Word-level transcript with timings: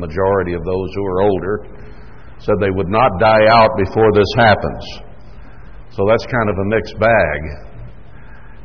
majority 0.00 0.54
of 0.56 0.64
those 0.64 0.88
who 0.96 1.04
are 1.04 1.20
older 1.22 1.54
said 2.40 2.56
they 2.58 2.72
would 2.72 2.88
not 2.88 3.12
die 3.20 3.46
out 3.52 3.76
before 3.76 4.08
this 4.16 4.28
happens. 4.36 4.84
So 5.92 6.08
that's 6.08 6.24
kind 6.26 6.48
of 6.48 6.56
a 6.56 6.66
mixed 6.72 6.96
bag. 6.98 7.40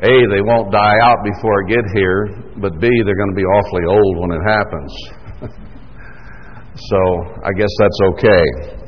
A, 0.04 0.16
they 0.32 0.44
won't 0.44 0.72
die 0.72 0.98
out 1.04 1.20
before 1.24 1.56
I 1.60 1.64
get 1.72 1.86
here, 1.96 2.20
but 2.60 2.80
B, 2.80 2.88
they're 2.88 3.20
going 3.20 3.34
to 3.36 3.40
be 3.40 3.48
awfully 3.48 3.86
old 3.88 4.16
when 4.20 4.32
it 4.32 4.44
happens. 4.44 4.92
so 6.92 7.00
I 7.44 7.52
guess 7.56 7.72
that's 7.80 8.00
okay. 8.16 8.44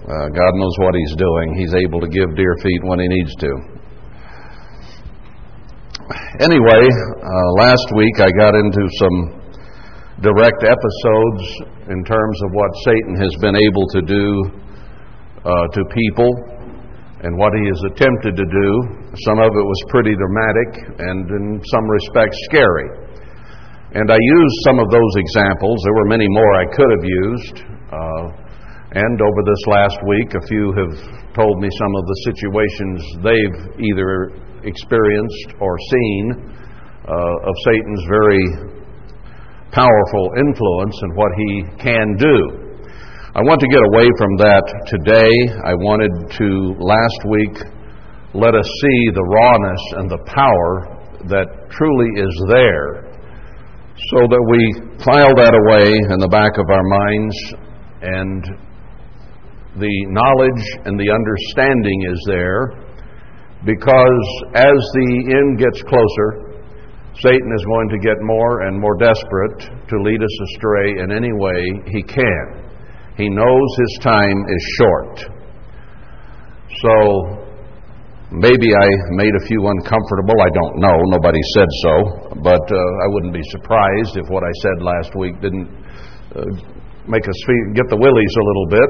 Uh, 0.07 0.27
God 0.31 0.51
knows 0.55 0.75
what 0.79 0.95
He's 0.95 1.15
doing. 1.15 1.55
He's 1.59 1.75
able 1.75 1.99
to 1.99 2.07
give 2.07 2.35
deer 2.35 2.55
feet 2.63 2.83
when 2.83 2.99
He 2.99 3.07
needs 3.07 3.35
to. 3.35 3.51
Anyway, 6.39 6.83
uh, 6.87 7.49
last 7.59 7.87
week 7.95 8.19
I 8.19 8.31
got 8.39 8.55
into 8.55 8.83
some 8.99 9.36
direct 10.21 10.65
episodes 10.65 11.43
in 11.93 12.01
terms 12.03 12.37
of 12.41 12.49
what 12.53 12.71
Satan 12.89 13.13
has 13.21 13.33
been 13.37 13.53
able 13.53 13.85
to 13.93 14.01
do 14.01 14.27
uh, 15.45 15.65
to 15.77 15.81
people 15.93 16.31
and 17.21 17.37
what 17.37 17.53
he 17.53 17.65
has 17.69 17.81
attempted 17.93 18.33
to 18.33 18.47
do. 18.49 18.69
Some 19.29 19.37
of 19.37 19.49
it 19.53 19.65
was 19.65 19.81
pretty 19.89 20.13
dramatic 20.17 20.69
and 21.05 21.21
in 21.29 21.61
some 21.69 21.85
respects 21.85 22.37
scary. 22.49 22.89
And 23.93 24.11
I 24.11 24.17
used 24.17 24.57
some 24.65 24.79
of 24.79 24.89
those 24.89 25.13
examples. 25.17 25.81
There 25.85 25.97
were 26.01 26.09
many 26.09 26.27
more 26.27 26.51
I 26.53 26.65
could 26.65 26.91
have 26.91 27.05
used. 27.05 27.55
Uh, 27.87 28.25
and 28.97 29.21
over 29.21 29.41
this 29.45 29.63
last 29.67 29.97
week, 30.07 30.33
a 30.33 30.43
few 30.47 30.73
have 30.73 30.93
told 31.33 31.61
me 31.61 31.69
some 31.77 31.93
of 31.95 32.03
the 32.05 32.17
situations 32.25 32.97
they've 33.21 33.59
either 33.85 34.33
experienced 34.65 35.49
or 35.61 35.77
seen 35.77 36.23
uh, 37.05 37.47
of 37.47 37.53
Satan's 37.63 38.03
very 38.09 38.76
powerful 39.71 40.31
influence 40.37 40.95
and 41.01 41.15
what 41.15 41.31
he 41.37 41.51
can 41.79 42.15
do. 42.17 42.37
I 43.35 43.41
want 43.45 43.61
to 43.61 43.67
get 43.67 43.83
away 43.93 44.07
from 44.17 44.33
that 44.41 44.65
today. 44.87 45.31
I 45.61 45.75
wanted 45.75 46.09
to 46.41 46.73
last 46.81 47.21
week 47.29 47.55
let 48.33 48.55
us 48.55 48.65
see 48.65 48.99
the 49.13 49.23
rawness 49.23 49.83
and 49.97 50.09
the 50.09 50.23
power 50.25 50.97
that 51.29 51.69
truly 51.69 52.09
is 52.17 52.33
there 52.49 53.07
so 54.13 54.19
that 54.29 54.43
we 54.45 54.61
file 55.01 55.33
that 55.33 55.53
away 55.53 55.89
in 55.89 56.19
the 56.19 56.29
back 56.29 56.53
of 56.57 56.69
our 56.69 56.85
minds 56.85 57.35
and 58.01 58.41
the 59.81 59.95
knowledge 60.09 60.63
and 60.85 60.99
the 60.99 61.09
understanding 61.09 61.99
is 62.13 62.19
there 62.25 62.87
because 63.65 64.27
as 64.53 64.77
the 64.93 65.11
end 65.33 65.57
gets 65.57 65.81
closer, 65.85 66.46
Satan 67.19 67.49
is 67.49 67.65
going 67.65 67.89
to 67.89 67.97
get 67.97 68.17
more 68.21 68.61
and 68.69 68.79
more 68.79 68.95
desperate 68.97 69.61
to 69.89 69.95
lead 70.05 70.21
us 70.21 70.35
astray 70.53 71.01
in 71.01 71.11
any 71.11 71.33
way 71.33 71.57
he 71.89 72.03
can. 72.03 72.45
He 73.17 73.29
knows 73.29 73.69
his 73.79 73.97
time 74.01 74.37
is 74.45 74.63
short. 74.77 75.15
So 76.77 76.93
maybe 78.29 78.69
I 78.69 78.87
made 79.17 79.33
a 79.33 79.45
few 79.49 79.65
uncomfortable. 79.65 80.37
I 80.37 80.51
don't 80.53 80.77
know. 80.77 80.93
Nobody 81.09 81.41
said 81.57 81.69
so. 81.81 81.93
But 82.43 82.61
uh, 82.69 82.77
I 82.77 83.07
wouldn't 83.09 83.33
be 83.33 83.41
surprised 83.49 84.13
if 84.13 84.29
what 84.29 84.43
I 84.43 84.53
said 84.61 84.77
last 84.85 85.15
week 85.17 85.41
didn't 85.41 85.69
uh, 86.37 86.45
make 87.09 87.25
us 87.25 87.39
feel, 87.47 87.73
get 87.73 87.89
the 87.89 87.97
willies 87.97 88.33
a 88.37 88.45
little 88.45 88.67
bit. 88.69 88.89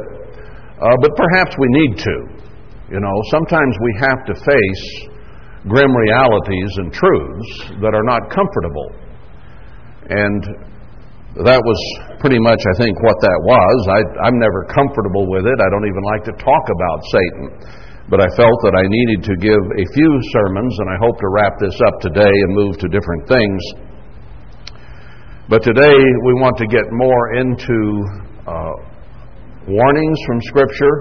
Uh, 0.83 0.95
but 0.99 1.15
perhaps 1.15 1.55
we 1.55 1.67
need 1.69 1.97
to. 1.97 2.15
You 2.91 2.99
know, 2.99 3.15
sometimes 3.31 3.75
we 3.79 3.91
have 4.03 4.19
to 4.27 4.35
face 4.35 5.07
grim 5.67 5.91
realities 5.95 6.71
and 6.81 6.91
truths 6.91 7.79
that 7.83 7.93
are 7.93 8.07
not 8.07 8.31
comfortable. 8.31 8.89
And 10.07 10.41
that 11.45 11.61
was 11.61 11.79
pretty 12.17 12.39
much, 12.39 12.57
I 12.57 12.75
think, 12.81 12.97
what 13.03 13.19
that 13.21 13.39
was. 13.45 13.77
I, 13.91 14.27
am 14.31 14.39
never 14.39 14.65
comfortable 14.73 15.29
with 15.29 15.45
it. 15.45 15.57
I 15.59 15.69
don't 15.69 15.85
even 15.85 16.03
like 16.15 16.23
to 16.25 16.35
talk 16.39 16.65
about 16.71 16.97
Satan. 17.13 17.45
But 18.09 18.23
I 18.23 18.29
felt 18.39 18.57
that 18.63 18.71
I 18.71 18.87
needed 18.87 19.19
to 19.27 19.35
give 19.35 19.59
a 19.59 19.85
few 19.91 20.11
sermons, 20.31 20.73
and 20.79 20.87
I 20.89 20.97
hope 21.03 21.19
to 21.19 21.27
wrap 21.27 21.59
this 21.59 21.75
up 21.85 21.99
today 21.99 22.31
and 22.31 22.55
move 22.55 22.79
to 22.79 22.87
different 22.87 23.27
things. 23.27 23.59
But 25.51 25.61
today 25.61 25.99
we 26.25 26.33
want 26.39 26.57
to 26.57 26.67
get 26.67 26.87
more 26.91 27.35
into 27.35 27.77
uh, 28.47 28.75
warnings 29.67 30.19
from 30.25 30.41
Scripture 30.41 30.95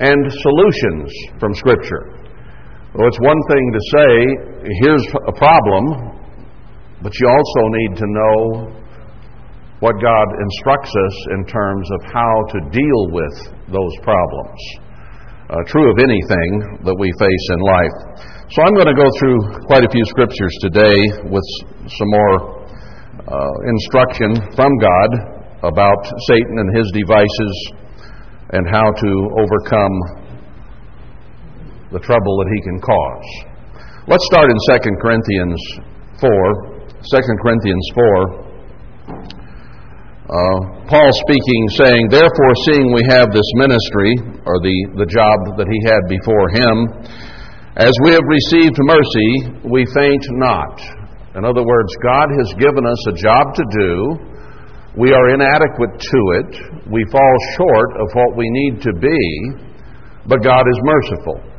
and 0.00 0.20
solutions 0.32 1.12
from 1.38 1.54
Scripture. 1.54 2.13
Well, 2.94 3.10
it's 3.10 3.18
one 3.26 3.42
thing 3.50 3.64
to 3.74 3.82
say, 3.90 4.10
here's 4.86 5.02
a 5.26 5.34
problem, 5.34 5.82
but 7.02 7.10
you 7.18 7.26
also 7.26 7.62
need 7.66 7.92
to 7.98 8.06
know 8.06 8.38
what 9.82 9.98
God 9.98 10.26
instructs 10.38 10.94
us 10.94 11.16
in 11.34 11.42
terms 11.50 11.90
of 11.90 12.00
how 12.14 12.34
to 12.54 12.58
deal 12.70 13.02
with 13.10 13.34
those 13.66 13.90
problems. 14.06 14.60
Uh, 15.50 15.58
true 15.66 15.90
of 15.90 15.98
anything 15.98 16.86
that 16.86 16.94
we 16.94 17.10
face 17.18 17.46
in 17.50 17.60
life. 17.66 17.96
So 18.54 18.62
I'm 18.62 18.78
going 18.78 18.86
to 18.86 18.94
go 18.94 19.10
through 19.18 19.66
quite 19.66 19.82
a 19.82 19.90
few 19.90 20.06
scriptures 20.14 20.54
today 20.62 20.94
with 21.34 21.42
some 21.98 22.10
more 22.14 22.62
uh, 23.26 23.54
instruction 23.74 24.54
from 24.54 24.70
God 24.78 25.10
about 25.66 25.98
Satan 26.30 26.62
and 26.62 26.70
his 26.78 26.86
devices 26.94 27.54
and 28.54 28.70
how 28.70 28.86
to 28.86 29.10
overcome 29.34 30.23
the 31.94 32.02
trouble 32.02 32.42
that 32.42 32.50
he 32.50 32.60
can 32.66 32.82
cause. 32.82 33.28
Let's 34.10 34.26
start 34.26 34.50
in 34.50 34.58
2 34.58 34.98
Corinthians 34.98 35.62
4. 36.18 36.90
2 36.90 37.38
Corinthians 37.38 37.86
4. 37.94 38.42
Uh, 40.26 40.58
Paul 40.90 41.10
speaking, 41.22 41.62
saying, 41.78 42.10
Therefore, 42.10 42.52
seeing 42.66 42.90
we 42.90 43.06
have 43.14 43.30
this 43.30 43.46
ministry, 43.54 44.10
or 44.42 44.58
the, 44.58 44.74
the 44.98 45.06
job 45.06 45.54
that 45.54 45.70
he 45.70 45.78
had 45.86 46.02
before 46.10 46.50
him, 46.50 46.74
as 47.78 47.94
we 48.02 48.10
have 48.10 48.26
received 48.26 48.74
mercy, 48.82 49.30
we 49.62 49.86
faint 49.94 50.24
not. 50.42 50.82
In 51.38 51.46
other 51.46 51.62
words, 51.62 51.94
God 52.02 52.26
has 52.42 52.50
given 52.58 52.82
us 52.82 53.02
a 53.06 53.14
job 53.14 53.54
to 53.54 53.64
do. 53.70 54.18
We 54.98 55.14
are 55.14 55.30
inadequate 55.30 55.94
to 55.94 56.20
it. 56.42 56.50
We 56.90 57.06
fall 57.06 57.36
short 57.54 57.90
of 58.02 58.10
what 58.18 58.34
we 58.34 58.50
need 58.50 58.82
to 58.82 58.92
be, 58.98 59.22
but 60.26 60.42
God 60.42 60.66
is 60.66 60.78
merciful 60.82 61.53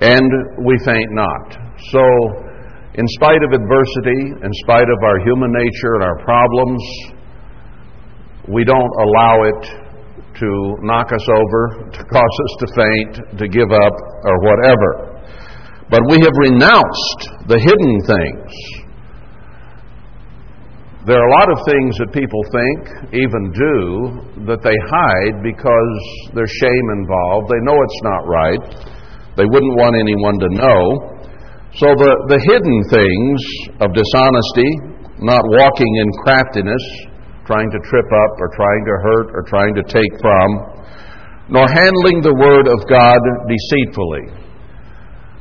and 0.00 0.30
we 0.64 0.76
faint 0.84 1.10
not. 1.12 1.56
So, 1.92 2.02
in 2.94 3.06
spite 3.20 3.42
of 3.44 3.52
adversity, 3.52 4.32
in 4.42 4.52
spite 4.64 4.88
of 4.88 4.98
our 5.04 5.20
human 5.20 5.52
nature 5.52 5.94
and 6.00 6.04
our 6.04 6.18
problems, 6.24 6.82
we 8.48 8.64
don't 8.64 8.94
allow 8.98 9.44
it 9.44 9.62
to 10.40 10.76
knock 10.80 11.12
us 11.12 11.26
over, 11.28 11.90
to 11.92 12.02
cause 12.04 12.36
us 12.44 12.52
to 12.60 12.66
faint, 12.74 13.38
to 13.38 13.46
give 13.46 13.70
up, 13.70 13.92
or 14.24 14.36
whatever. 14.40 15.20
But 15.90 16.00
we 16.08 16.16
have 16.22 16.36
renounced 16.48 17.20
the 17.46 17.58
hidden 17.58 17.94
things. 18.08 18.52
There 21.06 21.16
are 21.16 21.28
a 21.28 21.34
lot 21.40 21.48
of 21.52 21.58
things 21.66 21.96
that 21.98 22.12
people 22.12 22.40
think, 22.52 22.80
even 23.12 23.42
do, 23.52 24.46
that 24.46 24.60
they 24.62 24.76
hide 24.88 25.42
because 25.42 26.32
there's 26.34 26.52
shame 26.60 26.86
involved. 27.00 27.48
They 27.48 27.60
know 27.64 27.76
it's 27.76 28.02
not 28.04 28.22
right. 28.28 28.99
They 29.40 29.48
wouldn't 29.48 29.76
want 29.80 29.96
anyone 29.96 30.36
to 30.36 30.50
know. 30.52 30.80
So 31.80 31.88
the, 31.96 32.12
the 32.28 32.40
hidden 32.44 32.76
things 32.92 33.40
of 33.80 33.88
dishonesty, 33.96 34.68
not 35.24 35.40
walking 35.48 35.92
in 35.96 36.08
craftiness, 36.20 36.84
trying 37.48 37.72
to 37.72 37.80
trip 37.88 38.04
up 38.04 38.32
or 38.36 38.52
trying 38.52 38.84
to 38.84 38.94
hurt 39.00 39.28
or 39.32 39.42
trying 39.48 39.72
to 39.80 39.84
take 39.88 40.12
from, 40.20 40.48
nor 41.48 41.64
handling 41.72 42.20
the 42.20 42.36
word 42.36 42.68
of 42.68 42.84
God 42.84 43.20
deceitfully. 43.48 44.28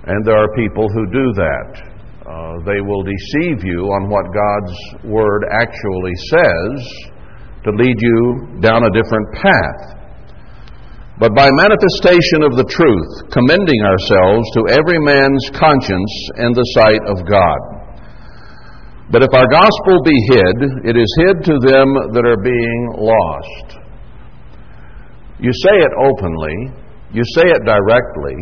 And 0.07 0.23
there 0.23 0.39
are 0.39 0.47
people 0.55 0.87
who 0.87 1.03
do 1.11 1.27
that. 1.35 1.69
Uh, 2.23 2.55
they 2.63 2.79
will 2.79 3.03
deceive 3.03 3.67
you 3.67 3.83
on 3.99 4.07
what 4.07 4.31
God's 4.31 5.11
word 5.11 5.43
actually 5.59 6.15
says 6.31 6.77
to 7.67 7.75
lead 7.75 7.99
you 7.99 8.63
down 8.63 8.87
a 8.87 8.91
different 8.95 9.27
path 9.43 9.98
but 11.19 11.35
by 11.35 11.51
manifestation 11.51 12.47
of 12.47 12.55
the 12.55 12.63
truth, 12.63 13.27
commending 13.27 13.81
ourselves 13.83 14.47
to 14.55 14.71
every 14.71 15.03
man's 15.03 15.51
conscience 15.51 16.13
in 16.39 16.55
the 16.55 16.63
sight 16.79 17.03
of 17.11 17.27
God. 17.27 17.59
But 19.11 19.23
if 19.27 19.33
our 19.35 19.49
gospel 19.51 19.99
be 20.07 20.15
hid, 20.31 20.57
it 20.87 20.95
is 20.95 21.11
hid 21.27 21.43
to 21.43 21.55
them 21.59 21.91
that 22.15 22.23
are 22.23 22.39
being 22.39 22.81
lost. 22.95 23.83
You 25.43 25.51
say 25.51 25.75
it 25.75 25.91
openly, 26.07 26.71
you 27.11 27.23
say 27.35 27.51
it 27.51 27.67
directly, 27.67 28.37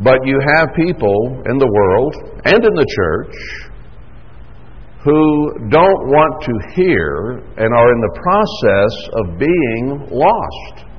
but 0.00 0.24
you 0.24 0.40
have 0.56 0.68
people 0.74 1.42
in 1.44 1.58
the 1.58 1.68
world 1.68 2.14
and 2.44 2.64
in 2.64 2.74
the 2.74 2.88
church 2.96 3.36
who 5.04 5.68
don't 5.68 6.08
want 6.08 6.42
to 6.42 6.52
hear 6.74 7.44
and 7.58 7.68
are 7.68 7.90
in 7.92 8.00
the 8.00 8.14
process 8.16 8.94
of 9.20 9.38
being 9.38 10.08
lost. 10.08 10.93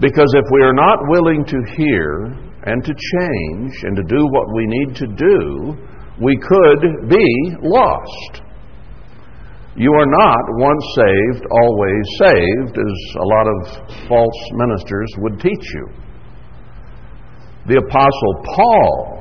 Because 0.00 0.32
if 0.34 0.44
we 0.52 0.62
are 0.62 0.74
not 0.74 0.98
willing 1.08 1.44
to 1.44 1.58
hear 1.76 2.26
and 2.64 2.84
to 2.84 2.94
change 2.94 3.72
and 3.82 3.96
to 3.96 4.02
do 4.04 4.26
what 4.30 4.46
we 4.54 4.66
need 4.66 4.94
to 4.96 5.06
do, 5.06 5.74
we 6.22 6.36
could 6.36 7.08
be 7.08 7.56
lost. 7.62 8.42
You 9.76 9.92
are 9.92 10.06
not 10.06 10.42
once 10.58 10.84
saved, 10.94 11.46
always 11.50 12.04
saved, 12.18 12.78
as 12.78 12.96
a 13.14 13.26
lot 13.26 13.46
of 13.46 14.08
false 14.08 14.40
ministers 14.54 15.10
would 15.18 15.40
teach 15.40 15.66
you. 15.74 15.88
The 17.66 17.78
Apostle 17.78 18.34
Paul 18.54 19.18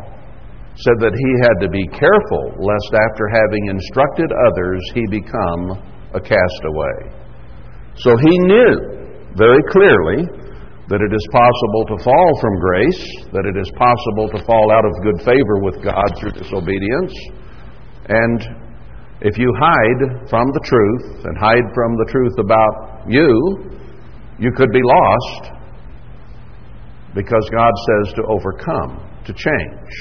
said 0.75 0.97
that 1.01 1.13
he 1.13 1.31
had 1.41 1.57
to 1.61 1.69
be 1.69 1.85
careful 1.89 2.53
lest 2.57 2.91
after 2.93 3.25
having 3.33 3.65
instructed 3.69 4.29
others 4.49 4.81
he 4.93 5.05
become 5.09 5.77
a 6.13 6.21
castaway. 6.21 6.97
So 7.97 8.15
he 8.17 8.37
knew 8.45 9.33
very 9.35 9.61
clearly 9.69 10.25
that 10.87 11.03
it 11.03 11.11
is 11.11 11.25
possible 11.31 11.83
to 11.91 12.03
fall 12.03 12.31
from 12.39 12.59
grace, 12.59 13.03
that 13.35 13.43
it 13.43 13.59
is 13.59 13.67
possible 13.75 14.31
to 14.31 14.39
fall 14.47 14.71
out 14.71 14.85
of 14.87 14.93
good 15.03 15.19
favor 15.27 15.59
with 15.59 15.83
God 15.83 16.07
through 16.15 16.31
disobedience, 16.31 17.11
and 18.07 18.39
if 19.21 19.37
you 19.37 19.51
hide 19.59 20.29
from 20.29 20.47
the 20.53 20.61
truth 20.63 21.25
and 21.25 21.37
hide 21.37 21.67
from 21.73 21.97
the 21.97 22.07
truth 22.07 22.37
about 22.39 23.09
you, 23.09 23.33
you 24.39 24.51
could 24.55 24.71
be 24.71 24.81
lost 24.83 25.51
because 27.15 27.49
God 27.49 27.73
says 27.73 28.13
to 28.13 28.23
overcome, 28.29 29.01
to 29.25 29.33
change. 29.33 29.91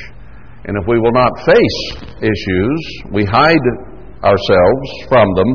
And 0.67 0.77
if 0.77 0.87
we 0.87 1.01
will 1.01 1.13
not 1.13 1.33
face 1.47 1.81
issues, 2.21 2.81
we 3.13 3.25
hide 3.25 3.67
ourselves 4.23 4.89
from 5.09 5.35
them, 5.35 5.51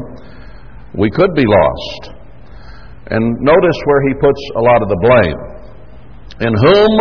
we 0.98 1.12
could 1.12 1.34
be 1.36 1.46
lost. 1.46 2.21
And 3.12 3.36
notice 3.44 3.80
where 3.84 4.02
he 4.08 4.14
puts 4.16 4.42
a 4.56 4.64
lot 4.64 4.80
of 4.80 4.88
the 4.88 5.02
blame. 5.04 5.40
In 6.48 6.54
whom 6.56 6.92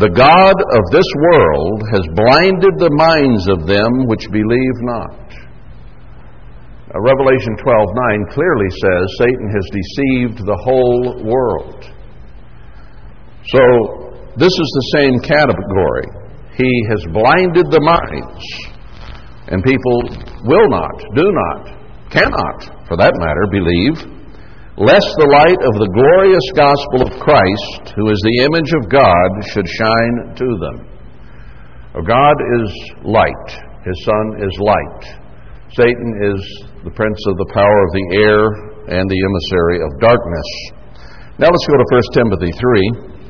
the 0.00 0.08
God 0.08 0.56
of 0.56 0.84
this 0.88 1.04
world 1.28 1.84
has 1.92 2.04
blinded 2.16 2.80
the 2.80 2.94
minds 2.96 3.44
of 3.52 3.68
them 3.68 4.08
which 4.08 4.24
believe 4.32 4.78
not. 4.80 5.28
Uh, 6.88 6.98
Revelation 7.04 7.52
12:9 7.60 8.32
clearly 8.32 8.70
says 8.80 9.04
Satan 9.20 9.48
has 9.52 9.66
deceived 9.76 10.38
the 10.40 10.56
whole 10.64 11.20
world. 11.20 11.84
So, 13.44 13.62
this 14.40 14.56
is 14.56 14.70
the 14.72 14.88
same 14.96 15.20
category. 15.20 16.08
He 16.56 16.72
has 16.88 17.04
blinded 17.12 17.68
the 17.68 17.84
minds, 17.84 18.44
and 19.48 19.62
people 19.62 20.00
will 20.48 20.68
not, 20.70 20.96
do 21.14 21.28
not, 21.28 21.62
cannot, 22.10 22.88
for 22.88 22.96
that 22.96 23.12
matter, 23.20 23.44
believe, 23.50 24.19
lest 24.80 25.12
the 25.20 25.28
light 25.28 25.60
of 25.60 25.74
the 25.76 25.92
glorious 25.92 26.48
gospel 26.56 27.04
of 27.04 27.20
Christ, 27.20 27.92
who 27.92 28.08
is 28.08 28.20
the 28.24 28.38
image 28.48 28.72
of 28.72 28.88
God, 28.88 29.28
should 29.52 29.68
shine 29.68 30.16
to 30.40 30.48
them. 30.56 30.76
God 32.00 32.36
is 32.56 32.68
light, 33.04 33.48
His 33.84 33.98
Son 34.08 34.26
is 34.40 34.54
light. 34.56 35.02
Satan 35.76 36.10
is 36.32 36.40
the 36.82 36.96
prince 36.96 37.20
of 37.28 37.36
the 37.36 37.50
power 37.52 37.78
of 37.84 37.92
the 37.92 38.06
air, 38.24 38.70
and 38.90 39.06
the 39.06 39.20
emissary 39.22 39.78
of 39.84 39.90
darkness. 40.00 40.48
Now 41.38 41.46
let's 41.46 41.66
go 41.68 41.76
to 41.78 41.86
1 41.94 42.02
Timothy 42.12 42.50
3. 42.50 43.20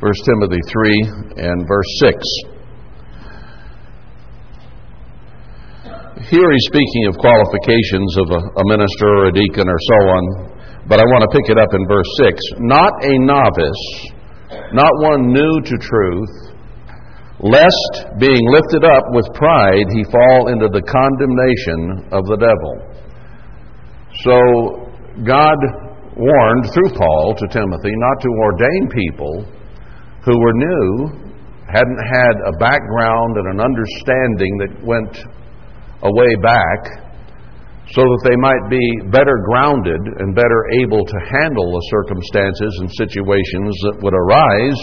1 0.00 0.12
Timothy 0.24 0.60
3 0.72 1.44
and 1.44 1.68
verse 1.68 1.92
6. 2.00 2.53
Here 6.24 6.40
he's 6.40 6.68
speaking 6.72 7.04
of 7.12 7.20
qualifications 7.20 8.16
of 8.16 8.32
a, 8.32 8.40
a 8.56 8.64
minister 8.64 9.08
or 9.12 9.24
a 9.28 9.34
deacon 9.36 9.68
or 9.68 9.76
so 9.76 9.98
on, 10.08 10.24
but 10.88 10.96
I 10.96 11.04
want 11.04 11.20
to 11.20 11.30
pick 11.36 11.52
it 11.52 11.60
up 11.60 11.68
in 11.76 11.84
verse 11.84 12.08
6. 12.16 12.64
Not 12.64 12.96
a 13.04 13.12
novice, 13.20 13.84
not 14.72 14.88
one 15.04 15.36
new 15.36 15.54
to 15.60 15.76
truth, 15.84 16.34
lest 17.44 18.08
being 18.16 18.40
lifted 18.48 18.88
up 18.88 19.04
with 19.12 19.28
pride 19.36 19.84
he 19.92 20.08
fall 20.08 20.48
into 20.48 20.72
the 20.72 20.80
condemnation 20.88 22.08
of 22.08 22.24
the 22.24 22.40
devil. 22.40 22.74
So 24.24 24.36
God 25.28 25.60
warned 26.16 26.64
through 26.72 26.96
Paul 26.96 27.36
to 27.36 27.46
Timothy 27.52 27.92
not 28.00 28.16
to 28.24 28.30
ordain 28.48 28.84
people 28.88 29.44
who 30.24 30.40
were 30.40 30.56
new, 30.56 30.88
hadn't 31.68 32.00
had 32.16 32.34
a 32.48 32.56
background 32.56 33.36
and 33.36 33.46
an 33.52 33.60
understanding 33.60 34.52
that 34.64 34.72
went 34.80 35.12
a 36.04 36.12
way 36.12 36.36
back, 36.44 36.80
so 37.92 38.00
that 38.00 38.22
they 38.24 38.36
might 38.36 38.64
be 38.68 38.84
better 39.12 39.40
grounded 39.44 40.00
and 40.00 40.34
better 40.34 40.60
able 40.80 41.04
to 41.04 41.18
handle 41.40 41.68
the 41.68 41.84
circumstances 41.92 42.72
and 42.80 42.88
situations 42.92 43.72
that 43.88 43.96
would 44.00 44.16
arise 44.16 44.80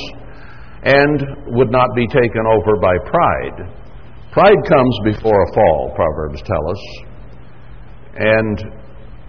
and 0.83 1.55
would 1.57 1.71
not 1.71 1.89
be 1.95 2.07
taken 2.07 2.45
over 2.45 2.77
by 2.81 2.93
pride. 3.05 3.57
Pride 4.31 4.61
comes 4.69 4.95
before 5.05 5.37
a 5.37 5.53
fall, 5.53 5.93
Proverbs 5.95 6.41
tell 6.41 6.65
us. 6.69 6.83
And 8.17 8.57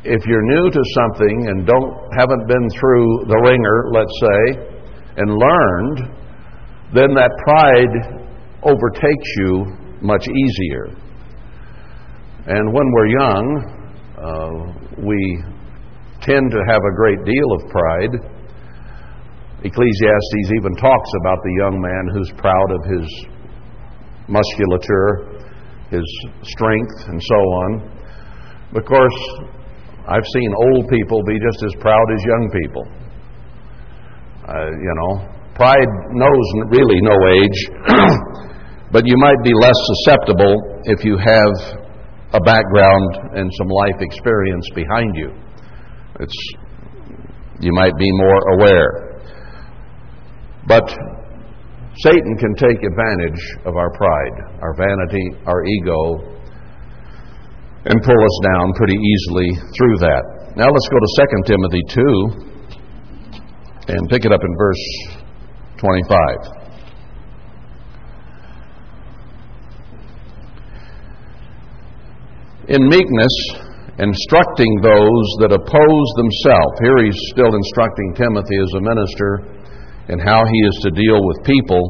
if 0.04 0.24
you're 0.26 0.46
new 0.52 0.70
to 0.70 0.82
something 0.94 1.48
and 1.48 1.66
don't 1.66 1.92
haven't 2.16 2.46
been 2.46 2.68
through 2.78 3.24
the 3.28 3.38
wringer, 3.40 3.88
let's 3.92 4.16
say, 4.20 4.42
and 5.16 5.28
learned, 5.28 5.98
then 6.94 7.14
that 7.14 7.30
pride 7.44 7.94
overtakes 8.62 9.28
you 9.38 9.76
much 10.00 10.26
easier. 10.28 11.01
And 12.46 12.72
when 12.72 12.86
we're 12.92 13.06
young, 13.06 13.44
uh, 14.18 15.02
we 15.04 15.42
tend 16.20 16.50
to 16.50 16.60
have 16.68 16.82
a 16.82 16.94
great 16.96 17.24
deal 17.24 17.48
of 17.52 17.70
pride 17.70 18.32
Ecclesiastes 19.64 20.50
even 20.58 20.74
talks 20.74 21.10
about 21.22 21.38
the 21.38 21.54
young 21.62 21.78
man 21.78 22.04
who's 22.10 22.30
proud 22.34 22.68
of 22.74 22.82
his 22.98 23.06
musculature, 24.26 25.38
his 25.86 26.02
strength, 26.42 26.98
and 27.06 27.22
so 27.22 27.38
on. 27.62 27.70
Of 28.74 28.82
course, 28.82 29.18
I've 30.10 30.26
seen 30.34 30.50
old 30.66 30.90
people 30.90 31.22
be 31.22 31.38
just 31.38 31.62
as 31.62 31.74
proud 31.78 32.06
as 32.10 32.20
young 32.26 32.44
people. 32.50 32.84
Uh, 34.42 34.70
you 34.82 34.94
know, 34.98 35.12
pride 35.54 35.90
knows 36.10 36.46
really 36.74 36.98
no 36.98 37.14
age, 37.30 37.58
but 38.90 39.06
you 39.06 39.14
might 39.18 39.38
be 39.44 39.54
less 39.54 39.78
susceptible 39.94 40.82
if 40.90 41.04
you 41.04 41.16
have 41.22 41.81
a 42.32 42.40
background 42.40 43.36
and 43.36 43.50
some 43.58 43.68
life 43.68 44.00
experience 44.00 44.66
behind 44.74 45.14
you. 45.16 45.30
It's 46.20 46.36
you 47.60 47.72
might 47.72 47.96
be 47.96 48.10
more 48.12 48.40
aware. 48.54 49.22
But 50.66 50.88
Satan 51.98 52.36
can 52.38 52.54
take 52.54 52.82
advantage 52.82 53.40
of 53.66 53.76
our 53.76 53.90
pride, 53.92 54.58
our 54.62 54.74
vanity, 54.74 55.30
our 55.46 55.64
ego, 55.64 56.32
and 57.84 58.02
pull 58.02 58.24
us 58.24 58.40
down 58.44 58.72
pretty 58.74 58.96
easily 58.96 59.50
through 59.76 59.98
that. 59.98 60.54
Now 60.56 60.68
let's 60.70 60.88
go 60.88 60.98
to 60.98 61.08
2 61.20 61.42
Timothy 61.46 61.82
2 61.88 62.52
and 63.88 64.08
pick 64.08 64.24
it 64.24 64.32
up 64.32 64.40
in 64.42 64.56
verse 64.56 64.84
25. 65.78 66.61
In 72.68 72.86
meekness, 72.86 73.34
instructing 73.98 74.72
those 74.82 75.26
that 75.42 75.50
oppose 75.50 76.08
themselves. 76.14 76.74
Here 76.78 76.98
he's 77.02 77.20
still 77.34 77.50
instructing 77.50 78.14
Timothy 78.14 78.58
as 78.62 78.72
a 78.78 78.86
minister 78.86 79.30
and 80.08 80.20
how 80.20 80.44
he 80.46 80.58
is 80.70 80.76
to 80.82 80.90
deal 80.90 81.18
with 81.22 81.42
people, 81.44 81.82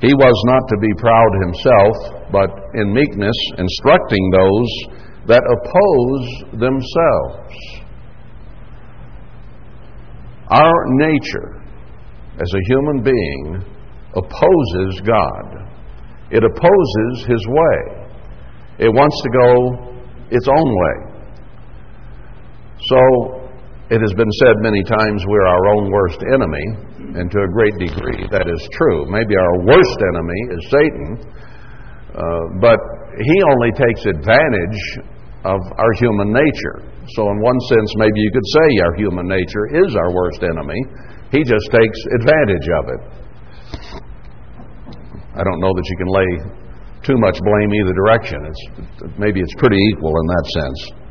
he 0.00 0.12
was 0.12 0.38
not 0.46 0.62
to 0.68 0.76
be 0.78 0.92
proud 0.98 1.32
himself, 1.42 1.94
but 2.30 2.50
in 2.74 2.92
meekness 2.92 3.36
instructing 3.58 4.30
those 4.30 4.70
that 5.26 5.42
oppose 5.42 6.26
themselves. 6.60 7.54
Our 10.48 10.78
nature 10.86 11.62
as 12.38 12.52
a 12.54 12.62
human 12.68 13.02
being 13.02 13.64
opposes 14.14 15.00
God. 15.00 15.66
It 16.30 16.44
opposes 16.44 17.26
His 17.26 17.46
way. 17.48 18.06
It 18.78 18.92
wants 18.92 19.20
to 19.22 19.30
go 19.30 19.95
its 20.30 20.46
own 20.48 20.68
way. 20.68 20.96
So 22.86 23.00
it 23.90 24.02
has 24.02 24.12
been 24.18 24.30
said 24.42 24.58
many 24.66 24.82
times 24.82 25.22
we're 25.26 25.46
our 25.46 25.66
own 25.78 25.90
worst 25.90 26.18
enemy, 26.26 26.66
and 27.14 27.30
to 27.30 27.38
a 27.38 27.50
great 27.54 27.74
degree 27.78 28.26
that 28.34 28.50
is 28.50 28.62
true. 28.74 29.06
Maybe 29.06 29.38
our 29.38 29.56
worst 29.62 29.98
enemy 30.10 30.40
is 30.58 30.62
Satan, 30.74 31.08
uh, 32.10 32.44
but 32.58 32.78
he 33.14 33.36
only 33.46 33.70
takes 33.78 34.02
advantage 34.10 34.82
of 35.46 35.60
our 35.78 35.92
human 36.02 36.34
nature. 36.34 36.82
So, 37.14 37.30
in 37.30 37.38
one 37.38 37.60
sense, 37.70 37.90
maybe 37.94 38.18
you 38.18 38.32
could 38.34 38.48
say 38.50 38.68
our 38.82 38.94
human 38.98 39.26
nature 39.30 39.86
is 39.86 39.94
our 39.94 40.10
worst 40.10 40.42
enemy. 40.42 40.82
He 41.30 41.46
just 41.46 41.70
takes 41.70 41.98
advantage 42.18 42.66
of 42.66 42.84
it. 42.90 43.02
I 45.38 45.44
don't 45.46 45.60
know 45.60 45.70
that 45.70 45.86
you 45.86 45.96
can 45.96 46.10
lay 46.10 46.65
too 47.02 47.16
much 47.18 47.38
blame 47.40 47.74
either 47.74 47.92
direction. 47.92 48.38
It's, 48.46 49.18
maybe 49.18 49.40
it's 49.40 49.54
pretty 49.58 49.78
equal 49.92 50.14
in 50.16 50.26
that 50.26 50.46
sense. 50.60 51.06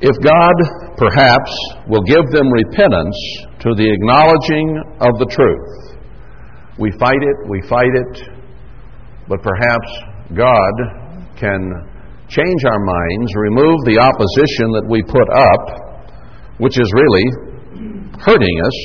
If 0.00 0.14
God, 0.22 0.54
perhaps, 0.96 1.50
will 1.88 2.02
give 2.06 2.22
them 2.30 2.46
repentance 2.52 3.18
to 3.66 3.74
the 3.74 3.90
acknowledging 3.90 4.78
of 5.00 5.18
the 5.18 5.26
truth, 5.26 5.98
we 6.78 6.92
fight 7.00 7.18
it, 7.18 7.36
we 7.50 7.60
fight 7.68 7.90
it, 7.90 8.22
but 9.28 9.42
perhaps 9.42 9.90
God 10.38 10.72
can 11.34 11.58
change 12.28 12.64
our 12.64 12.78
minds, 12.78 13.34
remove 13.34 13.82
the 13.90 13.98
opposition 13.98 14.70
that 14.78 14.86
we 14.86 15.02
put 15.02 15.26
up, 15.34 15.64
which 16.58 16.78
is 16.78 16.86
really 16.94 17.26
hurting 18.22 18.56
us, 18.62 18.76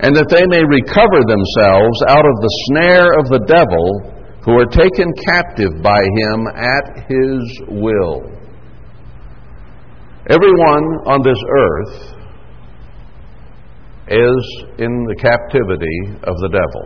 and 0.00 0.14
that 0.14 0.28
they 0.28 0.44
may 0.46 0.60
recover 0.60 1.24
themselves 1.24 1.96
out 2.08 2.26
of 2.26 2.36
the 2.44 2.54
snare 2.68 3.16
of 3.16 3.32
the 3.32 3.44
devil 3.48 4.12
who 4.44 4.52
are 4.52 4.68
taken 4.68 5.08
captive 5.24 5.82
by 5.82 5.98
him 5.98 6.46
at 6.52 7.08
his 7.08 7.40
will. 7.80 8.22
Everyone 10.28 10.84
on 11.06 11.22
this 11.22 11.38
earth 11.38 12.16
is 14.08 14.42
in 14.78 14.92
the 15.08 15.16
captivity 15.18 15.98
of 16.22 16.34
the 16.44 16.50
devil. 16.52 16.84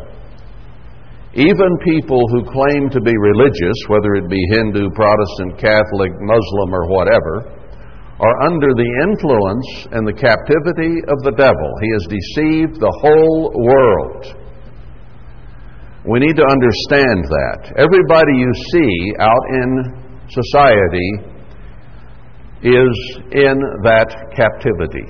Even 1.34 1.70
people 1.84 2.26
who 2.28 2.42
claim 2.42 2.90
to 2.90 3.00
be 3.00 3.14
religious, 3.16 3.76
whether 3.88 4.14
it 4.14 4.28
be 4.28 4.40
Hindu, 4.50 4.90
Protestant, 4.94 5.58
Catholic, 5.58 6.10
Muslim, 6.20 6.74
or 6.74 6.88
whatever, 6.88 7.59
are 8.20 8.36
under 8.44 8.68
the 8.76 8.90
influence 9.08 9.88
and 9.96 10.04
the 10.04 10.12
captivity 10.12 11.00
of 11.08 11.24
the 11.24 11.32
devil. 11.40 11.70
He 11.80 11.90
has 11.96 12.04
deceived 12.04 12.76
the 12.76 12.92
whole 13.00 13.48
world. 13.56 14.36
We 16.04 16.20
need 16.20 16.36
to 16.36 16.44
understand 16.44 17.24
that. 17.32 17.72
Everybody 17.80 18.36
you 18.36 18.52
see 18.76 18.92
out 19.16 19.44
in 19.56 19.68
society 20.28 21.10
is 22.60 22.92
in 23.32 23.56
that 23.88 24.12
captivity. 24.36 25.08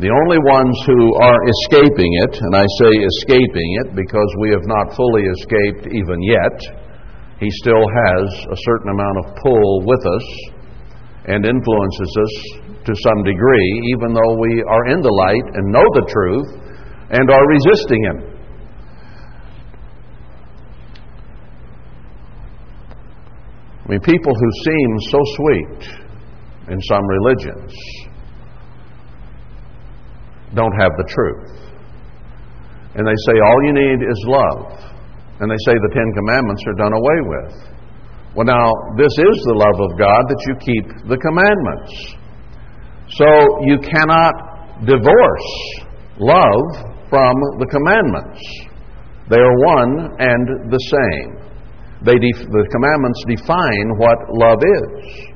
The 0.00 0.08
only 0.08 0.40
ones 0.40 0.72
who 0.88 1.00
are 1.20 1.40
escaping 1.52 2.12
it, 2.24 2.40
and 2.40 2.56
I 2.56 2.64
say 2.80 2.92
escaping 3.20 3.70
it 3.84 3.88
because 3.92 4.30
we 4.40 4.48
have 4.56 4.64
not 4.64 4.96
fully 4.96 5.28
escaped 5.36 5.92
even 5.92 6.16
yet, 6.24 6.56
he 7.36 7.50
still 7.60 7.84
has 7.84 8.24
a 8.48 8.56
certain 8.64 8.88
amount 8.88 9.16
of 9.20 9.36
pull 9.36 9.84
with 9.84 10.00
us 10.00 10.26
and 11.26 11.46
influences 11.46 12.12
us 12.18 12.34
to 12.84 12.92
some 13.06 13.22
degree, 13.22 13.94
even 13.94 14.12
though 14.12 14.34
we 14.38 14.62
are 14.66 14.86
in 14.90 15.00
the 15.00 15.12
light 15.12 15.46
and 15.54 15.72
know 15.72 15.86
the 15.94 16.06
truth 16.10 16.50
and 17.10 17.30
are 17.30 17.46
resisting 17.46 18.02
him. 18.04 18.32
I 23.84 23.88
mean, 23.88 24.00
people 24.00 24.32
who 24.34 24.50
seem 24.64 24.98
so 25.10 25.18
sweet 25.36 26.02
in 26.68 26.80
some 26.80 27.06
religions 27.06 27.74
don't 30.54 30.74
have 30.80 30.92
the 30.96 31.08
truth. 31.08 31.62
And 32.94 33.06
they 33.06 33.16
say 33.26 33.40
all 33.40 33.58
you 33.64 33.72
need 33.72 33.98
is 34.04 34.24
love. 34.26 34.92
And 35.40 35.50
they 35.50 35.56
say 35.66 35.72
the 35.72 35.92
Ten 35.94 36.12
Commandments 36.14 36.62
are 36.66 36.74
done 36.74 36.92
away 36.92 37.18
with. 37.24 37.72
Well, 38.32 38.48
now, 38.48 38.72
this 38.96 39.12
is 39.12 39.36
the 39.44 39.56
love 39.60 39.76
of 39.76 39.98
God 40.00 40.22
that 40.24 40.40
you 40.48 40.54
keep 40.64 40.86
the 41.04 41.20
commandments. 41.20 41.92
So 43.12 43.28
you 43.68 43.76
cannot 43.76 44.88
divorce 44.88 45.50
love 46.16 46.64
from 47.12 47.36
the 47.60 47.68
commandments. 47.68 48.40
They 49.28 49.36
are 49.36 49.56
one 49.68 50.16
and 50.16 50.72
the 50.72 50.80
same. 50.80 51.30
They 52.08 52.16
def- 52.16 52.48
the 52.48 52.64
commandments 52.72 53.20
define 53.28 53.86
what 54.00 54.16
love 54.32 54.64
is. 54.64 55.32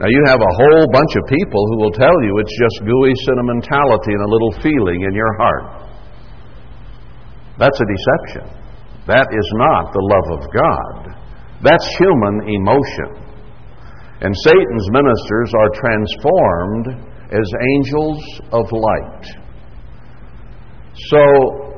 Now, 0.00 0.08
you 0.08 0.22
have 0.32 0.40
a 0.40 0.54
whole 0.56 0.88
bunch 0.88 1.12
of 1.20 1.28
people 1.28 1.62
who 1.68 1.76
will 1.84 1.92
tell 1.92 2.16
you 2.24 2.32
it's 2.40 2.56
just 2.56 2.88
gooey 2.88 3.12
sentimentality 3.28 4.16
and 4.16 4.24
a 4.24 4.32
little 4.32 4.52
feeling 4.64 5.04
in 5.04 5.12
your 5.12 5.32
heart. 5.36 5.84
That's 7.60 7.76
a 7.76 7.86
deception. 7.86 8.56
That 9.06 9.28
is 9.30 9.48
not 9.60 9.92
the 9.92 10.00
love 10.00 10.28
of 10.40 10.42
God. 10.48 11.21
That's 11.62 11.86
human 11.96 12.42
emotion. 12.48 13.22
And 14.22 14.34
Satan's 14.44 14.88
ministers 14.90 15.50
are 15.54 15.70
transformed 15.74 16.86
as 17.30 17.46
angels 17.74 18.22
of 18.52 18.70
light. 18.70 19.24
So, 21.10 21.72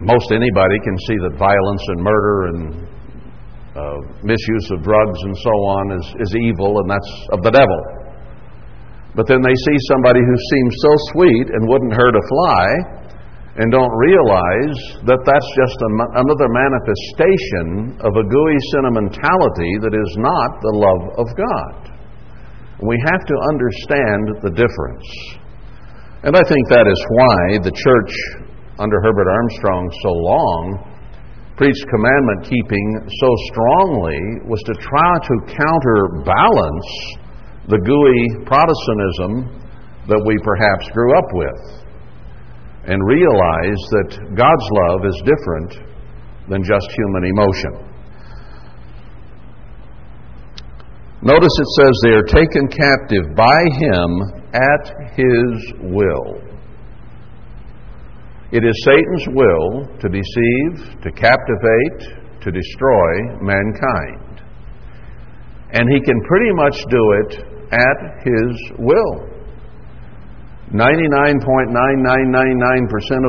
most 0.00 0.30
anybody 0.30 0.76
can 0.84 0.96
see 1.08 1.16
that 1.24 1.38
violence 1.38 1.82
and 1.88 2.02
murder 2.02 2.46
and 2.46 2.86
uh, 3.76 3.96
misuse 4.22 4.70
of 4.72 4.82
drugs 4.82 5.18
and 5.22 5.36
so 5.36 5.50
on 5.50 5.84
is, 5.98 6.06
is 6.20 6.36
evil 6.36 6.80
and 6.80 6.90
that's 6.90 7.12
of 7.32 7.42
the 7.42 7.50
devil. 7.50 7.80
But 9.16 9.26
then 9.26 9.40
they 9.40 9.56
see 9.56 9.76
somebody 9.88 10.20
who 10.20 10.36
seems 10.52 10.72
so 10.80 10.92
sweet 11.12 11.46
and 11.48 11.68
wouldn't 11.68 11.92
hurt 11.92 12.14
a 12.14 12.24
fly 12.28 13.05
and 13.56 13.72
don't 13.72 13.94
realize 13.96 14.78
that 15.08 15.24
that's 15.24 15.50
just 15.56 15.78
a, 15.80 15.90
another 16.20 16.48
manifestation 16.52 17.96
of 18.04 18.12
a 18.12 18.24
gooey 18.28 18.60
sentimentality 18.76 19.72
that 19.80 19.96
is 19.96 20.12
not 20.20 20.50
the 20.60 20.74
love 20.76 21.02
of 21.16 21.26
God. 21.32 21.76
We 22.84 23.00
have 23.08 23.24
to 23.24 23.36
understand 23.48 24.22
the 24.44 24.52
difference. 24.52 25.08
And 26.28 26.36
I 26.36 26.44
think 26.44 26.68
that 26.68 26.84
is 26.84 27.00
why 27.08 27.64
the 27.64 27.72
church 27.72 28.12
under 28.76 29.00
Herbert 29.00 29.24
Armstrong 29.24 29.88
so 30.04 30.12
long 30.12 30.92
preached 31.56 31.88
commandment 31.88 32.44
keeping 32.44 32.86
so 33.08 33.30
strongly 33.48 34.20
was 34.44 34.60
to 34.68 34.74
try 34.84 35.12
to 35.16 35.34
counterbalance 35.48 36.88
the 37.72 37.80
gooey 37.80 38.44
Protestantism 38.44 39.64
that 40.12 40.20
we 40.20 40.36
perhaps 40.44 40.92
grew 40.92 41.16
up 41.16 41.28
with 41.32 41.85
and 42.86 43.02
realize 43.04 43.82
that 43.90 44.10
God's 44.36 44.68
love 44.86 45.04
is 45.04 45.22
different 45.26 45.72
than 46.48 46.62
just 46.62 46.86
human 46.92 47.24
emotion. 47.24 47.86
Notice 51.22 51.50
it 51.58 51.70
says 51.80 51.92
they 52.02 52.14
are 52.14 52.22
taken 52.22 52.68
captive 52.68 53.34
by 53.34 53.60
him 53.80 54.22
at 54.54 54.84
his 55.16 55.72
will. 55.90 56.46
It 58.52 58.62
is 58.62 58.84
Satan's 58.84 59.26
will 59.34 59.86
to 59.98 60.08
deceive, 60.08 61.02
to 61.02 61.10
captivate, 61.10 62.40
to 62.42 62.52
destroy 62.52 63.42
mankind. 63.42 64.42
And 65.72 65.90
he 65.90 66.00
can 66.00 66.20
pretty 66.28 66.52
much 66.54 66.76
do 66.88 67.12
it 67.24 67.56
at 67.72 68.24
his 68.24 68.78
will. 68.78 69.35
99.9999% 70.74 70.82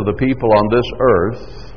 of 0.01 0.09
the 0.09 0.17
people 0.17 0.49
on 0.57 0.65
this 0.73 0.89
earth 0.97 1.69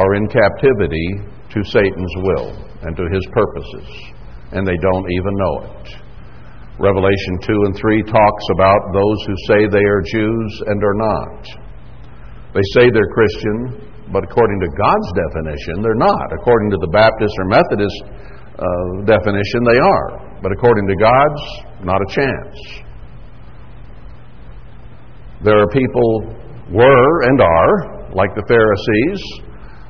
are 0.00 0.14
in 0.16 0.24
captivity 0.32 1.28
to 1.52 1.60
Satan's 1.68 2.14
will 2.24 2.56
and 2.88 2.96
to 2.96 3.04
his 3.12 3.26
purposes, 3.36 3.84
and 4.56 4.64
they 4.64 4.80
don't 4.80 5.06
even 5.12 5.34
know 5.36 5.60
it. 5.76 5.92
Revelation 6.80 7.36
2 7.42 7.52
and 7.68 7.76
3 7.76 8.02
talks 8.08 8.44
about 8.54 8.80
those 8.94 9.18
who 9.28 9.36
say 9.50 9.68
they 9.68 9.84
are 9.84 10.00
Jews 10.08 10.62
and 10.72 10.80
are 10.80 10.96
not. 10.96 11.42
They 12.54 12.64
say 12.72 12.88
they're 12.88 13.12
Christian, 13.12 13.92
but 14.08 14.24
according 14.24 14.60
to 14.64 14.68
God's 14.72 15.10
definition, 15.12 15.82
they're 15.84 16.00
not. 16.00 16.32
According 16.32 16.70
to 16.70 16.78
the 16.80 16.88
Baptist 16.88 17.34
or 17.36 17.44
Methodist 17.44 18.00
uh, 18.56 19.04
definition, 19.04 19.68
they 19.68 19.80
are. 19.84 20.40
But 20.40 20.52
according 20.52 20.88
to 20.88 20.96
God's, 20.96 21.44
not 21.84 22.00
a 22.00 22.08
chance. 22.08 22.87
There 25.44 25.58
are 25.58 25.68
people, 25.68 26.34
were 26.72 27.22
and 27.22 27.40
are, 27.40 28.10
like 28.12 28.34
the 28.34 28.44
Pharisees, 28.48 29.22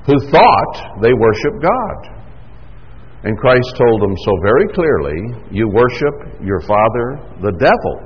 who 0.06 0.18
thought 0.30 1.00
they 1.02 1.12
worship 1.12 1.54
God. 1.62 2.18
And 3.24 3.36
Christ 3.36 3.68
told 3.76 4.02
them 4.02 4.14
so 4.24 4.32
very 4.42 4.68
clearly 4.72 5.18
you 5.50 5.68
worship 5.68 6.40
your 6.42 6.60
father, 6.60 7.18
the 7.42 7.52
devil. 7.58 7.96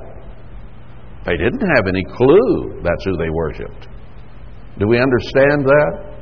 They 1.25 1.37
didn't 1.37 1.63
have 1.75 1.87
any 1.87 2.03
clue 2.15 2.81
that's 2.83 3.05
who 3.05 3.15
they 3.17 3.29
worshiped. 3.29 3.87
Do 4.79 4.87
we 4.87 4.99
understand 4.99 5.65
that? 5.65 6.13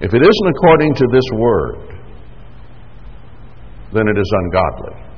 If 0.00 0.14
it 0.14 0.22
isn't 0.22 0.48
according 0.56 0.94
to 0.94 1.06
this 1.12 1.28
word, 1.34 2.00
then 3.92 4.08
it 4.08 4.18
is 4.18 4.30
ungodly. 4.32 5.13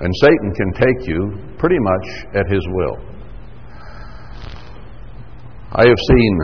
And 0.00 0.12
Satan 0.20 0.52
can 0.54 0.72
take 0.74 1.08
you 1.08 1.54
pretty 1.58 1.78
much 1.78 2.06
at 2.34 2.46
his 2.52 2.62
will. 2.68 2.96
I 5.72 5.86
have 5.86 6.00
seen 6.08 6.38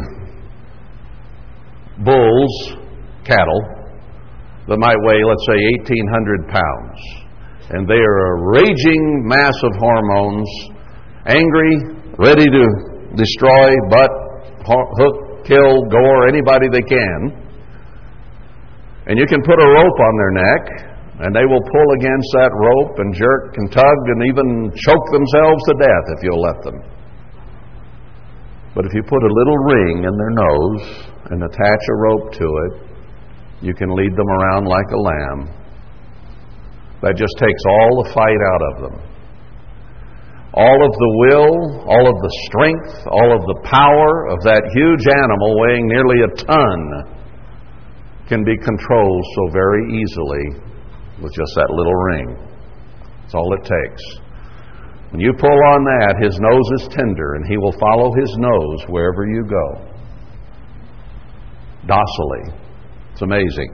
bulls, 2.05 2.77
cattle, 3.25 3.63
that 4.69 4.79
might 4.79 4.97
weigh, 5.05 5.23
let's 5.27 5.47
say, 5.47 5.59
1,800 5.85 6.49
pounds. 6.49 6.99
And 7.71 7.89
they 7.89 7.99
are 7.99 8.21
a 8.27 8.53
raging 8.53 9.27
mass 9.27 9.55
of 9.63 9.73
hormones, 9.79 10.49
angry, 11.27 11.77
ready 12.19 12.47
to 12.47 12.65
destroy, 13.17 13.75
butt, 13.91 14.11
hook, 14.65 15.45
kill, 15.45 15.83
gore 15.91 16.29
anybody 16.29 16.69
they 16.71 16.83
can. 16.83 17.43
And 19.07 19.19
you 19.19 19.27
can 19.27 19.43
put 19.43 19.59
a 19.59 19.67
rope 19.67 19.99
on 20.01 20.15
their 20.17 20.31
neck, 20.31 20.92
and 21.23 21.31
they 21.31 21.47
will 21.47 21.63
pull 21.63 21.89
against 22.03 22.31
that 22.35 22.51
rope 22.51 22.99
and 22.99 23.15
jerk 23.15 23.55
and 23.55 23.71
tug 23.71 23.99
and 24.11 24.27
even 24.27 24.75
choke 24.75 25.07
themselves 25.15 25.63
to 25.71 25.75
death 25.79 26.07
if 26.19 26.21
you'll 26.27 26.43
let 26.43 26.59
them. 26.67 26.79
But 28.75 28.87
if 28.87 28.93
you 28.93 29.07
put 29.07 29.23
a 29.23 29.31
little 29.31 29.59
ring 29.71 30.03
in 30.03 30.15
their 30.19 30.35
nose 30.35 30.83
and 31.31 31.39
attach 31.47 31.83
a 31.87 32.01
rope 32.11 32.33
to 32.35 32.47
it, 32.67 32.73
you 33.63 33.71
can 33.71 33.95
lead 33.95 34.11
them 34.19 34.27
around 34.27 34.67
like 34.67 34.91
a 34.91 34.99
lamb. 34.99 35.41
That 37.07 37.15
just 37.15 37.39
takes 37.39 37.63
all 37.71 38.03
the 38.03 38.11
fight 38.11 38.43
out 38.43 38.63
of 38.67 38.75
them. 38.83 38.97
All 40.55 40.79
of 40.83 40.91
the 40.91 41.13
will, 41.23 41.87
all 41.87 42.07
of 42.11 42.19
the 42.19 42.35
strength, 42.51 43.07
all 43.07 43.31
of 43.31 43.47
the 43.47 43.61
power 43.71 44.27
of 44.27 44.43
that 44.43 44.67
huge 44.75 45.07
animal 45.07 45.55
weighing 45.63 45.87
nearly 45.87 46.19
a 46.27 46.35
ton 46.35 46.79
can 48.27 48.43
be 48.43 48.59
controlled 48.59 49.25
so 49.39 49.53
very 49.55 50.03
easily 50.03 50.72
with 51.23 51.33
just 51.33 51.53
that 51.55 51.71
little 51.71 51.95
ring. 51.95 52.37
That's 53.23 53.35
all 53.35 53.55
it 53.55 53.63
takes. 53.63 54.03
When 55.13 55.21
you 55.21 55.33
pull 55.39 55.59
on 55.77 55.85
that, 55.85 56.17
his 56.21 56.39
nose 56.41 56.69
is 56.81 56.89
tender, 56.89 57.35
and 57.35 57.47
he 57.47 57.59
will 57.59 57.77
follow 57.79 58.13
his 58.17 58.35
nose 58.39 58.83
wherever 58.89 59.27
you 59.27 59.45
go. 59.45 59.89
Docilely. 61.87 62.59
It's 63.13 63.23
amazing. 63.23 63.71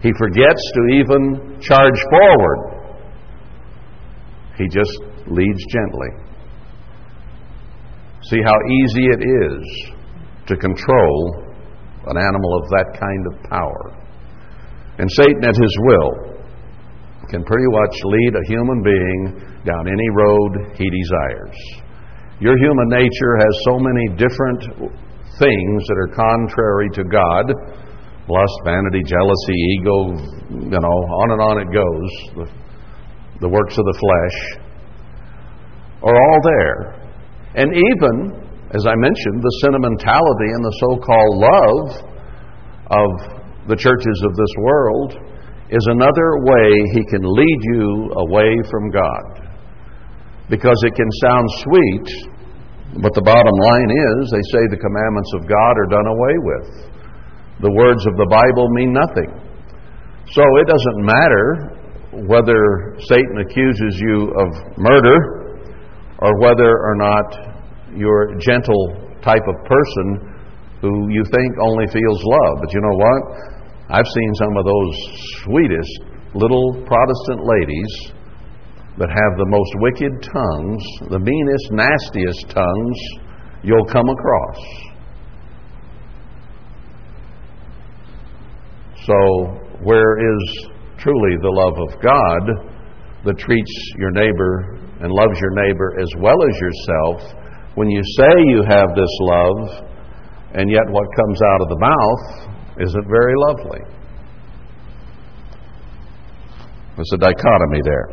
He 0.00 0.12
forgets 0.16 0.62
to 0.74 0.94
even 0.94 1.60
charge 1.60 2.00
forward. 2.10 2.94
He 4.56 4.68
just 4.68 4.96
leads 5.26 5.64
gently. 5.68 6.08
See 8.22 8.40
how 8.44 8.54
easy 8.84 9.06
it 9.06 9.22
is 9.26 9.92
to 10.46 10.56
control 10.56 11.44
an 12.06 12.16
animal 12.16 12.62
of 12.62 12.68
that 12.70 12.96
kind 12.98 13.26
of 13.26 13.50
power. 13.50 13.96
And 14.98 15.10
Satan, 15.10 15.44
at 15.44 15.56
his 15.56 15.76
will, 15.80 16.29
can 17.28 17.44
pretty 17.44 17.68
much 17.68 17.94
lead 18.04 18.32
a 18.34 18.44
human 18.48 18.82
being 18.82 19.20
down 19.64 19.86
any 19.86 20.08
road 20.16 20.72
he 20.78 20.88
desires. 20.88 21.58
Your 22.40 22.56
human 22.56 22.88
nature 22.88 23.34
has 23.36 23.52
so 23.68 23.78
many 23.78 24.08
different 24.16 24.62
things 25.38 25.78
that 25.88 25.98
are 26.00 26.12
contrary 26.16 26.88
to 26.94 27.04
God 27.04 27.52
lust, 28.30 28.56
vanity, 28.64 29.02
jealousy, 29.02 29.58
ego, 29.74 30.14
you 30.70 30.78
know, 30.78 30.96
on 31.26 31.28
and 31.34 31.40
on 31.42 31.58
it 31.58 31.68
goes. 31.74 32.10
The, 32.38 32.46
the 33.42 33.48
works 33.48 33.76
of 33.76 33.84
the 33.84 33.96
flesh 33.98 34.38
are 36.06 36.14
all 36.14 36.38
there. 36.44 36.94
And 37.56 37.74
even, 37.74 38.14
as 38.70 38.86
I 38.86 38.94
mentioned, 38.94 39.42
the 39.42 39.54
sentimentality 39.66 40.48
and 40.54 40.62
the 40.64 40.76
so 40.78 40.90
called 41.02 41.34
love 41.42 41.86
of 42.94 43.10
the 43.68 43.76
churches 43.76 44.18
of 44.24 44.36
this 44.36 44.54
world 44.62 45.10
is 45.70 45.86
another 45.86 46.28
way 46.42 46.66
he 46.98 47.02
can 47.06 47.22
lead 47.22 47.60
you 47.62 48.10
away 48.26 48.58
from 48.66 48.90
God 48.90 49.50
because 50.50 50.74
it 50.82 50.98
can 50.98 51.06
sound 51.22 51.46
sweet, 51.62 52.06
but 52.98 53.14
the 53.14 53.22
bottom 53.22 53.54
line 53.54 53.90
is 53.94 54.34
they 54.34 54.46
say 54.50 54.66
the 54.66 54.82
commandments 54.82 55.30
of 55.38 55.46
God 55.46 55.74
are 55.78 55.90
done 55.94 56.08
away 56.10 56.36
with. 56.42 56.66
The 57.62 57.70
words 57.70 58.02
of 58.10 58.18
the 58.18 58.26
Bible 58.26 58.66
mean 58.74 58.90
nothing. 58.90 59.30
So 60.34 60.42
it 60.58 60.66
doesn't 60.66 60.98
matter 61.06 61.46
whether 62.26 62.98
Satan 63.06 63.38
accuses 63.46 63.94
you 64.02 64.34
of 64.34 64.48
murder 64.74 65.18
or 66.18 66.34
whether 66.42 66.66
or 66.66 66.96
not 66.98 67.94
you're 67.94 68.34
a 68.34 68.38
gentle 68.42 69.14
type 69.22 69.46
of 69.46 69.56
person 69.70 70.34
who 70.82 71.14
you 71.14 71.22
think 71.30 71.54
only 71.62 71.86
feels 71.94 72.18
love. 72.26 72.58
But 72.58 72.74
you 72.74 72.80
know 72.82 72.96
what? 72.98 73.22
I've 73.90 74.06
seen 74.06 74.34
some 74.34 74.56
of 74.56 74.64
those 74.64 74.94
sweetest 75.42 76.00
little 76.34 76.74
Protestant 76.86 77.42
ladies 77.42 78.12
that 78.98 79.10
have 79.10 79.32
the 79.36 79.50
most 79.50 79.72
wicked 79.82 80.12
tongues, 80.22 80.84
the 81.10 81.18
meanest, 81.18 81.72
nastiest 81.72 82.54
tongues 82.54 82.98
you'll 83.64 83.86
come 83.86 84.08
across. 84.08 84.58
So, 89.06 89.16
where 89.82 90.18
is 90.22 90.68
truly 90.98 91.34
the 91.42 91.50
love 91.50 91.74
of 91.88 92.00
God 92.00 92.70
that 93.24 93.38
treats 93.38 93.74
your 93.98 94.12
neighbor 94.12 94.78
and 95.00 95.10
loves 95.10 95.40
your 95.40 95.66
neighbor 95.66 95.98
as 95.98 96.08
well 96.18 96.38
as 96.38 96.60
yourself 96.60 97.34
when 97.74 97.90
you 97.90 98.02
say 98.16 98.30
you 98.46 98.62
have 98.68 98.94
this 98.94 99.14
love 99.20 99.90
and 100.54 100.70
yet 100.70 100.86
what 100.90 101.06
comes 101.16 101.40
out 101.42 101.62
of 101.62 101.68
the 101.70 101.78
mouth 101.80 102.50
isn't 102.78 103.06
very 103.08 103.34
lovely? 103.36 103.80
There's 106.96 107.12
a 107.14 107.18
dichotomy 107.18 107.80
there. 107.82 108.08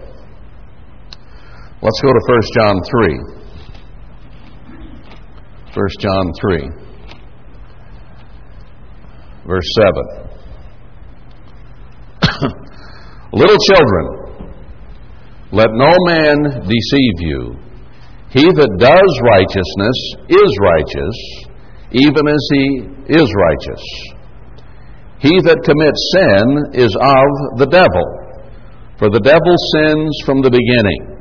Let's 1.82 2.02
go 2.02 2.12
to 2.14 2.20
1 2.28 2.42
John 2.56 2.82
3. 2.90 3.38
1 5.78 5.88
John 6.00 6.34
3, 6.42 6.70
verse 9.46 9.70
7. 9.78 9.94
Little 13.34 13.58
children, 13.70 14.06
let 15.52 15.68
no 15.74 15.94
man 16.08 16.66
deceive 16.66 17.20
you. 17.20 17.58
He 18.32 18.44
that 18.44 18.78
does 18.80 19.22
righteousness 19.22 19.98
is 20.30 20.58
righteous, 20.60 21.16
even 21.92 22.28
as 22.28 22.50
he 22.54 22.66
is 23.14 23.32
righteous. 23.38 24.17
He 25.20 25.34
that 25.50 25.66
commits 25.66 26.02
sin 26.14 26.46
is 26.78 26.94
of 26.94 27.30
the 27.58 27.70
devil, 27.70 28.06
for 29.02 29.10
the 29.10 29.22
devil 29.22 29.56
sins 29.74 30.14
from 30.26 30.46
the 30.46 30.54
beginning. 30.54 31.18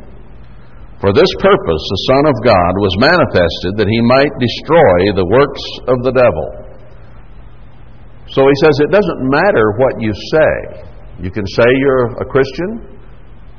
For 1.01 1.13
this 1.13 1.29
purpose 1.41 1.83
the 1.89 2.05
Son 2.13 2.25
of 2.29 2.37
God 2.45 2.73
was 2.81 2.93
manifested 3.01 3.77
that 3.77 3.89
he 3.89 4.01
might 4.05 4.33
destroy 4.41 4.99
the 5.13 5.29
works 5.29 5.65
of 5.89 6.01
the 6.05 6.13
devil. 6.13 6.49
So 8.33 8.45
he 8.45 8.57
says 8.65 8.81
it 8.81 8.93
doesn't 8.93 9.23
matter 9.29 9.65
what 9.81 10.01
you 10.01 10.13
say. 10.13 10.53
You 11.21 11.31
can 11.31 11.47
say 11.47 11.65
you're 11.65 12.21
a 12.21 12.27
Christian, 12.29 13.01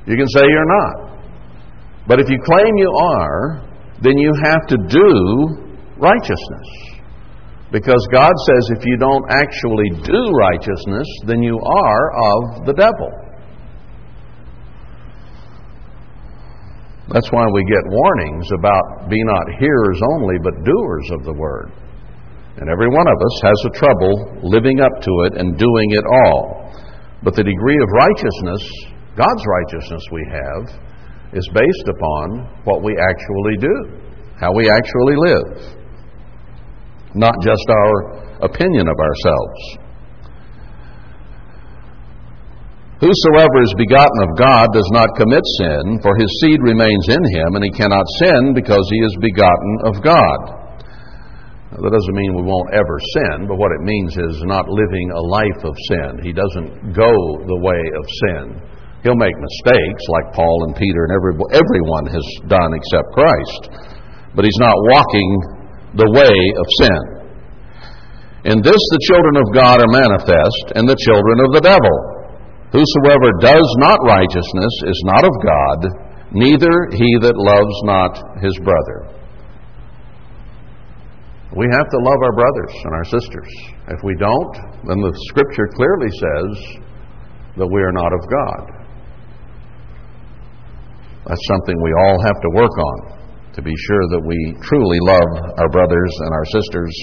you 0.05 0.17
can 0.17 0.29
say 0.29 0.45
you're 0.45 0.73
not. 0.81 1.17
But 2.07 2.19
if 2.19 2.29
you 2.29 2.37
claim 2.45 2.77
you 2.77 2.91
are, 2.93 3.65
then 4.01 4.17
you 4.17 4.33
have 4.45 4.65
to 4.69 4.77
do 4.77 5.09
righteousness. 5.97 6.96
Because 7.71 8.07
God 8.13 8.31
says 8.31 8.79
if 8.79 8.85
you 8.85 8.97
don't 8.97 9.25
actually 9.29 9.89
do 10.03 10.31
righteousness, 10.39 11.07
then 11.25 11.43
you 11.43 11.59
are 11.59 12.05
of 12.11 12.65
the 12.65 12.73
devil. 12.73 13.11
That's 17.09 17.31
why 17.31 17.45
we 17.51 17.63
get 17.63 17.83
warnings 17.87 18.47
about 18.51 19.09
be 19.09 19.19
not 19.23 19.59
hearers 19.59 20.01
only, 20.15 20.35
but 20.43 20.63
doers 20.63 21.07
of 21.11 21.23
the 21.23 21.33
word. 21.33 21.71
And 22.57 22.69
every 22.69 22.89
one 22.89 23.07
of 23.07 23.15
us 23.15 23.35
has 23.43 23.59
a 23.65 23.77
trouble 23.77 24.41
living 24.43 24.81
up 24.81 25.01
to 25.01 25.11
it 25.29 25.39
and 25.39 25.57
doing 25.57 25.89
it 25.91 26.03
all. 26.25 26.73
But 27.23 27.35
the 27.35 27.43
degree 27.43 27.79
of 27.81 27.89
righteousness, 27.93 28.63
God's 29.15 29.43
righteousness 29.45 30.03
we 30.11 30.23
have, 30.31 30.63
is 31.33 31.47
based 31.53 31.87
upon 31.87 32.63
what 32.63 32.83
we 32.83 32.97
actually 32.97 33.57
do, 33.59 33.75
how 34.39 34.53
we 34.53 34.69
actually 34.69 35.15
live, 35.15 35.86
not 37.15 37.35
just 37.41 37.65
our 37.69 37.95
opinion 38.41 38.87
of 38.87 38.97
ourselves. 38.97 39.87
Whosoever 42.97 43.61
is 43.61 43.77
begotten 43.77 44.19
of 44.25 44.41
God 44.41 44.73
does 44.73 44.89
not 44.89 45.13
commit 45.21 45.45
sin, 45.61 46.01
for 46.01 46.17
his 46.17 46.33
seed 46.41 46.57
remains 46.65 47.05
in 47.13 47.21
him, 47.29 47.53
and 47.53 47.61
he 47.61 47.69
cannot 47.69 48.09
sin 48.25 48.57
because 48.57 48.81
he 48.89 49.01
is 49.05 49.13
begotten 49.21 49.73
of 49.85 50.01
God. 50.01 50.39
Now, 51.69 51.77
that 51.85 51.93
doesn't 51.93 52.17
mean 52.17 52.33
we 52.33 52.47
won't 52.47 52.73
ever 52.73 52.97
sin, 53.13 53.45
but 53.45 53.61
what 53.61 53.69
it 53.69 53.85
means 53.85 54.17
is 54.17 54.41
not 54.49 54.65
living 54.65 55.13
a 55.13 55.21
life 55.29 55.61
of 55.61 55.77
sin. 55.93 56.25
He 56.25 56.33
doesn't 56.33 56.97
go 56.97 57.13
the 57.45 57.61
way 57.61 57.83
of 58.01 58.05
sin. 58.25 58.65
He'll 59.05 59.19
make 59.19 59.37
mistakes 59.37 60.03
like 60.09 60.33
Paul 60.33 60.65
and 60.65 60.73
Peter 60.73 61.05
and 61.05 61.13
every, 61.13 61.33
everyone 61.53 62.09
has 62.09 62.25
done 62.49 62.73
except 62.73 63.13
Christ, 63.13 63.61
but 64.33 64.41
he's 64.41 64.57
not 64.57 64.73
walking 64.89 65.56
the 65.95 66.09
way 66.11 66.35
of 66.35 66.67
sin. 66.83 67.17
In 68.47 68.63
this 68.63 68.79
the 68.79 69.03
children 69.07 69.35
of 69.39 69.47
God 69.55 69.79
are 69.83 69.91
manifest, 69.91 70.75
and 70.75 70.87
the 70.87 70.99
children 71.03 71.37
of 71.43 71.51
the 71.51 71.63
devil. 71.63 71.95
Whosoever 72.71 73.31
does 73.39 73.67
not 73.79 73.99
righteousness 74.03 74.73
is 74.87 74.99
not 75.07 75.23
of 75.23 75.35
God, 75.43 75.79
neither 76.31 76.91
he 76.91 77.09
that 77.23 77.35
loves 77.35 77.75
not 77.87 78.43
his 78.43 78.55
brother. 78.63 79.15
We 81.55 81.67
have 81.71 81.89
to 81.91 81.99
love 82.03 82.19
our 82.23 82.35
brothers 82.35 82.73
and 82.83 82.93
our 82.93 83.07
sisters. 83.07 83.51
If 83.87 83.99
we 84.03 84.15
don't, 84.19 84.55
then 84.83 84.99
the 84.99 85.15
Scripture 85.31 85.67
clearly 85.75 86.11
says 86.11 86.51
that 87.55 87.67
we 87.67 87.81
are 87.81 87.95
not 87.95 88.11
of 88.11 88.23
God. 88.27 88.63
That's 91.25 91.47
something 91.47 91.75
we 91.81 91.93
all 92.03 92.19
have 92.23 92.39
to 92.43 92.49
work 92.55 92.75
on 92.75 93.16
to 93.57 93.61
be 93.65 93.73
sure 93.73 94.05
that 94.13 94.21
we 94.21 94.37
truly 94.61 95.01
love 95.01 95.57
our 95.57 95.69
brothers 95.73 96.13
and 96.21 96.29
our 96.29 96.45
sisters, 96.45 96.93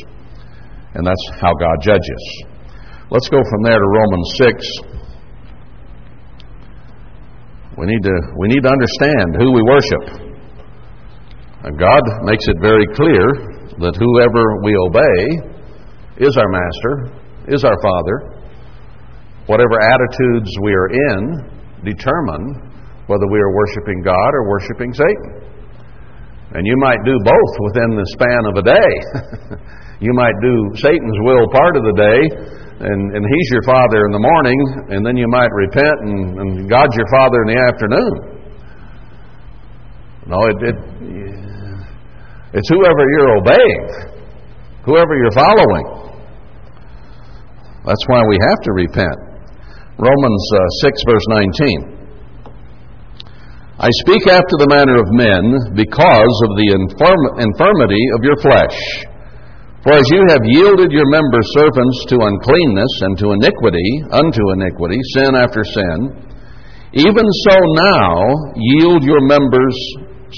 and 0.94 1.02
that's 1.02 1.26
how 1.42 1.50
God 1.58 1.82
judges. 1.82 2.22
Let's 3.10 3.26
go 3.26 3.42
from 3.42 3.62
there 3.66 3.74
to 3.74 3.88
Romans 3.90 4.30
6. 4.38 4.54
We 7.74 7.90
need 7.90 8.06
to, 8.06 8.16
we 8.38 8.46
need 8.54 8.62
to 8.62 8.70
understand 8.70 9.34
who 9.34 9.50
we 9.50 9.62
worship. 9.66 10.30
And 11.66 11.74
God 11.74 12.02
makes 12.22 12.46
it 12.46 12.62
very 12.62 12.86
clear 12.94 13.26
that 13.82 13.98
whoever 13.98 14.62
we 14.62 14.78
obey 14.78 16.22
is 16.22 16.38
our 16.38 16.50
master, 16.54 17.18
is 17.50 17.64
our 17.64 17.78
father. 17.82 18.46
Whatever 19.50 19.82
attitudes 19.82 20.50
we 20.62 20.70
are 20.70 20.88
in 21.10 21.50
determine 21.82 22.70
whether 23.10 23.26
we 23.26 23.38
are 23.42 23.52
worshiping 23.58 24.02
God 24.06 24.30
or 24.38 24.48
worshiping 24.48 24.94
Satan. 24.94 25.53
And 26.54 26.62
you 26.62 26.78
might 26.78 27.02
do 27.02 27.18
both 27.18 27.52
within 27.66 27.98
the 27.98 28.06
span 28.14 28.42
of 28.46 28.54
a 28.54 28.64
day. 28.64 28.92
you 30.06 30.14
might 30.14 30.38
do 30.38 30.54
Satan's 30.78 31.18
will 31.26 31.50
part 31.50 31.74
of 31.74 31.82
the 31.82 31.96
day, 31.98 32.20
and, 32.78 33.02
and 33.10 33.22
he's 33.26 33.48
your 33.50 33.66
father 33.66 34.06
in 34.06 34.12
the 34.14 34.22
morning, 34.22 34.58
and 34.94 35.02
then 35.02 35.18
you 35.18 35.26
might 35.26 35.50
repent, 35.50 35.98
and, 36.06 36.38
and 36.38 36.70
God's 36.70 36.94
your 36.94 37.10
father 37.10 37.42
in 37.42 37.48
the 37.50 37.58
afternoon. 37.58 38.14
No, 40.30 40.38
it, 40.46 40.58
it, 40.62 40.78
it's 42.54 42.70
whoever 42.70 43.02
you're 43.02 43.34
obeying, 43.42 43.84
whoever 44.86 45.10
you're 45.18 45.34
following. 45.34 45.86
That's 47.84 48.06
why 48.06 48.22
we 48.30 48.38
have 48.38 48.60
to 48.62 48.72
repent. 48.72 49.18
Romans 49.98 50.44
uh, 50.54 50.86
6, 50.86 51.02
verse 51.02 51.26
19. 51.28 51.93
I 53.74 53.90
speak 54.06 54.30
after 54.30 54.54
the 54.62 54.70
manner 54.70 55.02
of 55.02 55.10
men 55.10 55.74
because 55.74 56.36
of 56.46 56.50
the 56.54 56.78
infirm- 56.78 57.42
infirmity 57.42 58.04
of 58.14 58.22
your 58.22 58.38
flesh. 58.38 58.78
For 59.82 59.98
as 59.98 60.06
you 60.14 60.22
have 60.30 60.46
yielded 60.46 60.94
your 60.94 61.10
members 61.10 61.42
servants 61.58 61.98
to 62.14 62.22
uncleanness 62.22 62.94
and 63.02 63.18
to 63.18 63.34
iniquity, 63.34 63.88
unto 64.14 64.54
iniquity, 64.54 64.96
sin 65.18 65.34
after 65.34 65.66
sin, 65.66 65.98
even 66.94 67.26
so 67.26 67.56
now 67.98 68.14
yield 68.54 69.02
your 69.02 69.26
members 69.26 69.76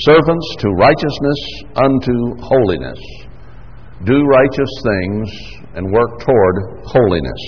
servants 0.09 0.49
to 0.65 0.69
righteousness 0.81 1.41
unto 1.77 2.41
holiness. 2.41 3.01
Do 4.09 4.17
righteous 4.17 4.73
things 4.81 5.29
and 5.77 5.93
work 5.93 6.25
toward 6.25 6.57
holiness. 6.89 7.43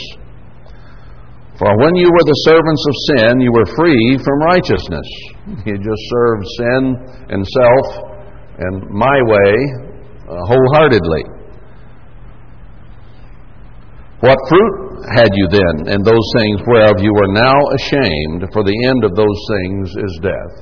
For 1.58 1.66
when 1.82 1.96
you 1.98 2.06
were 2.06 2.22
the 2.22 2.42
servants 2.46 2.84
of 2.86 2.94
sin, 3.10 3.40
you 3.42 3.50
were 3.50 3.66
free 3.74 4.18
from 4.22 4.46
righteousness. 4.46 5.08
You 5.66 5.74
just 5.74 6.04
served 6.14 6.46
sin 6.54 6.82
and 7.34 7.42
self 7.42 7.86
and 8.62 8.86
my 8.94 9.18
way 9.26 9.50
uh, 10.30 10.38
wholeheartedly. 10.46 11.24
What 14.20 14.38
fruit 14.48 15.02
had 15.14 15.30
you 15.34 15.46
then 15.50 15.94
in 15.94 16.02
those 16.02 16.26
things 16.38 16.62
whereof 16.66 17.02
you 17.02 17.10
are 17.10 17.32
now 17.34 17.58
ashamed? 17.74 18.46
For 18.54 18.62
the 18.62 18.78
end 18.86 19.02
of 19.02 19.18
those 19.18 19.40
things 19.58 19.90
is 19.90 20.20
death. 20.22 20.54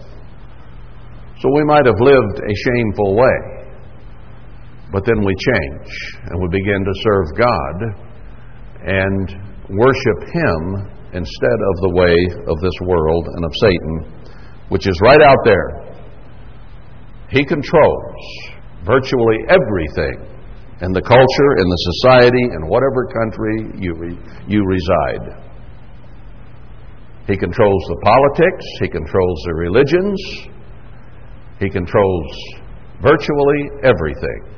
So 1.41 1.53
we 1.53 1.65
might 1.65 1.85
have 1.85 2.01
lived 2.01 2.41
a 2.41 2.55
shameful 2.57 3.17
way, 3.17 3.39
but 4.93 5.05
then 5.05 5.21
we 5.25 5.35
change 5.37 5.93
and 6.25 6.41
we 6.41 6.49
begin 6.49 6.85
to 6.85 6.95
serve 7.05 7.27
God 7.37 7.77
and 8.81 9.46
worship 9.71 10.19
Him 10.33 10.97
instead 11.13 11.59
of 11.73 11.75
the 11.83 11.93
way 11.95 12.17
of 12.47 12.61
this 12.61 12.79
world 12.83 13.27
and 13.27 13.45
of 13.45 13.53
Satan, 13.61 13.97
which 14.69 14.87
is 14.87 14.99
right 15.03 15.23
out 15.23 15.39
there. 15.45 15.87
He 17.31 17.45
controls 17.45 18.17
virtually 18.85 19.39
everything 19.49 20.23
in 20.83 20.93
the 20.93 21.03
culture, 21.03 21.51
in 21.59 21.67
the 21.67 21.83
society, 21.91 22.45
in 22.53 22.69
whatever 22.69 23.07
country 23.09 23.81
you, 23.81 23.95
re- 23.97 24.19
you 24.47 24.63
reside. 24.63 25.43
He 27.27 27.37
controls 27.37 27.83
the 27.89 28.01
politics, 28.05 28.65
he 28.81 28.89
controls 28.89 29.43
the 29.47 29.55
religions, 29.55 30.21
he 31.59 31.71
controls 31.71 32.27
virtually 33.03 33.71
everything 33.83 34.53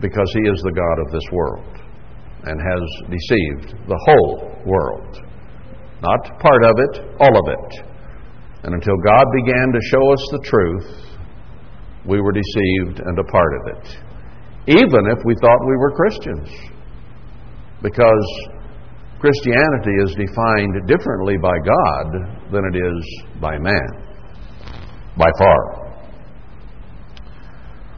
because 0.00 0.30
he 0.32 0.48
is 0.48 0.60
the 0.62 0.72
God 0.72 0.98
of 1.06 1.12
this 1.12 1.24
world 1.32 1.77
and 2.48 2.60
has 2.60 2.82
deceived 3.12 3.76
the 3.88 4.00
whole 4.08 4.56
world. 4.64 5.20
Not 6.00 6.40
part 6.40 6.64
of 6.64 6.74
it, 6.78 6.94
all 7.20 7.36
of 7.36 7.46
it. 7.48 7.84
And 8.64 8.74
until 8.74 8.96
God 9.04 9.24
began 9.34 9.72
to 9.72 9.88
show 9.92 10.12
us 10.12 10.28
the 10.32 10.42
truth, 10.44 11.08
we 12.06 12.20
were 12.20 12.32
deceived 12.32 13.00
and 13.00 13.18
a 13.18 13.24
part 13.24 13.52
of 13.60 13.76
it. 13.76 13.96
Even 14.66 15.06
if 15.06 15.18
we 15.24 15.34
thought 15.40 15.60
we 15.66 15.76
were 15.76 15.92
Christians. 15.92 16.48
Because 17.82 18.48
Christianity 19.20 19.92
is 20.04 20.14
defined 20.14 20.86
differently 20.86 21.36
by 21.36 21.56
God 21.58 22.06
than 22.52 22.64
it 22.72 22.76
is 22.76 23.22
by 23.40 23.58
man. 23.58 23.88
By 25.16 25.30
far. 25.38 25.88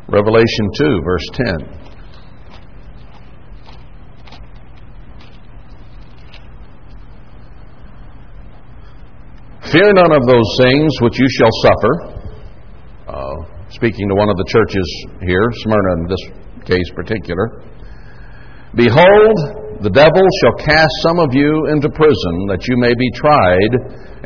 Revelation 0.09 0.71
2, 0.77 1.01
verse 1.05 1.27
10. 1.35 1.80
Fear 9.71 9.93
none 9.95 10.11
of 10.11 10.27
those 10.27 10.51
things 10.59 10.91
which 10.99 11.15
you 11.15 11.29
shall 11.39 11.55
suffer. 11.63 11.93
Uh, 13.07 13.37
speaking 13.71 14.09
to 14.09 14.17
one 14.19 14.29
of 14.29 14.37
the 14.37 14.49
churches 14.51 14.89
here, 15.23 15.47
Smyrna 15.63 15.93
in 15.95 16.07
this 16.11 16.25
case 16.67 16.91
particular. 16.91 17.63
Behold, 18.75 19.79
the 19.79 19.95
devil 19.95 20.27
shall 20.43 20.67
cast 20.67 20.91
some 21.07 21.23
of 21.23 21.31
you 21.39 21.71
into 21.71 21.87
prison, 21.87 22.51
that 22.51 22.67
you 22.67 22.75
may 22.83 22.99
be 22.99 23.11
tried, 23.15 23.71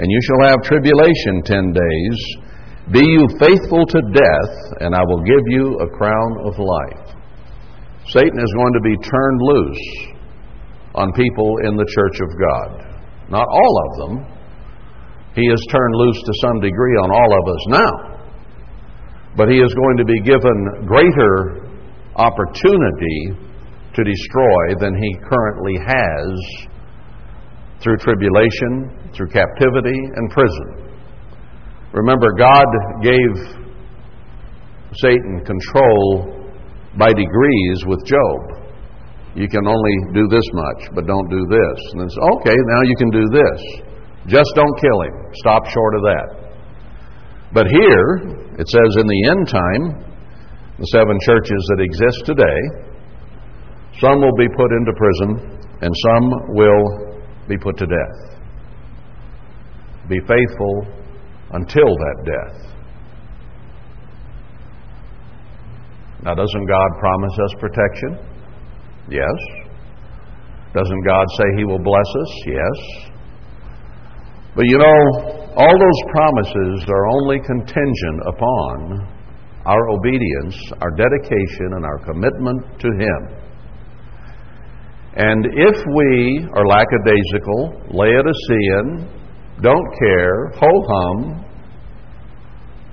and 0.01 0.09
you 0.09 0.21
shall 0.25 0.49
have 0.49 0.65
tribulation 0.65 1.45
ten 1.45 1.77
days. 1.77 2.19
Be 2.89 3.05
you 3.05 3.29
faithful 3.37 3.85
to 3.85 4.01
death, 4.17 4.55
and 4.81 4.97
I 4.97 5.05
will 5.05 5.21
give 5.29 5.45
you 5.53 5.77
a 5.77 5.93
crown 5.93 6.41
of 6.49 6.57
life. 6.57 7.21
Satan 8.09 8.41
is 8.41 8.53
going 8.57 8.73
to 8.73 8.81
be 8.81 8.97
turned 8.97 9.41
loose 9.45 9.85
on 10.97 11.13
people 11.13 11.61
in 11.69 11.77
the 11.77 11.85
church 11.85 12.17
of 12.25 12.33
God. 12.33 12.69
Not 13.29 13.45
all 13.45 13.75
of 13.85 13.93
them, 14.01 14.34
he 15.35 15.43
is 15.43 15.67
turned 15.71 15.95
loose 15.97 16.21
to 16.23 16.33
some 16.43 16.61
degree 16.61 16.97
on 17.03 17.11
all 17.11 17.31
of 17.35 17.45
us 17.49 17.63
now. 17.69 18.15
But 19.37 19.49
he 19.49 19.59
is 19.59 19.75
going 19.75 19.97
to 19.99 20.05
be 20.05 20.21
given 20.23 20.87
greater 20.87 21.67
opportunity 22.15 23.35
to 23.95 24.05
destroy 24.05 24.75
than 24.79 24.95
he 24.95 25.17
currently 25.27 25.75
has 25.87 26.69
through 27.83 27.97
tribulation, 27.99 29.11
through 29.15 29.29
captivity, 29.29 29.99
and 30.15 30.31
prison. 30.31 30.85
Remember, 31.93 32.33
God 32.39 32.67
gave 33.03 33.65
Satan 35.03 35.45
control 35.45 36.51
by 36.99 37.13
degrees 37.13 37.85
with 37.87 38.05
Job. 38.07 38.55
You 39.35 39.49
can 39.49 39.67
only 39.67 39.95
do 40.15 40.29
this 40.29 40.47
much, 40.53 40.91
but 40.95 41.07
don't 41.07 41.29
do 41.29 41.47
this. 41.51 41.79
And 41.93 42.01
then, 42.01 42.09
okay, 42.39 42.55
now 42.55 42.83
you 42.83 42.95
can 42.97 43.11
do 43.11 43.25
this. 43.35 43.84
Just 44.27 44.51
don't 44.55 44.81
kill 44.81 45.03
him. 45.03 45.15
Stop 45.35 45.67
short 45.69 45.95
of 45.97 46.03
that. 46.03 46.45
But 47.53 47.67
here, 47.69 48.55
it 48.59 48.69
says 48.69 48.91
in 48.99 49.07
the 49.07 49.23
end 49.31 49.49
time, 49.49 50.05
the 50.79 50.87
seven 50.87 51.19
churches 51.23 51.63
that 51.71 51.81
exist 51.83 52.27
today, 52.27 52.59
some 54.01 54.21
will 54.21 54.35
be 54.37 54.49
put 54.57 54.73
into 54.73 54.93
prison 54.97 55.55
and 55.83 55.95
some 56.09 56.55
will 56.55 57.23
be 57.49 57.57
put 57.59 57.77
to 57.79 57.87
death. 57.87 58.41
Be 60.09 60.19
faithful 60.27 60.87
until 61.53 61.87
that 61.87 62.17
death. 62.25 62.75
Now, 66.25 66.35
doesn't 66.35 66.67
God 66.67 66.89
promise 66.99 67.33
us 67.45 67.55
protection? 67.61 68.19
Yes. 69.11 69.65
Doesn't 70.73 71.05
God 71.05 71.27
say 71.37 71.45
He 71.59 71.65
will 71.65 71.79
bless 71.79 72.07
us? 72.07 72.43
Yes. 72.47 73.14
But 74.55 74.67
you 74.67 74.79
know, 74.79 75.55
all 75.57 75.75
those 75.79 76.01
promises 76.13 76.85
are 76.89 77.07
only 77.09 77.39
contingent 77.41 78.21
upon 78.27 79.09
our 79.67 79.89
obedience, 79.91 80.57
our 80.81 80.91
dedication, 80.97 81.75
and 81.75 81.85
our 81.85 81.99
commitment 82.05 82.81
to 82.81 82.89
Him. 82.89 83.45
And 85.17 85.47
if 85.47 85.77
we 85.95 86.49
are 86.55 86.67
lackadaisical, 86.67 87.83
Laodicean, 87.91 89.09
don't 89.63 89.89
care, 89.99 90.51
ho 90.57 90.69
hum, 90.89 91.45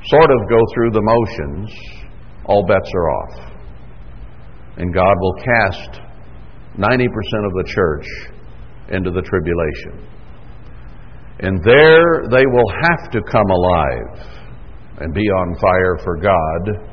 sort 0.05 0.31
of 0.31 0.49
go 0.49 0.59
through 0.73 0.91
the 0.91 1.01
motions, 1.01 1.71
all 2.45 2.65
bets 2.67 2.91
are 2.95 3.09
off. 3.09 3.51
And 4.77 4.93
God 4.93 5.15
will 5.19 5.35
cast 5.43 5.99
90% 6.77 7.05
of 7.05 7.53
the 7.53 7.63
church 7.67 8.05
into 8.89 9.11
the 9.11 9.21
tribulation. 9.21 10.07
And 11.41 11.59
there 11.63 12.29
they 12.29 12.45
will 12.45 12.69
have 12.69 13.11
to 13.11 13.21
come 13.31 13.49
alive 13.49 14.41
and 14.99 15.13
be 15.13 15.21
on 15.21 15.55
fire 15.59 15.97
for 16.03 16.17
God 16.17 16.91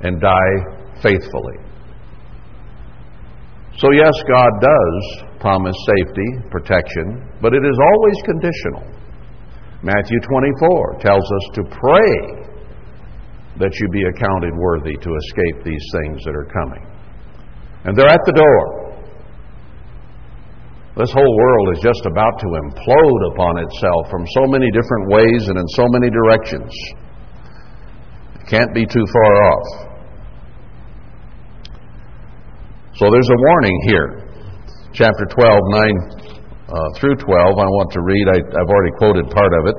and 0.00 0.20
die 0.20 1.02
faithfully. 1.02 1.58
So, 3.76 3.92
yes, 3.92 4.12
God 4.26 4.50
does 4.60 5.38
promise 5.38 5.76
safety, 5.86 6.48
protection, 6.50 7.30
but 7.40 7.54
it 7.54 7.62
is 7.62 7.78
always 7.78 8.16
conditional. 8.24 8.98
Matthew 9.82 10.18
24 10.28 10.98
tells 10.98 11.22
us 11.22 11.46
to 11.54 11.62
pray 11.62 12.48
that 13.60 13.70
you 13.78 13.88
be 13.92 14.02
accounted 14.02 14.54
worthy 14.56 14.96
to 14.96 15.10
escape 15.14 15.64
these 15.64 15.84
things 15.92 16.24
that 16.24 16.34
are 16.34 16.48
coming. 16.50 16.84
And 17.84 17.96
they're 17.96 18.08
at 18.08 18.24
the 18.26 18.32
door. 18.32 18.87
This 20.98 21.14
whole 21.14 21.36
world 21.38 21.78
is 21.78 21.80
just 21.80 22.02
about 22.10 22.42
to 22.42 22.48
implode 22.58 23.22
upon 23.30 23.62
itself 23.62 24.10
from 24.10 24.26
so 24.34 24.50
many 24.50 24.66
different 24.74 25.06
ways 25.06 25.46
and 25.46 25.56
in 25.56 25.68
so 25.78 25.86
many 25.94 26.10
directions. 26.10 26.74
It 28.34 28.50
can't 28.50 28.74
be 28.74 28.84
too 28.84 29.06
far 29.06 29.32
off. 29.46 29.66
So 32.98 33.06
there's 33.14 33.30
a 33.30 33.38
warning 33.46 33.78
here. 33.86 34.26
Chapter 34.92 35.24
12, 35.30 35.60
9 35.70 36.18
uh, 36.66 36.98
through 36.98 37.14
12, 37.14 37.30
I 37.30 37.68
want 37.78 37.92
to 37.92 38.02
read. 38.02 38.26
I, 38.34 38.38
I've 38.58 38.66
already 38.66 38.90
quoted 38.98 39.30
part 39.30 39.52
of 39.54 39.70
it 39.70 39.78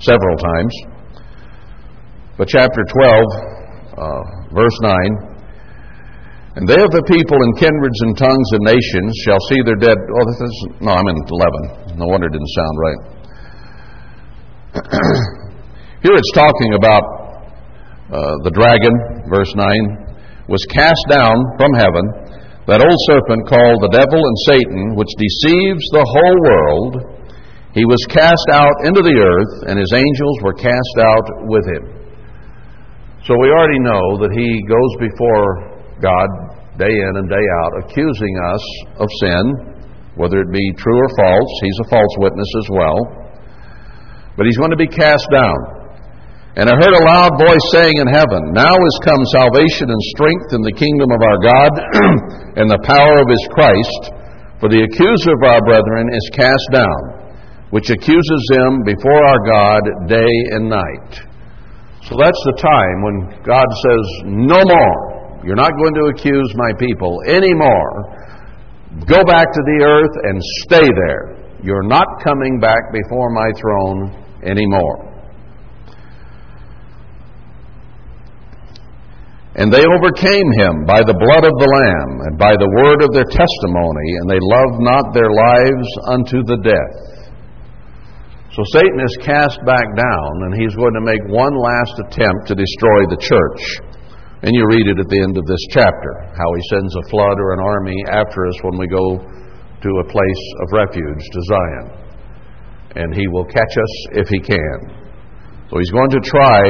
several 0.00 0.36
times. 0.36 0.74
But 2.36 2.48
chapter 2.48 2.82
12, 2.82 3.24
uh, 3.94 4.22
verse 4.50 4.78
9 4.82 5.37
and 6.58 6.66
they 6.66 6.74
of 6.74 6.90
the 6.90 7.06
people 7.06 7.38
and 7.38 7.54
kindreds 7.54 8.02
and 8.02 8.18
tongues 8.18 8.50
and 8.58 8.66
nations 8.66 9.14
shall 9.22 9.38
see 9.46 9.62
their 9.62 9.78
dead. 9.78 9.94
Oh, 9.94 10.24
this 10.26 10.42
is, 10.42 10.54
no, 10.82 10.90
I'm 10.90 11.06
in 11.06 11.14
11. 11.14 11.94
No 11.94 12.10
wonder 12.10 12.26
it 12.26 12.34
didn't 12.34 12.50
sound 12.50 12.74
right. 12.82 13.00
Here 16.02 16.18
it's 16.18 16.34
talking 16.34 16.74
about 16.74 17.06
uh, 18.10 18.42
the 18.42 18.50
dragon, 18.50 18.90
verse 19.30 19.54
9, 19.54 20.50
was 20.50 20.58
cast 20.74 20.98
down 21.06 21.38
from 21.62 21.78
heaven, 21.78 22.02
that 22.66 22.82
old 22.82 23.00
serpent 23.06 23.46
called 23.46 23.78
the 23.86 23.94
devil 23.94 24.18
and 24.18 24.38
Satan, 24.50 24.98
which 24.98 25.14
deceives 25.14 25.86
the 25.94 26.02
whole 26.02 26.38
world. 26.42 27.22
He 27.70 27.86
was 27.86 28.02
cast 28.10 28.50
out 28.50 28.74
into 28.82 29.06
the 29.06 29.14
earth, 29.14 29.70
and 29.70 29.78
his 29.78 29.94
angels 29.94 30.36
were 30.42 30.58
cast 30.58 30.96
out 31.06 31.26
with 31.46 31.70
him. 31.70 31.86
So 33.22 33.38
we 33.38 33.46
already 33.54 33.78
know 33.78 34.26
that 34.26 34.34
he 34.34 34.58
goes 34.66 34.92
before 34.98 35.78
God 36.02 36.47
day 36.78 36.94
in 36.94 37.12
and 37.18 37.26
day 37.26 37.46
out, 37.62 37.72
accusing 37.82 38.34
us 38.54 38.64
of 39.02 39.08
sin, 39.20 39.42
whether 40.14 40.38
it 40.38 40.50
be 40.50 40.66
true 40.78 40.98
or 40.98 41.10
false. 41.18 41.52
He's 41.62 41.80
a 41.82 41.90
false 41.90 42.14
witness 42.18 42.50
as 42.62 42.68
well. 42.70 42.98
But 44.38 44.46
he's 44.46 44.56
going 44.56 44.70
to 44.70 44.78
be 44.78 44.86
cast 44.86 45.26
down. 45.34 45.58
And 46.54 46.70
I 46.70 46.74
heard 46.74 46.94
a 46.94 47.06
loud 47.06 47.38
voice 47.38 47.66
saying 47.74 47.98
in 47.98 48.06
heaven, 48.06 48.54
Now 48.54 48.74
is 48.74 49.06
come 49.06 49.22
salvation 49.34 49.90
and 49.90 50.02
strength 50.14 50.54
in 50.54 50.62
the 50.62 50.74
kingdom 50.74 51.10
of 51.10 51.22
our 51.22 51.38
God 51.42 51.72
and 52.58 52.66
the 52.70 52.82
power 52.86 53.18
of 53.22 53.30
his 53.30 53.46
Christ, 53.50 54.02
for 54.62 54.70
the 54.70 54.82
accuser 54.82 55.34
of 55.34 55.42
our 55.42 55.62
brethren 55.62 56.10
is 56.14 56.34
cast 56.34 56.66
down, 56.74 57.02
which 57.70 57.90
accuses 57.90 58.42
them 58.54 58.82
before 58.86 59.22
our 59.22 59.42
God 59.46 59.82
day 60.06 60.34
and 60.54 60.70
night. 60.70 61.10
So 62.06 62.14
that's 62.18 62.42
the 62.46 62.58
time 62.58 62.96
when 63.02 63.16
God 63.42 63.66
says, 63.66 64.04
No 64.26 64.62
more. 64.62 65.17
You're 65.48 65.56
not 65.56 65.72
going 65.80 65.96
to 65.96 66.12
accuse 66.12 66.52
my 66.60 66.76
people 66.76 67.24
anymore. 67.24 67.88
Go 69.08 69.24
back 69.24 69.48
to 69.48 69.62
the 69.64 69.80
earth 69.80 70.14
and 70.28 70.36
stay 70.68 70.84
there. 70.84 71.56
You're 71.64 71.88
not 71.88 72.04
coming 72.22 72.60
back 72.60 72.92
before 72.92 73.32
my 73.32 73.48
throne 73.56 74.12
anymore. 74.44 75.08
And 79.56 79.72
they 79.72 79.88
overcame 79.88 80.52
him 80.60 80.84
by 80.84 81.00
the 81.00 81.16
blood 81.16 81.44
of 81.48 81.56
the 81.56 81.70
Lamb 81.80 82.28
and 82.28 82.36
by 82.36 82.52
the 82.52 82.68
word 82.84 83.00
of 83.00 83.08
their 83.16 83.24
testimony, 83.32 84.08
and 84.20 84.28
they 84.28 84.44
loved 84.44 84.84
not 84.84 85.16
their 85.16 85.32
lives 85.32 85.88
unto 86.12 86.44
the 86.44 86.60
death. 86.60 87.32
So 88.52 88.60
Satan 88.76 89.00
is 89.00 89.16
cast 89.24 89.64
back 89.64 89.88
down, 89.96 90.32
and 90.44 90.60
he's 90.60 90.76
going 90.76 90.92
to 90.92 91.08
make 91.08 91.24
one 91.32 91.56
last 91.56 91.96
attempt 92.04 92.52
to 92.52 92.54
destroy 92.54 93.08
the 93.08 93.16
church. 93.16 93.87
And 94.42 94.54
you 94.54 94.62
read 94.70 94.86
it 94.86 95.02
at 95.02 95.10
the 95.10 95.22
end 95.26 95.34
of 95.34 95.46
this 95.46 95.64
chapter, 95.74 96.30
how 96.30 96.50
he 96.54 96.62
sends 96.70 96.94
a 96.94 97.08
flood 97.10 97.42
or 97.42 97.58
an 97.58 97.62
army 97.62 97.98
after 98.06 98.46
us 98.46 98.54
when 98.62 98.78
we 98.78 98.86
go 98.86 99.18
to 99.18 99.90
a 99.98 100.06
place 100.06 100.44
of 100.62 100.66
refuge, 100.78 101.22
to 101.26 101.40
Zion. 101.50 101.86
And 102.94 103.14
he 103.14 103.26
will 103.34 103.44
catch 103.46 103.74
us 103.74 103.94
if 104.14 104.28
he 104.30 104.38
can. 104.38 104.78
So 105.70 105.78
he's 105.78 105.90
going 105.90 106.10
to 106.10 106.22
try 106.22 106.62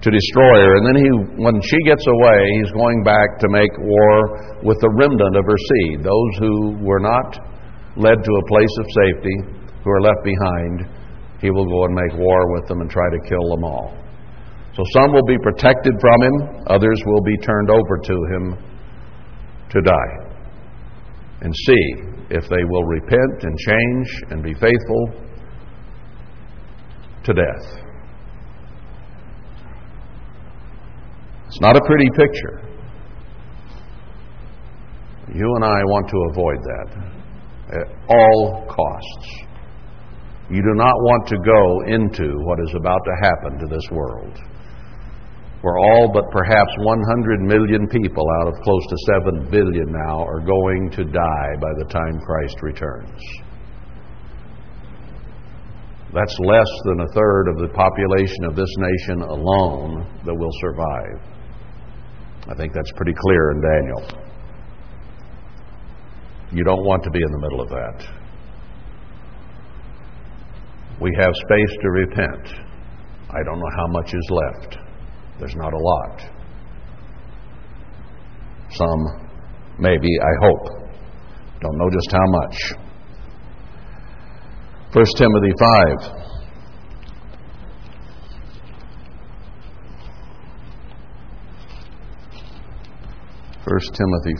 to 0.00 0.08
destroy 0.08 0.56
her. 0.64 0.72
And 0.80 0.84
then 0.88 0.96
he, 0.96 1.08
when 1.36 1.60
she 1.60 1.76
gets 1.84 2.04
away, 2.08 2.40
he's 2.64 2.72
going 2.72 3.04
back 3.04 3.44
to 3.44 3.48
make 3.52 3.72
war 3.76 4.64
with 4.64 4.80
the 4.80 4.88
remnant 4.96 5.36
of 5.36 5.44
her 5.44 5.60
seed, 5.60 6.00
those 6.00 6.32
who 6.40 6.80
were 6.80 7.00
not 7.00 7.36
led 7.96 8.16
to 8.24 8.32
a 8.32 8.48
place 8.48 8.74
of 8.80 8.86
safety, 9.04 9.36
who 9.84 9.90
are 9.90 10.00
left 10.00 10.24
behind. 10.24 10.88
He 11.40 11.50
will 11.50 11.68
go 11.68 11.84
and 11.84 11.94
make 11.94 12.16
war 12.16 12.40
with 12.56 12.68
them 12.68 12.80
and 12.80 12.90
try 12.90 13.04
to 13.12 13.28
kill 13.28 13.52
them 13.52 13.64
all. 13.64 13.92
So 14.76 14.82
some 14.92 15.12
will 15.14 15.24
be 15.26 15.38
protected 15.42 15.94
from 15.98 16.22
him, 16.22 16.64
others 16.66 17.00
will 17.06 17.22
be 17.22 17.38
turned 17.38 17.70
over 17.70 17.96
to 17.96 18.12
him 18.12 18.58
to 19.70 19.80
die. 19.80 20.36
And 21.40 21.54
see 21.54 21.84
if 22.28 22.46
they 22.50 22.64
will 22.68 22.84
repent 22.84 23.42
and 23.42 23.58
change 23.58 24.08
and 24.30 24.42
be 24.42 24.52
faithful 24.52 25.10
to 27.24 27.32
death. 27.32 27.86
It's 31.46 31.60
not 31.62 31.76
a 31.76 31.80
pretty 31.86 32.10
picture. 32.10 32.60
You 35.34 35.54
and 35.56 35.64
I 35.64 35.80
want 35.84 36.08
to 36.08 36.18
avoid 36.32 36.58
that 36.62 37.80
at 37.80 37.88
all 38.10 38.66
costs. 38.68 39.46
You 40.50 40.60
do 40.62 40.74
not 40.74 40.94
want 40.94 41.28
to 41.28 41.36
go 41.38 41.94
into 41.94 42.38
what 42.44 42.60
is 42.60 42.74
about 42.76 43.00
to 43.04 43.12
happen 43.22 43.58
to 43.58 43.74
this 43.74 43.88
world 43.90 44.38
where 45.66 45.78
all 45.78 46.08
but 46.14 46.30
perhaps 46.30 46.70
100 46.78 47.40
million 47.40 47.88
people 47.88 48.24
out 48.38 48.46
of 48.46 48.54
close 48.62 48.86
to 48.88 48.96
7 49.18 49.50
billion 49.50 49.90
now 49.90 50.22
are 50.22 50.38
going 50.38 50.88
to 50.92 51.02
die 51.02 51.52
by 51.60 51.72
the 51.78 51.86
time 51.90 52.20
Christ 52.20 52.62
returns. 52.62 53.20
That's 56.14 56.38
less 56.38 56.70
than 56.84 57.00
a 57.00 57.12
third 57.12 57.48
of 57.48 57.58
the 57.58 57.74
population 57.74 58.44
of 58.44 58.54
this 58.54 58.70
nation 58.78 59.22
alone 59.22 60.06
that 60.24 60.32
will 60.32 60.54
survive. 60.60 61.18
I 62.48 62.54
think 62.54 62.72
that's 62.72 62.92
pretty 62.94 63.14
clear 63.18 63.50
in 63.50 63.60
Daniel. 63.60 64.22
You 66.52 66.62
don't 66.62 66.84
want 66.84 67.02
to 67.02 67.10
be 67.10 67.18
in 67.18 67.32
the 67.32 67.40
middle 67.40 67.60
of 67.60 67.68
that. 67.70 68.06
We 71.00 71.10
have 71.18 71.32
space 71.34 71.76
to 71.82 71.90
repent. 71.90 72.54
I 73.30 73.42
don't 73.42 73.58
know 73.58 73.72
how 73.76 73.88
much 73.88 74.14
is 74.14 74.30
left. 74.30 74.85
There's 75.38 75.54
not 75.56 75.72
a 75.72 75.78
lot. 75.78 76.22
Some, 78.70 79.30
maybe, 79.78 80.08
I 80.22 80.32
hope. 80.46 80.68
Don't 81.60 81.76
know 81.78 81.90
just 81.90 82.12
how 82.12 82.26
much. 82.26 82.72
1 84.92 85.04
Timothy 85.16 85.52
5. 85.58 86.26
First 93.68 93.94
Timothy 93.94 94.36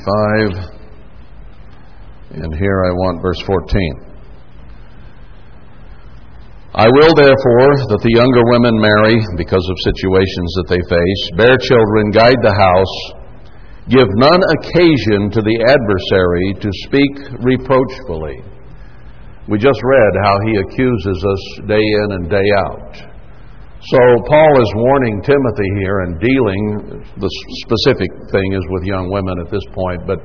5, 0.62 2.42
and 2.42 2.54
here 2.54 2.84
I 2.86 2.90
want 2.92 3.20
verse 3.20 3.42
14. 3.42 4.15
I 6.76 6.92
will, 6.92 7.08
therefore, 7.16 7.72
that 7.88 8.04
the 8.04 8.16
younger 8.20 8.44
women 8.52 8.76
marry 8.76 9.16
because 9.40 9.64
of 9.64 9.86
situations 9.88 10.50
that 10.60 10.68
they 10.76 10.82
face, 10.84 11.22
bear 11.32 11.56
children, 11.56 12.12
guide 12.12 12.36
the 12.44 12.52
house, 12.52 12.96
give 13.88 14.04
none 14.20 14.44
occasion 14.60 15.32
to 15.32 15.40
the 15.40 15.56
adversary 15.72 16.52
to 16.60 16.68
speak 16.84 17.40
reproachfully. 17.40 18.44
We 19.48 19.56
just 19.56 19.80
read 19.80 20.12
how 20.20 20.36
he 20.44 20.52
accuses 20.68 21.16
us 21.16 21.42
day 21.64 21.80
in 21.80 22.08
and 22.20 22.28
day 22.28 22.48
out. 22.68 22.92
So 23.80 24.00
Paul 24.28 24.52
is 24.60 24.70
warning 24.76 25.24
Timothy 25.24 25.70
here 25.80 26.04
and 26.04 26.20
dealing, 26.20 27.00
the 27.16 27.32
specific 27.64 28.12
thing 28.36 28.52
is 28.52 28.64
with 28.76 28.84
young 28.84 29.08
women 29.08 29.40
at 29.40 29.48
this 29.48 29.64
point, 29.72 30.04
but 30.04 30.20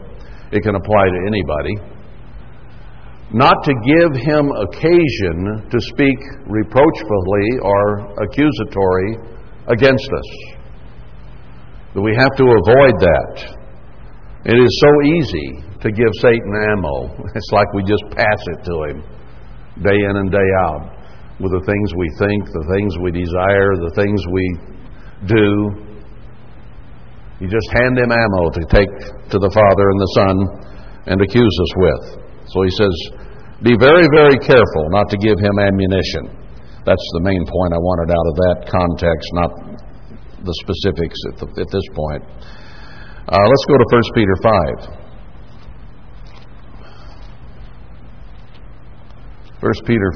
it 0.52 0.68
can 0.68 0.76
apply 0.76 1.06
to 1.16 1.20
anybody 1.32 2.01
not 3.34 3.56
to 3.64 3.74
give 3.88 4.12
him 4.28 4.52
occasion 4.52 5.64
to 5.70 5.80
speak 5.80 6.20
reproachfully 6.48 7.48
or 7.64 8.12
accusatory 8.24 9.16
against 9.68 10.10
us. 10.12 10.30
We 11.96 12.16
have 12.16 12.36
to 12.36 12.44
avoid 12.44 12.96
that. 13.00 13.56
It 14.44 14.58
is 14.60 14.82
so 14.82 14.92
easy 15.16 15.64
to 15.82 15.92
give 15.92 16.12
Satan 16.20 16.54
ammo. 16.72 17.16
It's 17.36 17.52
like 17.52 17.72
we 17.74 17.84
just 17.84 18.04
pass 18.12 18.42
it 18.58 18.64
to 18.66 18.76
him 18.90 19.04
day 19.84 19.96
in 19.96 20.16
and 20.18 20.32
day 20.32 20.50
out 20.68 20.92
with 21.40 21.52
the 21.52 21.64
things 21.66 21.94
we 21.96 22.10
think, 22.20 22.46
the 22.46 22.68
things 22.76 22.98
we 23.00 23.12
desire, 23.12 23.72
the 23.80 23.96
things 23.96 24.20
we 24.28 24.46
do. 25.26 25.48
You 27.40 27.48
just 27.48 27.72
hand 27.72 27.98
him 27.98 28.12
ammo 28.12 28.50
to 28.52 28.64
take 28.70 28.92
to 29.32 29.38
the 29.40 29.52
Father 29.56 29.90
and 29.90 30.00
the 30.00 30.12
Son 30.20 30.36
and 31.08 31.22
accuse 31.22 31.56
us 31.64 31.74
with. 31.78 32.31
So 32.52 32.64
he 32.64 32.72
says, 32.76 32.92
be 33.64 33.76
very, 33.80 34.08
very 34.12 34.38
careful 34.40 34.90
not 34.92 35.08
to 35.10 35.18
give 35.18 35.40
him 35.40 35.60
ammunition. 35.60 36.28
That's 36.84 37.08
the 37.14 37.22
main 37.24 37.46
point 37.46 37.72
I 37.74 37.80
wanted 37.80 38.12
out 38.12 38.28
of 38.28 38.36
that 38.36 38.66
context, 38.68 39.28
not 39.38 39.52
the 40.44 40.56
specifics 40.66 41.16
at, 41.32 41.38
the, 41.40 41.48
at 41.62 41.70
this 41.72 41.88
point. 41.94 42.24
Uh, 43.30 43.38
let's 43.38 43.66
go 43.70 43.78
to 43.78 43.86
1 43.88 44.02
Peter 44.18 44.36
5. 44.42 45.02
1 49.62 49.72
Peter 49.86 50.12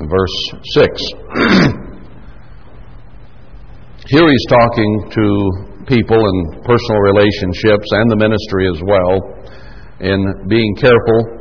5, 0.00 0.08
verse 0.08 0.36
6. 0.80 0.96
Here 4.08 4.26
he's 4.26 4.46
talking 4.48 5.10
to 5.12 5.26
people 5.86 6.16
in 6.16 6.62
personal 6.64 7.00
relationships 7.04 7.86
and 7.92 8.10
the 8.10 8.16
ministry 8.16 8.66
as 8.72 8.80
well 8.80 9.20
in 10.00 10.46
being 10.48 10.76
careful 10.76 11.36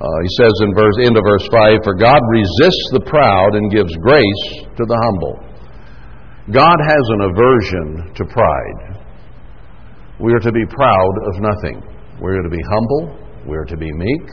uh, 0.00 0.08
he 0.24 0.32
says 0.40 0.54
in 0.64 0.72
verse 0.72 0.96
end 1.04 1.16
of 1.16 1.24
verse 1.28 1.46
five, 1.52 1.76
"For 1.84 1.92
God 1.92 2.20
resists 2.32 2.88
the 2.96 3.04
proud 3.04 3.52
and 3.52 3.70
gives 3.70 3.92
grace 4.00 4.64
to 4.80 4.84
the 4.88 4.96
humble." 4.96 5.36
God 6.48 6.78
has 6.80 7.04
an 7.12 7.20
aversion 7.28 8.14
to 8.16 8.24
pride. 8.24 9.04
We 10.18 10.32
are 10.32 10.40
to 10.40 10.52
be 10.52 10.64
proud 10.72 11.12
of 11.28 11.40
nothing. 11.44 11.84
We 12.16 12.32
are 12.32 12.42
to 12.42 12.48
be 12.48 12.64
humble. 12.72 13.18
We 13.46 13.56
are 13.56 13.66
to 13.66 13.76
be 13.76 13.92
meek. 13.92 14.26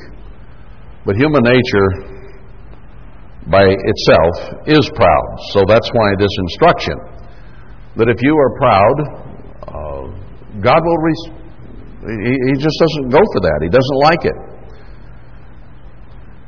But 1.06 1.18
human 1.18 1.44
nature, 1.44 1.90
by 3.52 3.68
itself, 3.68 4.34
is 4.68 4.90
proud. 4.96 5.28
So 5.52 5.64
that's 5.68 5.90
why 5.92 6.16
this 6.18 6.32
instruction 6.48 6.96
that 7.98 8.08
if 8.08 8.22
you 8.22 8.38
are 8.38 8.52
proud, 8.56 8.98
uh, 9.68 10.62
God 10.62 10.80
will. 10.80 10.98
Re- 10.98 11.47
he, 12.06 12.54
just 12.62 12.78
doesn't 12.78 13.10
go 13.10 13.22
for 13.34 13.42
that. 13.42 13.60
He 13.66 13.72
doesn't 13.74 14.02
like 14.06 14.24
it. 14.26 14.38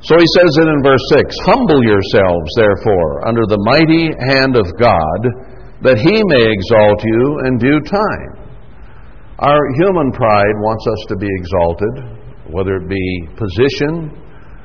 So 0.06 0.16
he 0.16 0.30
says 0.38 0.52
it 0.64 0.68
in 0.70 0.80
verse 0.80 1.04
6 1.12 1.36
Humble 1.44 1.84
yourselves, 1.84 2.48
therefore, 2.56 3.28
under 3.28 3.44
the 3.50 3.60
mighty 3.68 4.14
hand 4.16 4.56
of 4.56 4.70
God, 4.80 5.20
that 5.84 6.00
he 6.00 6.16
may 6.32 6.46
exalt 6.48 7.04
you 7.04 7.24
in 7.50 7.58
due 7.58 7.82
time. 7.84 8.40
Our 9.40 9.60
human 9.80 10.12
pride 10.12 10.56
wants 10.60 10.86
us 10.88 11.02
to 11.12 11.16
be 11.16 11.28
exalted, 11.40 11.96
whether 12.52 12.76
it 12.76 12.88
be 12.88 13.08
position 13.36 14.12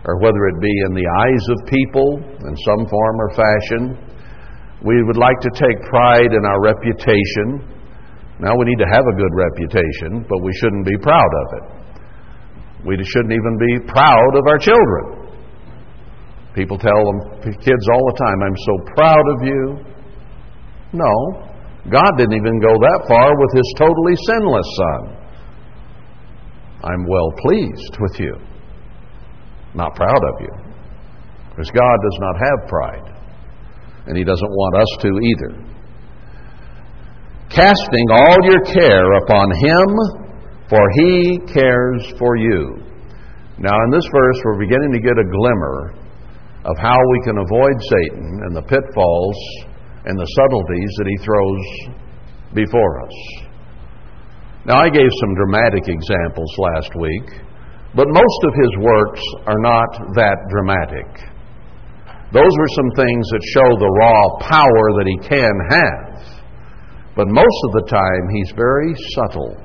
or 0.05 0.19
whether 0.19 0.43
it 0.51 0.61
be 0.61 0.75
in 0.87 0.93
the 0.95 1.09
eyes 1.23 1.45
of 1.49 1.59
people 1.67 2.19
in 2.19 2.55
some 2.67 2.83
form 2.87 3.17
or 3.19 3.31
fashion. 3.35 3.83
We 4.85 5.03
would 5.03 5.17
like 5.17 5.41
to 5.41 5.51
take 5.55 5.81
pride 5.89 6.31
in 6.35 6.43
our 6.45 6.61
reputation. 6.61 7.75
Now, 8.41 8.57
we 8.59 8.65
need 8.67 8.83
to 8.83 8.91
have 8.91 9.05
a 9.07 9.17
good 9.17 9.35
reputation, 9.35 10.27
but 10.29 10.43
we 10.43 10.53
shouldn't 10.61 10.87
be 10.87 10.99
proud 11.03 11.33
of 11.43 11.47
it. 11.59 11.65
We 12.87 12.97
shouldn't 13.03 13.33
even 13.33 13.57
be 13.59 13.87
proud 13.87 14.35
of 14.35 14.45
our 14.47 14.59
children. 14.59 15.25
People 16.55 16.79
tell 16.79 17.05
them, 17.05 17.43
kids 17.43 17.85
all 17.93 18.05
the 18.11 18.19
time, 18.19 18.43
I'm 18.43 18.57
so 18.57 18.75
proud 18.95 19.25
of 19.35 19.43
you. 19.47 19.79
No, 20.93 21.15
God 21.91 22.13
didn't 22.17 22.35
even 22.35 22.61
go 22.61 22.73
that 22.75 23.05
far 23.09 23.31
with 23.39 23.53
His 23.55 23.75
totally 23.77 24.15
sinless 24.27 24.67
Son. 24.77 25.25
I'm 26.85 27.07
well 27.09 27.33
pleased 27.39 27.97
with 28.01 28.21
you. 28.21 28.37
Not 29.75 29.95
proud 29.95 30.23
of 30.23 30.41
you. 30.41 30.53
Because 31.51 31.71
God 31.71 31.97
does 32.03 32.19
not 32.21 32.37
have 32.37 32.69
pride. 32.69 33.15
And 34.07 34.17
He 34.17 34.25
doesn't 34.25 34.51
want 34.51 34.77
us 34.77 34.97
to 35.01 35.09
either. 35.09 35.74
Casting 37.55 38.07
all 38.11 38.37
your 38.43 38.63
care 38.67 39.13
upon 39.23 39.47
Him, 39.63 39.87
for 40.69 40.83
He 40.99 41.39
cares 41.55 42.03
for 42.19 42.37
you. 42.37 42.83
Now, 43.59 43.79
in 43.85 43.91
this 43.93 44.05
verse, 44.11 44.39
we're 44.45 44.59
beginning 44.59 44.91
to 44.91 44.99
get 44.99 45.15
a 45.15 45.31
glimmer 45.31 45.95
of 46.65 46.77
how 46.83 46.99
we 46.99 47.21
can 47.23 47.39
avoid 47.39 47.77
Satan 47.79 48.41
and 48.43 48.57
the 48.57 48.67
pitfalls 48.67 49.39
and 50.05 50.19
the 50.19 50.27
subtleties 50.35 50.93
that 50.99 51.07
he 51.07 51.17
throws 51.23 51.63
before 52.55 53.07
us. 53.07 53.17
Now, 54.67 54.81
I 54.81 54.89
gave 54.89 55.09
some 55.21 55.35
dramatic 55.37 55.87
examples 55.87 56.51
last 56.59 56.91
week, 56.99 57.39
but 57.95 58.09
most 58.09 58.41
of 58.49 58.55
his 58.59 58.73
works 58.83 59.23
are 59.47 59.61
not 59.63 59.95
that 60.17 60.39
dramatic. 60.51 61.07
Those 62.33 62.51
were 62.51 62.73
some 62.75 62.91
things 62.97 63.29
that 63.31 63.53
show 63.55 63.69
the 63.79 63.95
raw 64.03 64.39
power 64.43 64.87
that 64.99 65.07
he 65.07 65.19
can 65.23 65.55
have. 65.71 66.14
But 67.17 67.29
most 67.29 67.61
of 67.67 67.73
the 67.73 67.87
time, 67.89 68.29
he's 68.35 68.53
very 68.57 68.95
subtle. 69.15 69.57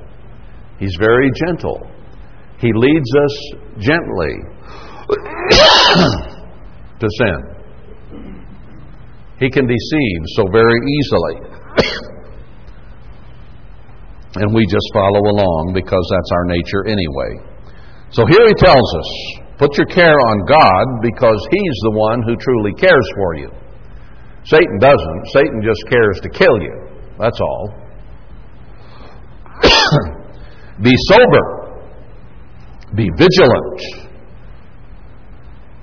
He's 0.77 0.95
very 0.99 1.31
gentle. 1.45 1.89
He 2.59 2.71
leads 2.73 3.09
us 3.15 3.53
gently. 3.79 4.35
to 6.99 7.07
sin. 7.17 7.39
He 9.39 9.49
can 9.49 9.65
deceive 9.65 10.21
so 10.35 10.45
very 10.51 10.79
easily. 10.83 11.35
and 14.43 14.53
we 14.53 14.65
just 14.67 14.85
follow 14.93 15.23
along 15.31 15.71
because 15.73 16.05
that's 16.12 16.31
our 16.31 16.45
nature 16.45 16.85
anyway. 16.85 17.39
So 18.12 18.25
here 18.27 18.45
he 18.47 18.53
tells 18.53 18.95
us 18.95 19.09
put 19.57 19.77
your 19.77 19.88
care 19.88 20.17
on 20.17 20.45
God 20.45 21.01
because 21.01 21.39
he's 21.51 21.79
the 21.83 21.91
one 21.91 22.21
who 22.23 22.35
truly 22.35 22.73
cares 22.73 23.09
for 23.15 23.35
you. 23.35 23.49
Satan 24.43 24.79
doesn't. 24.79 25.27
Satan 25.33 25.62
just 25.63 25.83
cares 25.89 26.19
to 26.21 26.29
kill 26.29 26.62
you. 26.62 26.88
That's 27.19 27.39
all. 27.41 27.73
Be 30.82 30.91
sober. 31.10 31.86
Be 32.95 33.10
vigilant. 33.17 33.82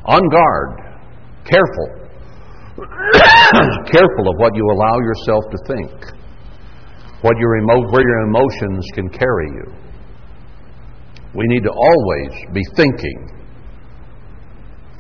On 0.07 0.23
guard. 0.31 0.81
Careful. 1.45 2.07
Careful 3.87 4.29
of 4.29 4.37
what 4.39 4.55
you 4.55 4.65
allow 4.73 4.99
yourself 4.99 5.45
to 5.51 5.59
think, 5.67 5.91
what 7.23 7.37
your 7.39 7.59
emo- 7.59 7.91
where 7.91 8.03
your 8.03 8.21
emotions 8.29 8.87
can 8.95 9.09
carry 9.09 9.49
you. 9.49 9.73
We 11.35 11.45
need 11.49 11.63
to 11.65 11.71
always 11.71 12.33
be 12.53 12.63
thinking 12.77 13.31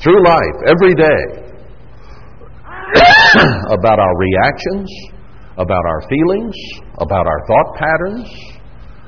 through 0.02 0.22
life, 0.24 0.56
every 0.66 0.94
day, 0.94 1.46
about 3.70 3.98
our 3.98 4.16
reactions, 4.18 4.88
about 5.56 5.84
our 5.84 6.02
feelings, 6.08 6.54
about 6.98 7.26
our 7.26 7.40
thought 7.48 7.70
patterns, 7.76 8.28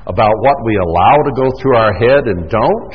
about 0.07 0.33
what 0.41 0.57
we 0.65 0.75
allow 0.77 1.15
to 1.21 1.33
go 1.37 1.47
through 1.61 1.77
our 1.77 1.93
head 1.93 2.25
and 2.25 2.49
don't 2.49 2.93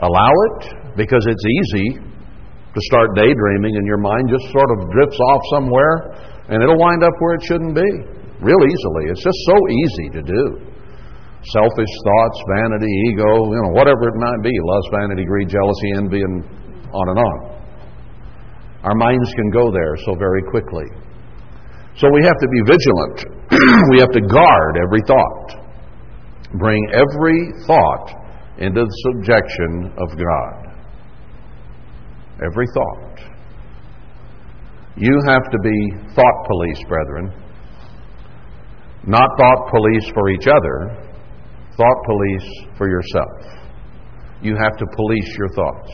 allow 0.00 0.32
it, 0.52 0.96
because 0.96 1.24
it's 1.26 1.46
easy 1.60 1.98
to 2.74 2.80
start 2.90 3.14
daydreaming 3.16 3.76
and 3.76 3.86
your 3.86 3.98
mind 3.98 4.28
just 4.28 4.44
sort 4.52 4.70
of 4.76 4.90
drifts 4.90 5.18
off 5.30 5.40
somewhere 5.54 6.12
and 6.48 6.62
it'll 6.62 6.78
wind 6.78 7.02
up 7.02 7.14
where 7.20 7.34
it 7.34 7.42
shouldn't 7.46 7.74
be 7.74 7.88
real 8.42 8.60
easily. 8.60 9.08
It's 9.08 9.22
just 9.24 9.40
so 9.48 9.56
easy 9.56 10.08
to 10.18 10.22
do. 10.22 10.44
Selfish 11.52 11.92
thoughts, 12.04 12.38
vanity, 12.60 12.92
ego, 13.12 13.52
you 13.52 13.60
know, 13.62 13.72
whatever 13.72 14.08
it 14.08 14.16
might 14.16 14.42
be 14.42 14.52
lust, 14.64 14.88
vanity, 14.92 15.24
greed, 15.24 15.48
jealousy, 15.48 15.92
envy, 15.96 16.20
and 16.20 16.44
on 16.92 17.08
and 17.08 17.18
on. 17.18 17.36
Our 18.82 18.94
minds 18.94 19.32
can 19.34 19.50
go 19.50 19.70
there 19.70 19.96
so 20.04 20.14
very 20.14 20.42
quickly. 20.50 20.84
So 21.96 22.08
we 22.12 22.24
have 22.24 22.38
to 22.40 22.48
be 22.48 22.60
vigilant. 22.66 23.18
we 23.90 24.00
have 24.00 24.10
to 24.10 24.20
guard 24.20 24.78
every 24.82 25.00
thought. 25.06 25.64
Bring 26.58 26.80
every 26.92 27.52
thought 27.66 28.10
into 28.58 28.84
the 28.84 29.12
subjection 29.12 29.92
of 29.98 30.08
God 30.18 30.64
every 32.42 32.66
thought. 32.74 33.18
You 34.96 35.20
have 35.26 35.42
to 35.50 35.58
be 35.62 36.14
thought 36.14 36.46
police, 36.46 36.82
brethren. 36.88 37.32
Not 39.06 39.28
thought 39.38 39.70
police 39.70 40.10
for 40.14 40.30
each 40.30 40.46
other, 40.46 41.10
thought 41.76 41.98
police 42.06 42.48
for 42.78 42.88
yourself. 42.88 43.68
You 44.40 44.56
have 44.56 44.76
to 44.78 44.86
police 44.94 45.36
your 45.36 45.48
thoughts. 45.48 45.92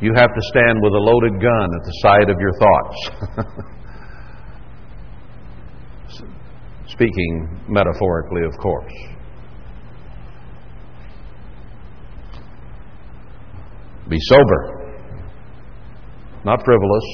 You 0.00 0.12
have 0.16 0.30
to 0.34 0.42
stand 0.48 0.78
with 0.82 0.94
a 0.94 0.98
loaded 0.98 1.40
gun 1.40 1.68
at 1.76 1.84
the 1.84 1.92
side 2.02 2.30
of 2.30 2.36
your 2.40 2.52
thoughts. 2.58 3.76
Speaking 7.00 7.64
metaphorically, 7.66 8.42
of 8.44 8.52
course. 8.60 8.92
Be 14.10 14.18
sober, 14.20 15.00
not 16.44 16.62
frivolous. 16.62 17.04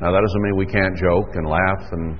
Now, 0.00 0.12
that 0.12 0.22
doesn't 0.24 0.42
mean 0.42 0.56
we 0.56 0.64
can't 0.64 0.96
joke 0.96 1.28
and 1.34 1.46
laugh 1.46 1.92
and, 1.92 2.18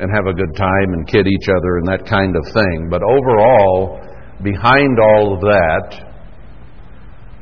and 0.00 0.10
have 0.12 0.26
a 0.26 0.34
good 0.34 0.54
time 0.54 0.92
and 0.92 1.08
kid 1.08 1.26
each 1.26 1.48
other 1.48 1.78
and 1.78 1.88
that 1.88 2.04
kind 2.04 2.36
of 2.36 2.44
thing. 2.52 2.88
But 2.90 3.00
overall, 3.02 3.98
behind 4.42 4.98
all 5.00 5.32
of 5.32 5.40
that, 5.40 6.12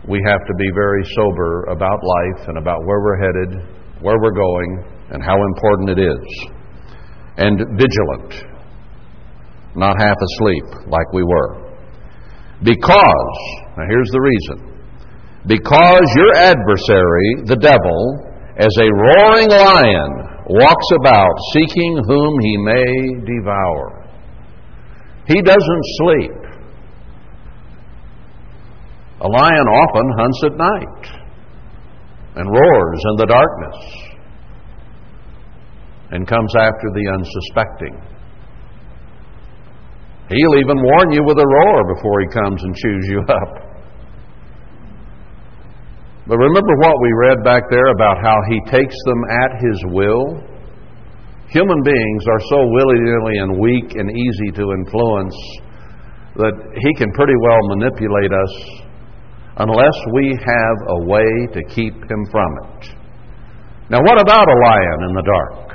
we 0.09 0.23
have 0.29 0.47
to 0.47 0.55
be 0.55 0.71
very 0.73 1.03
sober 1.17 1.65
about 1.65 1.99
life 2.05 2.47
and 2.47 2.57
about 2.57 2.87
where 2.87 3.01
we're 3.01 3.19
headed, 3.19 4.01
where 4.01 4.21
we're 4.23 4.31
going, 4.31 4.85
and 5.11 5.25
how 5.25 5.43
important 5.43 5.91
it 5.91 5.99
is. 5.99 6.51
And 7.37 7.59
vigilant, 7.77 8.45
not 9.77 9.97
half 9.99 10.17
asleep 10.17 10.89
like 10.89 11.13
we 11.13 11.23
were. 11.23 11.71
Because, 12.63 13.37
now 13.77 13.85
here's 13.89 14.11
the 14.11 14.21
reason 14.21 14.71
because 15.47 16.05
your 16.17 16.37
adversary, 16.37 17.49
the 17.49 17.57
devil, 17.57 18.21
as 18.61 18.77
a 18.77 18.93
roaring 18.93 19.49
lion, 19.49 20.11
walks 20.53 20.89
about 21.01 21.33
seeking 21.55 21.97
whom 22.07 22.37
he 22.41 22.57
may 22.59 23.25
devour. 23.25 24.05
He 25.27 25.41
doesn't 25.41 25.85
sleep. 25.97 26.37
A 29.23 29.29
lion 29.29 29.67
often 29.81 30.13
hunts 30.19 30.41
at 30.45 30.57
night 30.57 31.05
and 32.37 32.51
roars 32.51 33.03
in 33.11 33.17
the 33.17 33.27
darkness 33.27 34.11
and 36.11 36.27
comes 36.27 36.53
after 36.57 36.89
the 36.93 37.09
unsuspecting. 37.15 38.20
He'll 40.31 40.63
even 40.63 40.79
warn 40.79 41.11
you 41.11 41.27
with 41.27 41.39
a 41.39 41.49
roar 41.49 41.95
before 41.95 42.21
he 42.23 42.29
comes 42.31 42.63
and 42.63 42.71
chews 42.75 43.07
you 43.11 43.21
up. 43.27 43.71
But 46.31 46.39
remember 46.39 46.75
what 46.79 46.95
we 47.03 47.11
read 47.27 47.43
back 47.43 47.65
there 47.71 47.91
about 47.91 48.23
how 48.23 48.39
he 48.47 48.61
takes 48.71 48.95
them 49.07 49.21
at 49.43 49.59
his 49.59 49.79
will? 49.91 50.39
Human 51.51 51.83
beings 51.83 52.25
are 52.31 52.39
so 52.47 52.59
willy 52.63 53.01
nilly 53.03 53.37
and 53.43 53.59
weak 53.59 53.97
and 53.99 54.07
easy 54.07 54.55
to 54.55 54.71
influence 54.71 55.35
that 56.37 56.55
he 56.79 56.95
can 56.95 57.11
pretty 57.11 57.35
well 57.43 57.59
manipulate 57.75 58.31
us 58.31 58.55
unless 59.57 59.97
we 60.15 60.39
have 60.39 60.77
a 60.87 60.99
way 61.11 61.27
to 61.53 61.75
keep 61.75 61.95
him 61.95 62.23
from 62.31 62.51
it. 62.71 62.95
Now, 63.91 63.99
what 64.07 64.21
about 64.21 64.47
a 64.47 64.59
lion 64.63 65.11
in 65.11 65.15
the 65.17 65.27
dark? 65.27 65.70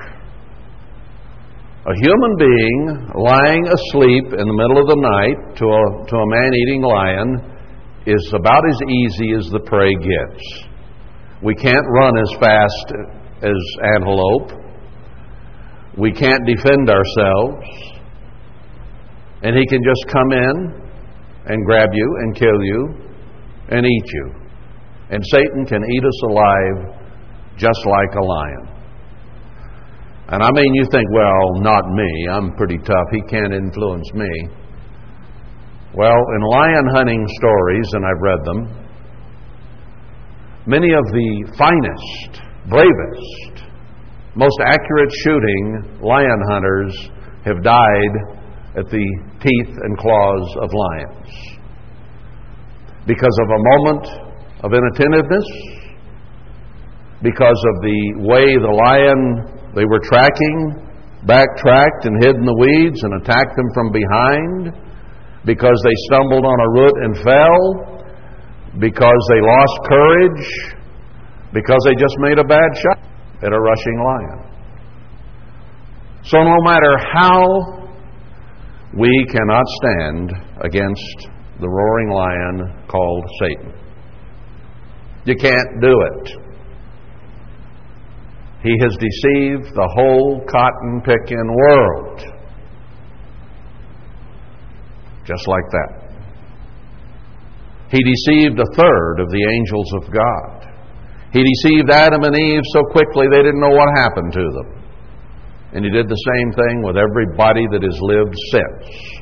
A 1.86 1.94
human 2.02 2.34
being 2.40 3.14
lying 3.14 3.62
asleep 3.68 4.34
in 4.34 4.46
the 4.48 4.58
middle 4.58 4.82
of 4.82 4.90
the 4.90 4.98
night 4.98 5.38
to 5.54 5.66
a, 5.70 5.84
to 6.10 6.16
a 6.18 6.28
man 6.34 6.52
eating 6.66 6.82
lion 6.82 7.30
is 8.08 8.34
about 8.34 8.66
as 8.66 8.80
easy 8.90 9.38
as 9.38 9.46
the 9.54 9.60
prey 9.60 9.94
gets. 9.94 10.42
We 11.44 11.54
can't 11.54 11.86
run 11.86 12.18
as 12.18 12.32
fast 12.42 12.88
as 13.44 13.60
antelope. 13.94 14.50
We 15.96 16.12
can't 16.12 16.42
defend 16.48 16.90
ourselves. 16.90 17.70
And 19.44 19.56
he 19.56 19.68
can 19.68 19.84
just 19.86 20.10
come 20.10 20.32
in 20.34 20.82
and 21.46 21.66
grab 21.66 21.90
you 21.94 22.08
and 22.22 22.36
kill 22.36 22.64
you 22.64 22.96
and 23.70 23.86
eat 23.86 24.08
you. 24.12 24.34
And 25.12 25.24
Satan 25.24 25.68
can 25.68 25.84
eat 25.94 26.04
us 26.04 26.24
alive 26.24 26.98
just 27.58 27.86
like 27.86 28.16
a 28.18 28.26
lion. 28.26 28.75
And 30.28 30.42
I 30.42 30.50
mean, 30.52 30.74
you 30.74 30.86
think, 30.92 31.06
well, 31.14 31.62
not 31.62 31.84
me. 31.94 32.28
I'm 32.32 32.56
pretty 32.56 32.80
tough. 32.80 33.08
He 33.12 33.22
can't 33.30 33.54
influence 33.54 34.12
me. 34.14 34.50
Well, 35.94 36.18
in 36.36 36.42
lion 36.42 36.88
hunting 36.92 37.26
stories, 37.38 37.88
and 37.94 38.06
I've 38.06 38.22
read 38.22 38.40
them, 38.44 38.86
many 40.66 40.92
of 40.94 41.06
the 41.14 41.54
finest, 41.58 42.42
bravest, 42.68 43.70
most 44.36 44.58
accurate 44.66 45.12
shooting 45.24 46.00
lion 46.02 46.42
hunters 46.50 47.10
have 47.46 47.64
died 47.64 48.16
at 48.78 48.90
the 48.90 49.08
teeth 49.40 49.76
and 49.84 49.98
claws 49.98 50.56
of 50.62 50.70
lions 50.74 51.56
because 53.08 53.38
of 53.44 53.50
a 53.50 53.62
moment 53.62 54.08
of 54.66 54.74
inattentiveness, 54.74 55.46
because 57.22 57.62
of 57.70 57.82
the 57.84 58.14
way 58.26 58.44
the 58.58 58.74
lion 58.84 59.55
they 59.76 59.86
were 59.86 60.00
tracking 60.00 60.86
backtracked 61.28 62.06
and 62.06 62.24
hid 62.24 62.36
in 62.36 62.46
the 62.46 62.58
weeds 62.58 63.04
and 63.04 63.22
attacked 63.22 63.56
them 63.58 63.70
from 63.74 63.92
behind 63.92 64.72
because 65.46 65.78
they 65.84 65.94
stumbled 66.10 66.46
on 66.46 66.58
a 66.60 66.70
root 66.74 66.96
and 67.06 67.14
fell, 67.22 67.62
because 68.80 69.22
they 69.30 69.42
lost 69.42 69.76
courage, 69.86 70.48
because 71.54 71.80
they 71.86 71.96
just 71.96 72.16
made 72.20 72.40
a 72.40 72.44
bad 72.44 72.72
shot 72.74 73.00
at 73.44 73.54
a 73.54 73.60
rushing 73.60 73.98
lion. 74.02 74.40
So, 76.24 76.42
no 76.42 76.58
matter 76.64 76.98
how 77.14 77.86
we 78.98 79.12
cannot 79.30 79.64
stand 79.82 80.32
against 80.62 81.30
the 81.60 81.70
roaring 81.70 82.10
lion 82.10 82.88
called 82.88 83.24
Satan, 83.40 83.74
you 85.26 85.36
can't 85.36 85.82
do 85.82 85.94
it. 86.02 86.45
He 88.66 88.74
has 88.82 88.98
deceived 88.98 89.78
the 89.78 89.90
whole 89.94 90.42
cotton 90.50 91.02
picking 91.06 91.54
world. 91.54 92.18
Just 95.22 95.48
like 95.48 95.70
that. 95.70 95.92
He 97.94 98.02
deceived 98.02 98.58
a 98.58 98.66
third 98.74 99.20
of 99.22 99.30
the 99.30 99.46
angels 99.54 99.94
of 100.02 100.12
God. 100.12 100.66
He 101.32 101.46
deceived 101.46 101.92
Adam 101.92 102.24
and 102.24 102.36
Eve 102.36 102.64
so 102.74 102.82
quickly 102.90 103.28
they 103.30 103.44
didn't 103.44 103.62
know 103.62 103.70
what 103.70 103.88
happened 104.02 104.34
to 104.34 104.42
them. 104.42 104.82
And 105.74 105.86
he 105.86 105.92
did 105.92 106.10
the 106.10 106.16
same 106.34 106.52
thing 106.54 106.82
with 106.82 106.98
everybody 106.98 107.68
that 107.70 107.84
has 107.84 108.00
lived 108.02 108.34
since. 108.50 109.22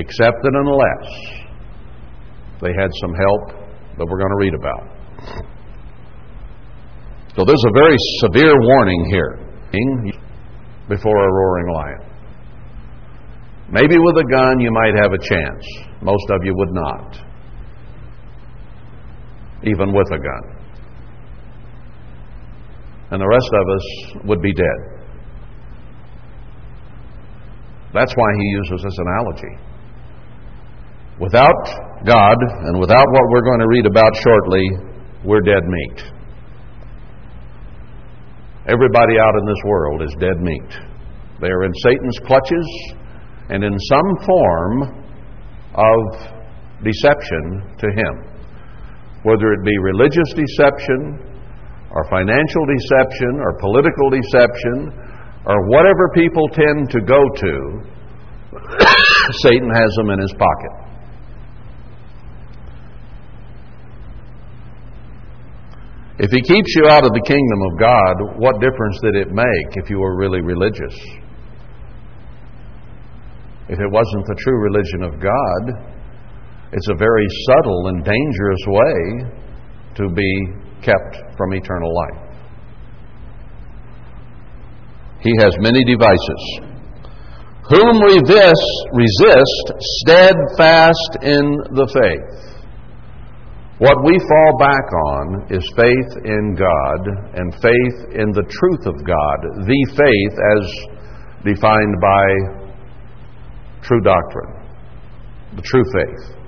Except 0.00 0.36
that 0.42 0.54
unless 0.56 1.44
they 2.62 2.72
had 2.72 2.88
some 3.02 3.12
help 3.12 3.52
that 3.98 4.06
we're 4.08 4.18
going 4.18 4.32
to 4.32 4.40
read 4.40 4.54
about. 4.54 5.57
So 7.38 7.44
there's 7.44 7.64
a 7.68 7.72
very 7.72 7.94
severe 8.18 8.52
warning 8.58 9.06
here 9.12 9.38
before 10.88 11.16
a 11.16 11.32
roaring 11.32 11.72
lion. 11.72 12.00
Maybe 13.70 13.96
with 13.96 14.16
a 14.16 14.24
gun 14.28 14.58
you 14.58 14.72
might 14.72 14.94
have 15.00 15.12
a 15.12 15.18
chance. 15.18 15.64
Most 16.02 16.28
of 16.30 16.40
you 16.42 16.52
would 16.56 16.72
not, 16.72 17.16
even 19.62 19.92
with 19.94 20.08
a 20.10 20.18
gun. 20.18 20.42
And 23.12 23.22
the 23.22 23.28
rest 23.28 23.50
of 23.54 23.68
us 23.68 24.26
would 24.26 24.42
be 24.42 24.52
dead. 24.52 25.06
That's 27.94 28.12
why 28.16 28.32
he 28.36 28.48
uses 28.48 28.82
this 28.82 28.98
analogy. 28.98 29.56
Without 31.20 32.04
God 32.04 32.36
and 32.66 32.80
without 32.80 33.06
what 33.08 33.22
we're 33.30 33.44
going 33.44 33.60
to 33.60 33.68
read 33.68 33.86
about 33.86 34.16
shortly, 34.16 34.70
we're 35.24 35.42
dead 35.42 35.62
meat. 35.64 36.17
Everybody 38.68 39.16
out 39.18 39.32
in 39.40 39.46
this 39.46 39.62
world 39.64 40.02
is 40.02 40.14
dead 40.20 40.44
meat. 40.44 40.70
They 41.40 41.48
are 41.48 41.64
in 41.64 41.72
Satan's 41.80 42.18
clutches 42.26 42.68
and 43.48 43.64
in 43.64 43.72
some 43.88 44.10
form 44.26 44.82
of 45.72 45.98
deception 46.84 47.64
to 47.80 47.88
him. 47.88 48.14
Whether 49.22 49.52
it 49.56 49.64
be 49.64 49.72
religious 49.80 50.34
deception, 50.36 51.16
or 51.90 52.04
financial 52.10 52.64
deception, 52.68 53.40
or 53.40 53.56
political 53.58 54.10
deception, 54.10 54.92
or 55.46 55.66
whatever 55.68 56.10
people 56.14 56.46
tend 56.52 56.90
to 56.90 57.00
go 57.00 57.24
to, 57.24 57.52
Satan 59.48 59.70
has 59.72 59.90
them 59.96 60.10
in 60.10 60.20
his 60.20 60.34
pocket. 60.36 60.87
If 66.18 66.30
he 66.30 66.40
keeps 66.42 66.74
you 66.76 66.88
out 66.90 67.04
of 67.06 67.12
the 67.12 67.22
kingdom 67.26 67.60
of 67.72 67.78
God, 67.78 68.38
what 68.38 68.60
difference 68.60 68.98
did 69.02 69.14
it 69.14 69.30
make 69.30 69.76
if 69.76 69.88
you 69.88 69.98
were 69.98 70.16
really 70.16 70.40
religious? 70.40 70.94
if 73.68 73.78
it 73.78 73.90
wasn't 73.92 74.24
the 74.24 74.36
true 74.40 74.58
religion 74.64 75.02
of 75.04 75.20
God, 75.20 75.62
it's 76.72 76.88
a 76.88 76.96
very 76.96 77.26
subtle 77.46 77.88
and 77.88 78.04
dangerous 78.04 78.64
way 78.66 78.96
to 79.96 80.08
be 80.14 80.32
kept 80.80 81.36
from 81.36 81.52
eternal 81.52 81.92
life. 81.94 82.24
He 85.20 85.32
has 85.40 85.52
many 85.60 85.84
devices. 85.84 86.42
Whom 87.68 88.00
resist, 88.00 88.78
resist 88.92 89.66
steadfast 90.00 91.18
in 91.20 91.44
the 91.76 91.86
faith. 91.92 92.37
What 93.78 94.02
we 94.04 94.18
fall 94.18 94.58
back 94.58 94.86
on 95.06 95.46
is 95.54 95.62
faith 95.76 96.26
in 96.26 96.56
God 96.58 97.00
and 97.38 97.54
faith 97.62 97.98
in 98.10 98.34
the 98.34 98.42
truth 98.50 98.84
of 98.90 98.98
God, 99.06 99.38
the 99.54 99.82
faith 99.94 100.34
as 100.34 100.64
defined 101.46 101.94
by 102.02 102.26
true 103.86 104.00
doctrine, 104.02 104.66
the 105.54 105.62
true 105.62 105.84
faith. 105.94 106.38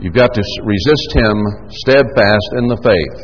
You've 0.00 0.18
got 0.18 0.34
to 0.34 0.42
resist 0.66 1.10
him 1.14 1.36
steadfast 1.86 2.50
in 2.58 2.66
the 2.66 2.80
faith, 2.82 3.18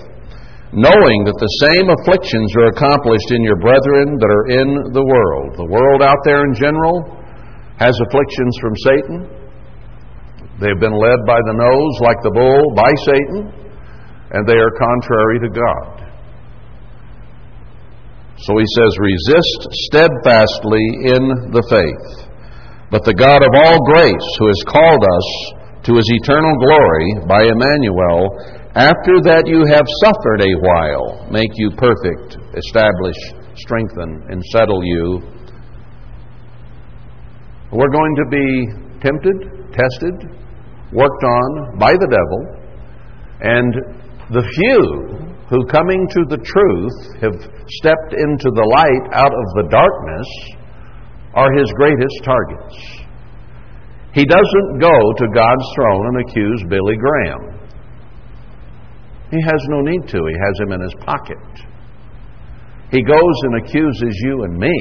knowing 0.71 1.19
that 1.27 1.41
the 1.43 1.55
same 1.67 1.91
afflictions 1.91 2.55
are 2.55 2.71
accomplished 2.71 3.33
in 3.35 3.43
your 3.43 3.59
brethren 3.59 4.15
that 4.23 4.31
are 4.31 4.47
in 4.63 4.95
the 4.95 5.03
world. 5.03 5.59
The 5.59 5.67
world 5.67 6.03
out 6.07 6.23
there 6.23 6.47
in 6.47 6.55
general 6.55 7.03
has 7.83 7.99
afflictions 7.99 8.55
from 8.63 8.75
Satan. 8.87 9.46
They've 10.61 10.81
been 10.81 10.97
led 10.97 11.21
by 11.29 11.37
the 11.37 11.57
nose, 11.61 11.95
like 12.01 12.21
the 12.25 12.33
bull, 12.33 12.73
by 12.73 12.89
Satan, 13.05 13.53
and 14.33 14.49
they 14.49 14.57
are 14.57 14.73
contrary 14.81 15.39
to 15.45 15.51
God. 15.53 16.07
So 18.41 18.57
he 18.57 18.65
says, 18.65 18.93
resist 18.97 19.61
steadfastly 19.89 20.85
in 21.13 21.53
the 21.53 21.65
faith. 21.69 22.29
But 22.91 23.05
the 23.05 23.17
God 23.17 23.45
of 23.45 23.53
all 23.53 23.85
grace, 23.85 24.29
who 24.39 24.47
has 24.49 24.63
called 24.69 25.05
us 25.05 25.29
to 25.85 25.97
his 25.97 26.09
eternal 26.21 26.57
glory 26.57 27.09
by 27.29 27.45
Emmanuel, 27.45 28.33
after 28.77 29.21
that 29.29 29.45
you 29.49 29.65
have 29.69 29.85
suffered 30.05 30.41
a 30.41 30.57
while, 30.61 31.29
make 31.33 31.53
you 31.57 31.73
perfect, 31.77 32.37
establish, 32.57 33.17
strengthen, 33.57 34.25
and 34.29 34.41
settle 34.53 34.85
you. 34.85 35.21
We're 37.73 37.93
going 37.93 38.15
to 38.17 38.27
be 38.31 38.49
tempted, 39.01 39.37
tested, 39.73 40.46
worked 40.93 41.25
on 41.25 41.79
by 41.79 41.93
the 41.93 42.09
devil, 42.11 42.41
and 43.41 43.75
the 44.31 44.43
few 44.43 45.27
who, 45.49 45.67
coming 45.67 46.07
to 46.11 46.23
the 46.29 46.43
truth, 46.43 46.97
have 47.23 47.37
stepped 47.79 48.13
into 48.15 48.51
the 48.51 48.67
light 48.67 49.15
out 49.15 49.31
of 49.31 49.47
the 49.55 49.69
darkness 49.71 50.29
are 51.35 51.53
his 51.53 51.71
greatest 51.77 52.19
targets. 52.25 53.07
He 54.13 54.25
doesn't 54.25 54.81
go 54.81 54.97
to 55.19 55.27
God's 55.35 55.67
throne 55.77 56.07
and 56.09 56.29
accuse 56.29 56.65
Billy 56.69 56.97
Graham. 56.97 57.61
He 59.31 59.43
has 59.43 59.61
no 59.69 59.83
need 59.83 60.09
to. 60.09 60.19
He 60.25 60.35
has 60.35 60.61
him 60.61 60.73
in 60.73 60.81
his 60.81 60.95
pocket. 61.05 61.37
He 62.91 63.03
goes 63.03 63.37
and 63.43 63.63
accuses 63.63 64.15
you 64.25 64.45
and 64.45 64.57
me, 64.57 64.73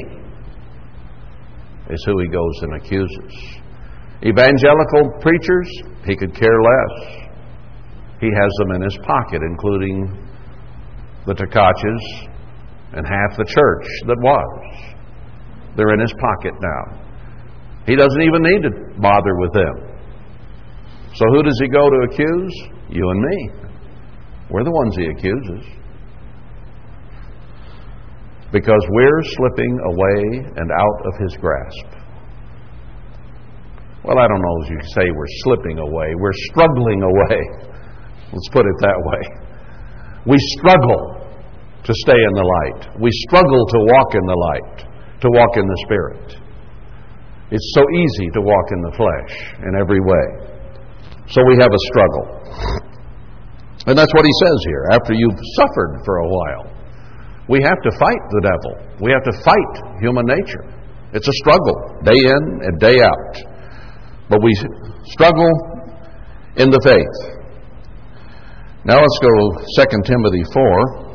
is 1.90 2.04
who 2.06 2.20
he 2.22 2.28
goes 2.28 2.62
and 2.62 2.76
accuses. 2.76 3.60
Evangelical 4.24 5.20
preachers, 5.22 5.70
he 6.06 6.16
could 6.16 6.34
care 6.34 6.62
less. 6.62 7.26
He 8.22 8.28
has 8.28 8.52
them 8.60 8.72
in 8.76 8.82
his 8.82 8.98
pocket, 9.04 9.42
including 9.42 10.26
the 11.26 11.34
Tkachas 11.34 12.30
and 12.94 13.06
half 13.06 13.38
the 13.38 13.46
church 13.46 13.88
that 14.08 14.18
was. 14.22 14.96
They're 15.76 15.94
in 15.94 16.00
his 16.00 16.14
pocket 16.14 16.54
now. 16.62 17.02
He 17.86 17.96
doesn't 17.96 18.22
even 18.22 18.42
need 18.42 18.64
to 18.64 19.00
bother 19.00 19.36
with 19.38 19.54
them. 19.54 19.96
So 21.14 21.26
who 21.32 21.44
does 21.44 21.60
he 21.62 21.68
go 21.68 21.90
to 21.90 22.08
accuse? 22.10 22.54
You 22.90 23.10
and 23.10 23.22
me. 23.22 23.50
We're 24.50 24.64
the 24.64 24.72
ones 24.72 24.96
he 24.96 25.06
accuses. 25.06 25.66
Because 28.52 28.82
we're 28.90 29.22
slipping 29.24 29.80
away 29.86 30.48
and 30.56 30.72
out 30.72 31.00
of 31.06 31.14
his 31.22 31.38
grasp. 31.38 32.05
Well, 34.06 34.22
I 34.22 34.28
don't 34.30 34.38
know 34.38 34.58
as 34.62 34.70
you 34.70 34.80
say 34.94 35.06
we're 35.10 35.36
slipping 35.50 35.82
away. 35.82 36.14
We're 36.22 36.38
struggling 36.54 37.02
away. 37.02 37.42
Let's 38.30 38.50
put 38.54 38.70
it 38.70 38.78
that 38.86 39.00
way. 39.02 39.22
We 40.30 40.38
struggle 40.62 41.26
to 41.82 41.94
stay 42.06 42.18
in 42.18 42.34
the 42.38 42.46
light. 42.46 43.02
We 43.02 43.10
struggle 43.26 43.66
to 43.66 43.80
walk 43.98 44.14
in 44.14 44.26
the 44.30 44.38
light, 44.38 44.78
to 45.22 45.28
walk 45.34 45.58
in 45.58 45.66
the 45.66 45.80
Spirit. 45.90 46.38
It's 47.50 47.72
so 47.74 47.82
easy 47.82 48.30
to 48.38 48.42
walk 48.42 48.68
in 48.78 48.82
the 48.86 48.94
flesh 48.94 49.34
in 49.66 49.74
every 49.74 50.02
way. 50.02 50.26
So 51.26 51.42
we 51.50 51.58
have 51.58 51.74
a 51.74 51.82
struggle. 51.90 52.26
And 53.90 53.98
that's 53.98 54.14
what 54.14 54.26
he 54.26 54.36
says 54.46 54.60
here. 54.70 54.86
After 54.92 55.14
you've 55.14 55.42
suffered 55.58 56.02
for 56.06 56.18
a 56.22 56.30
while, 56.30 56.66
we 57.50 57.62
have 57.62 57.82
to 57.82 57.92
fight 57.98 58.24
the 58.38 58.42
devil. 58.54 58.74
We 59.02 59.10
have 59.14 59.26
to 59.26 59.34
fight 59.42 59.74
human 60.02 60.26
nature. 60.26 60.66
It's 61.14 61.28
a 61.28 61.38
struggle, 61.42 62.06
day 62.06 62.18
in 62.18 62.44
and 62.70 62.80
day 62.80 62.98
out. 63.02 63.55
But 64.30 64.42
we 64.42 64.54
struggle 65.06 65.52
in 66.58 66.70
the 66.70 66.82
faith. 66.84 67.36
Now 68.86 69.02
let's 69.02 69.20
go 69.22 69.34
2 69.82 70.02
Timothy 70.06 70.44
4. 70.54 71.06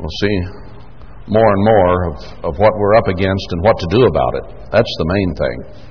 We'll 0.00 0.16
see 0.20 0.36
more 1.28 1.44
and 1.44 1.62
more 1.62 2.08
of, 2.10 2.16
of 2.44 2.58
what 2.58 2.72
we're 2.76 2.96
up 2.96 3.08
against 3.08 3.46
and 3.52 3.62
what 3.62 3.78
to 3.78 3.86
do 3.90 4.06
about 4.06 4.34
it. 4.40 4.44
That's 4.72 4.94
the 4.98 5.06
main 5.06 5.34
thing. 5.36 5.90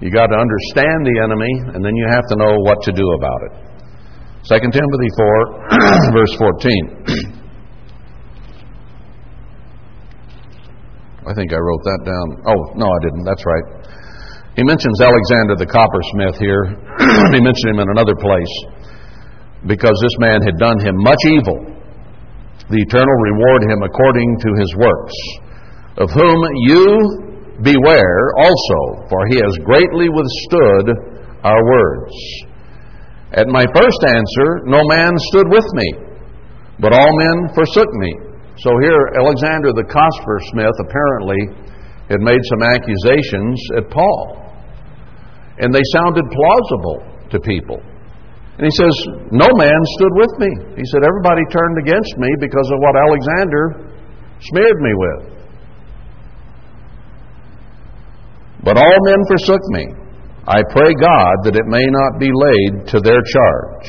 You 0.00 0.10
got 0.10 0.26
to 0.28 0.36
understand 0.36 1.06
the 1.06 1.20
enemy, 1.22 1.52
and 1.74 1.84
then 1.84 1.94
you 1.94 2.06
have 2.10 2.26
to 2.30 2.36
know 2.36 2.58
what 2.62 2.82
to 2.82 2.92
do 2.92 3.06
about 3.14 3.40
it. 3.46 3.52
2 4.48 4.60
Timothy 4.70 5.10
4, 5.16 6.12
verse 6.18 6.34
14. 6.36 7.34
I 11.26 11.32
think 11.32 11.52
I 11.52 11.56
wrote 11.56 11.84
that 11.84 12.04
down. 12.04 12.36
Oh, 12.44 12.76
no, 12.76 12.86
I 12.86 12.98
didn't. 13.00 13.24
That's 13.24 13.46
right. 13.46 13.83
He 14.54 14.62
mentions 14.62 15.02
Alexander 15.02 15.58
the 15.58 15.66
coppersmith 15.66 16.38
here. 16.38 16.78
he 17.34 17.42
mentioned 17.42 17.74
him 17.74 17.82
in 17.82 17.90
another 17.90 18.14
place 18.14 18.54
because 19.66 19.98
this 19.98 20.16
man 20.22 20.46
had 20.46 20.54
done 20.62 20.78
him 20.78 20.94
much 21.02 21.18
evil. 21.26 21.58
The 22.70 22.78
eternal 22.78 23.16
reward 23.18 23.66
him 23.66 23.82
according 23.82 24.30
to 24.46 24.50
his 24.54 24.70
works, 24.78 25.16
of 25.98 26.08
whom 26.14 26.38
you 26.70 26.86
beware 27.66 28.22
also, 28.38 28.80
for 29.10 29.26
he 29.26 29.42
has 29.42 29.58
greatly 29.66 30.06
withstood 30.06 30.86
our 31.42 31.58
words. 31.58 32.14
At 33.34 33.50
my 33.50 33.66
first 33.74 34.00
answer, 34.06 34.62
no 34.70 34.86
man 34.86 35.18
stood 35.34 35.50
with 35.50 35.66
me, 35.74 35.88
but 36.78 36.94
all 36.94 37.10
men 37.18 37.50
forsook 37.58 37.90
me. 37.98 38.12
So 38.62 38.70
here, 38.78 39.02
Alexander 39.18 39.74
the 39.74 39.90
coppersmith 39.90 40.78
apparently 40.78 41.42
had 42.08 42.22
made 42.22 42.40
some 42.46 42.62
accusations 42.62 43.58
at 43.82 43.90
Paul. 43.90 44.43
And 45.58 45.72
they 45.72 45.82
sounded 45.94 46.24
plausible 46.30 47.00
to 47.30 47.38
people. 47.40 47.80
And 48.58 48.66
he 48.66 48.74
says, 48.74 48.94
No 49.30 49.48
man 49.58 49.80
stood 49.98 50.14
with 50.14 50.34
me. 50.38 50.50
He 50.78 50.86
said, 50.94 51.02
Everybody 51.02 51.42
turned 51.50 51.78
against 51.78 52.14
me 52.18 52.30
because 52.38 52.70
of 52.70 52.78
what 52.78 52.94
Alexander 52.94 53.90
smeared 54.40 54.80
me 54.80 54.92
with. 54.94 55.34
But 58.62 58.78
all 58.78 58.98
men 59.04 59.20
forsook 59.28 59.60
me. 59.70 59.86
I 60.46 60.62
pray 60.70 60.92
God 60.94 61.34
that 61.44 61.56
it 61.56 61.66
may 61.66 61.84
not 61.88 62.20
be 62.20 62.30
laid 62.32 62.86
to 62.88 63.00
their 63.00 63.20
charge. 63.20 63.88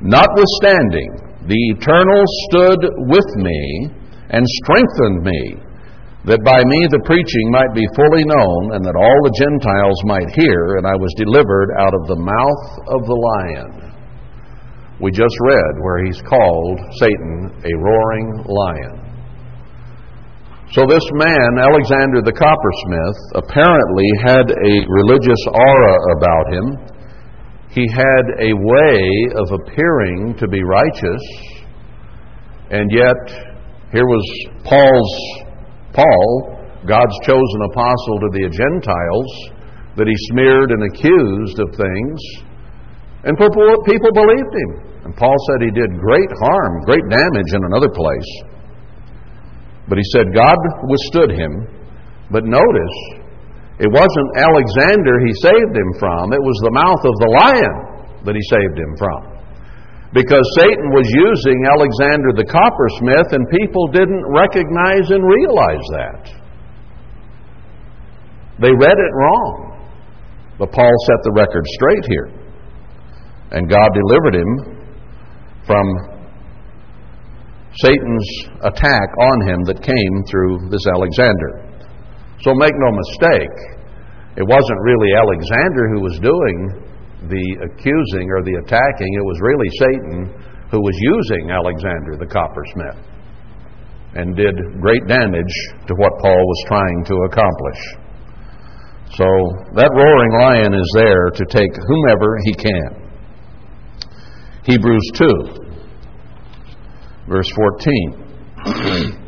Notwithstanding, 0.00 1.30
the 1.46 1.60
Eternal 1.76 2.24
stood 2.48 2.80
with 3.08 3.28
me 3.36 3.90
and 4.30 4.44
strengthened 4.64 5.22
me 5.22 5.69
that 6.28 6.44
by 6.44 6.60
me 6.60 6.80
the 6.92 7.00
preaching 7.08 7.46
might 7.48 7.72
be 7.72 7.96
fully 7.96 8.24
known, 8.28 8.76
and 8.76 8.84
that 8.84 8.98
all 8.98 9.18
the 9.24 9.38
Gentiles 9.40 9.96
might 10.04 10.28
hear, 10.36 10.76
and 10.76 10.84
I 10.84 10.92
was 10.92 11.08
delivered 11.16 11.72
out 11.80 11.96
of 11.96 12.04
the 12.12 12.20
mouth 12.20 12.64
of 12.92 13.00
the 13.08 13.16
lion. 13.16 13.90
We 15.00 15.10
just 15.10 15.32
read 15.48 15.74
where 15.80 16.04
he's 16.04 16.20
called 16.28 16.76
Satan 17.00 17.56
a 17.64 17.72
roaring 17.80 18.44
lion. 18.44 18.96
So, 20.76 20.84
this 20.86 21.08
man, 21.16 21.56
Alexander 21.56 22.20
the 22.20 22.36
coppersmith, 22.36 23.20
apparently 23.40 24.08
had 24.20 24.44
a 24.44 24.74
religious 24.92 25.42
aura 25.48 25.96
about 26.20 26.46
him. 26.52 26.66
He 27.72 27.88
had 27.88 28.24
a 28.44 28.52
way 28.52 29.00
of 29.40 29.56
appearing 29.56 30.36
to 30.36 30.46
be 30.46 30.62
righteous, 30.62 31.24
and 32.70 32.92
yet 32.92 33.18
here 33.90 34.06
was 34.06 34.24
Paul's 34.62 35.49
Paul, 35.92 36.56
God's 36.86 37.18
chosen 37.26 37.60
apostle 37.70 38.16
to 38.22 38.28
the 38.32 38.46
Gentiles, 38.46 39.30
that 39.96 40.06
he 40.06 40.16
smeared 40.30 40.70
and 40.70 40.86
accused 40.86 41.58
of 41.58 41.74
things. 41.74 42.18
And 43.26 43.36
people 43.36 44.12
believed 44.14 44.54
him. 44.54 44.70
And 45.04 45.16
Paul 45.16 45.34
said 45.48 45.66
he 45.66 45.74
did 45.74 45.90
great 45.98 46.30
harm, 46.38 46.84
great 46.86 47.04
damage 47.10 47.50
in 47.52 47.64
another 47.64 47.90
place. 47.90 48.30
But 49.88 49.98
he 49.98 50.06
said 50.14 50.32
God 50.32 50.56
withstood 50.86 51.32
him. 51.34 51.66
But 52.30 52.46
notice, 52.46 52.96
it 53.82 53.90
wasn't 53.90 54.30
Alexander 54.38 55.18
he 55.26 55.34
saved 55.42 55.74
him 55.74 55.90
from, 55.98 56.32
it 56.32 56.40
was 56.40 56.58
the 56.62 56.76
mouth 56.78 57.02
of 57.02 57.16
the 57.18 57.30
lion 57.34 57.76
that 58.24 58.36
he 58.36 58.44
saved 58.46 58.78
him 58.78 58.94
from 58.96 59.29
because 60.12 60.42
Satan 60.58 60.90
was 60.90 61.06
using 61.06 61.58
Alexander 61.70 62.34
the 62.34 62.48
coppersmith, 62.50 63.30
and 63.30 63.46
people 63.50 63.86
didn't 63.94 64.24
recognize 64.26 65.06
and 65.10 65.22
realize 65.22 65.86
that. 65.94 66.22
They 68.58 68.74
read 68.74 68.98
it 68.98 69.12
wrong. 69.14 69.70
But 70.58 70.72
Paul 70.72 70.92
set 71.06 71.20
the 71.24 71.32
record 71.32 71.64
straight 71.78 72.04
here. 72.10 72.28
And 73.52 73.70
God 73.70 73.88
delivered 73.94 74.34
him 74.34 74.50
from 75.64 75.86
Satan's 77.78 78.28
attack 78.66 79.08
on 79.16 79.48
him 79.48 79.64
that 79.64 79.80
came 79.80 80.14
through 80.28 80.68
this 80.68 80.84
Alexander. 80.92 81.70
So 82.42 82.52
make 82.54 82.74
no 82.74 82.90
mistake, 82.92 83.56
it 84.36 84.46
wasn't 84.46 84.80
really 84.82 85.14
Alexander 85.16 85.88
who 85.94 86.00
was 86.02 86.18
doing 86.20 86.89
the 87.28 87.46
accusing 87.68 88.30
or 88.30 88.42
the 88.42 88.56
attacking, 88.64 89.12
it 89.12 89.24
was 89.24 89.38
really 89.40 89.68
Satan 89.76 90.32
who 90.70 90.80
was 90.80 90.96
using 90.96 91.50
Alexander 91.50 92.16
the 92.16 92.26
coppersmith 92.26 92.96
and 94.14 94.34
did 94.36 94.54
great 94.80 95.06
damage 95.06 95.54
to 95.86 95.94
what 95.94 96.18
Paul 96.20 96.40
was 96.46 96.64
trying 96.66 97.04
to 97.04 97.14
accomplish. 97.28 97.80
So 99.14 99.26
that 99.74 99.90
roaring 99.92 100.32
lion 100.38 100.74
is 100.74 100.90
there 100.94 101.30
to 101.30 101.44
take 101.44 101.74
whomever 101.74 102.38
he 102.44 102.54
can. 102.54 103.10
Hebrews 104.64 105.10
2, 105.14 105.26
verse 107.28 107.50
14. 107.50 108.26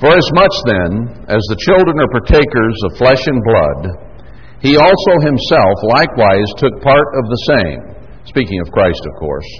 For 0.00 0.10
as 0.10 0.28
much 0.34 0.54
then 0.66 1.24
as 1.28 1.42
the 1.46 1.56
children 1.62 2.00
are 2.00 2.10
partakers 2.10 2.76
of 2.90 2.96
flesh 2.98 3.22
and 3.26 3.38
blood, 3.44 4.11
he 4.62 4.78
also 4.78 5.12
himself 5.26 5.76
likewise 5.90 6.46
took 6.56 6.78
part 6.80 7.08
of 7.18 7.26
the 7.26 7.42
same, 7.50 7.80
speaking 8.30 8.62
of 8.62 8.70
Christ, 8.70 9.02
of 9.10 9.18
course, 9.18 9.50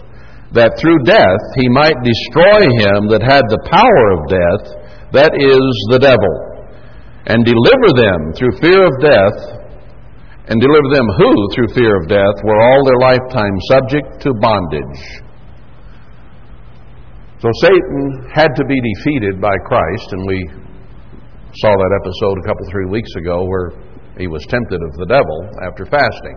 that 0.54 0.78
through 0.78 1.02
death 1.02 1.42
he 1.58 1.66
might 1.74 1.98
destroy 2.06 2.70
him 2.86 3.10
that 3.10 3.26
had 3.26 3.42
the 3.50 3.66
power 3.66 4.06
of 4.14 4.30
death, 4.30 4.64
that 5.10 5.34
is, 5.34 5.66
the 5.90 5.98
devil, 5.98 6.34
and 7.26 7.42
deliver 7.42 7.90
them 7.98 8.30
through 8.38 8.62
fear 8.62 8.78
of 8.86 8.94
death, 9.02 9.38
and 10.46 10.62
deliver 10.62 10.88
them 10.94 11.08
who, 11.18 11.32
through 11.50 11.74
fear 11.74 11.98
of 11.98 12.06
death, 12.06 12.36
were 12.46 12.62
all 12.62 12.80
their 12.86 13.02
lifetime 13.02 13.56
subject 13.74 14.22
to 14.22 14.30
bondage. 14.38 15.02
So 17.42 17.50
Satan 17.58 18.30
had 18.30 18.54
to 18.54 18.64
be 18.70 18.78
defeated 18.78 19.42
by 19.42 19.54
Christ, 19.66 20.14
and 20.14 20.22
we 20.30 20.38
saw 21.58 21.74
that 21.74 21.92
episode 21.98 22.38
a 22.38 22.46
couple, 22.46 22.70
three 22.70 22.86
weeks 22.86 23.10
ago 23.18 23.42
where 23.42 23.74
he 24.18 24.26
was 24.26 24.44
tempted 24.48 24.80
of 24.82 24.92
the 24.96 25.06
devil 25.06 25.50
after 25.66 25.86
fasting. 25.86 26.36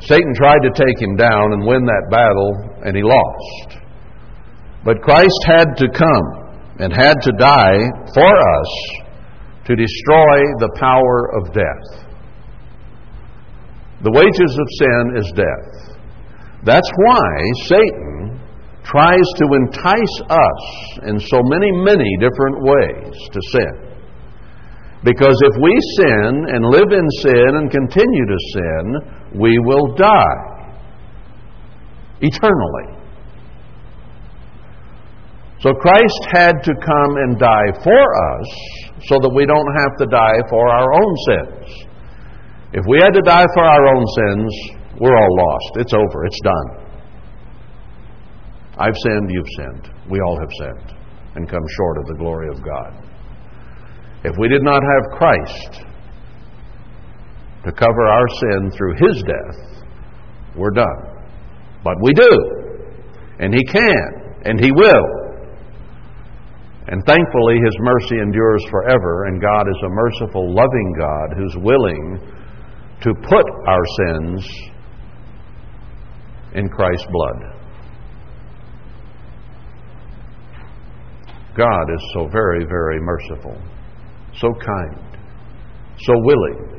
Satan 0.00 0.32
tried 0.34 0.62
to 0.62 0.70
take 0.74 1.00
him 1.00 1.16
down 1.16 1.52
and 1.52 1.66
win 1.66 1.84
that 1.84 2.08
battle, 2.10 2.52
and 2.84 2.96
he 2.96 3.02
lost. 3.02 3.82
But 4.84 5.02
Christ 5.02 5.40
had 5.44 5.76
to 5.76 5.88
come 5.92 6.26
and 6.78 6.92
had 6.92 7.20
to 7.20 7.32
die 7.36 7.84
for 8.14 8.32
us 8.32 8.70
to 9.66 9.76
destroy 9.76 10.38
the 10.58 10.72
power 10.80 11.36
of 11.36 11.52
death. 11.52 12.10
The 14.02 14.12
wages 14.12 14.58
of 14.58 14.66
sin 14.80 15.16
is 15.20 15.32
death. 15.36 15.98
That's 16.64 16.90
why 16.96 17.28
Satan 17.68 18.40
tries 18.84 19.28
to 19.36 19.46
entice 19.52 20.16
us 20.30 20.98
in 21.04 21.20
so 21.20 21.42
many, 21.44 21.70
many 21.84 22.08
different 22.18 22.64
ways 22.64 23.14
to 23.32 23.40
sin. 23.52 23.89
Because 25.02 25.36
if 25.48 25.56
we 25.62 25.72
sin 25.96 26.44
and 26.52 26.64
live 26.66 26.92
in 26.92 27.08
sin 27.22 27.56
and 27.56 27.70
continue 27.70 28.26
to 28.26 28.38
sin, 28.52 29.40
we 29.40 29.58
will 29.58 29.94
die 29.96 30.76
eternally. 32.20 33.00
So 35.60 35.72
Christ 35.72 36.20
had 36.32 36.62
to 36.64 36.72
come 36.72 37.16
and 37.16 37.38
die 37.38 37.72
for 37.82 38.04
us 38.32 38.48
so 39.08 39.16
that 39.20 39.32
we 39.34 39.46
don't 39.46 39.72
have 39.80 39.96
to 39.98 40.06
die 40.06 40.40
for 40.48 40.68
our 40.68 40.92
own 40.92 41.14
sins. 41.28 41.86
If 42.72 42.84
we 42.86 42.98
had 43.02 43.12
to 43.12 43.22
die 43.24 43.46
for 43.54 43.64
our 43.64 43.86
own 43.94 44.04
sins, 44.06 44.52
we're 45.00 45.16
all 45.16 45.36
lost. 45.36 45.76
It's 45.76 45.94
over. 45.94 46.24
It's 46.26 46.40
done. 46.44 46.68
I've 48.78 48.96
sinned, 48.96 49.30
you've 49.30 49.52
sinned. 49.56 49.90
We 50.10 50.20
all 50.20 50.38
have 50.40 50.50
sinned 50.58 50.98
and 51.36 51.48
come 51.48 51.64
short 51.76 51.98
of 51.98 52.06
the 52.06 52.14
glory 52.18 52.48
of 52.48 52.62
God. 52.62 53.09
If 54.22 54.36
we 54.38 54.48
did 54.48 54.62
not 54.62 54.82
have 54.82 55.18
Christ 55.18 55.80
to 57.64 57.72
cover 57.72 58.06
our 58.06 58.28
sin 58.28 58.70
through 58.76 58.94
His 58.98 59.22
death, 59.22 59.84
we're 60.56 60.72
done. 60.72 61.26
But 61.82 61.94
we 62.02 62.12
do. 62.12 62.28
And 63.38 63.54
He 63.54 63.64
can. 63.64 64.42
And 64.44 64.60
He 64.60 64.72
will. 64.72 65.06
And 66.88 67.02
thankfully, 67.06 67.56
His 67.64 67.76
mercy 67.80 68.20
endures 68.20 68.64
forever, 68.70 69.26
and 69.26 69.40
God 69.40 69.68
is 69.68 69.82
a 69.84 69.88
merciful, 69.88 70.54
loving 70.54 70.94
God 70.98 71.36
who's 71.38 71.56
willing 71.56 72.20
to 73.02 73.14
put 73.26 73.44
our 73.66 73.84
sins 73.96 74.46
in 76.54 76.68
Christ's 76.68 77.06
blood. 77.10 77.56
God 81.56 81.94
is 81.94 82.02
so 82.14 82.28
very, 82.30 82.66
very 82.66 83.00
merciful 83.00 83.56
so 84.34 84.48
kind, 84.54 85.18
so 85.98 86.14
willing. 86.24 86.70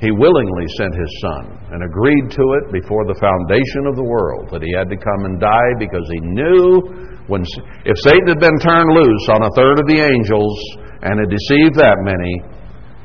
He 0.00 0.10
willingly 0.10 0.66
sent 0.76 0.94
his 0.98 1.12
son 1.22 1.44
and 1.70 1.82
agreed 1.84 2.26
to 2.34 2.44
it 2.58 2.72
before 2.72 3.06
the 3.06 3.14
foundation 3.22 3.86
of 3.86 3.94
the 3.94 4.02
world 4.02 4.50
that 4.50 4.62
he 4.62 4.74
had 4.74 4.90
to 4.90 4.98
come 4.98 5.30
and 5.30 5.38
die 5.38 5.72
because 5.78 6.02
he 6.10 6.20
knew 6.20 6.82
when 7.30 7.46
if 7.86 7.96
Satan 8.02 8.26
had 8.26 8.42
been 8.42 8.58
turned 8.58 8.90
loose 8.90 9.26
on 9.30 9.46
a 9.46 9.54
third 9.54 9.78
of 9.78 9.86
the 9.86 10.02
angels 10.02 10.58
and 11.06 11.22
had 11.22 11.30
deceived 11.30 11.78
that 11.78 12.02
many, 12.02 12.34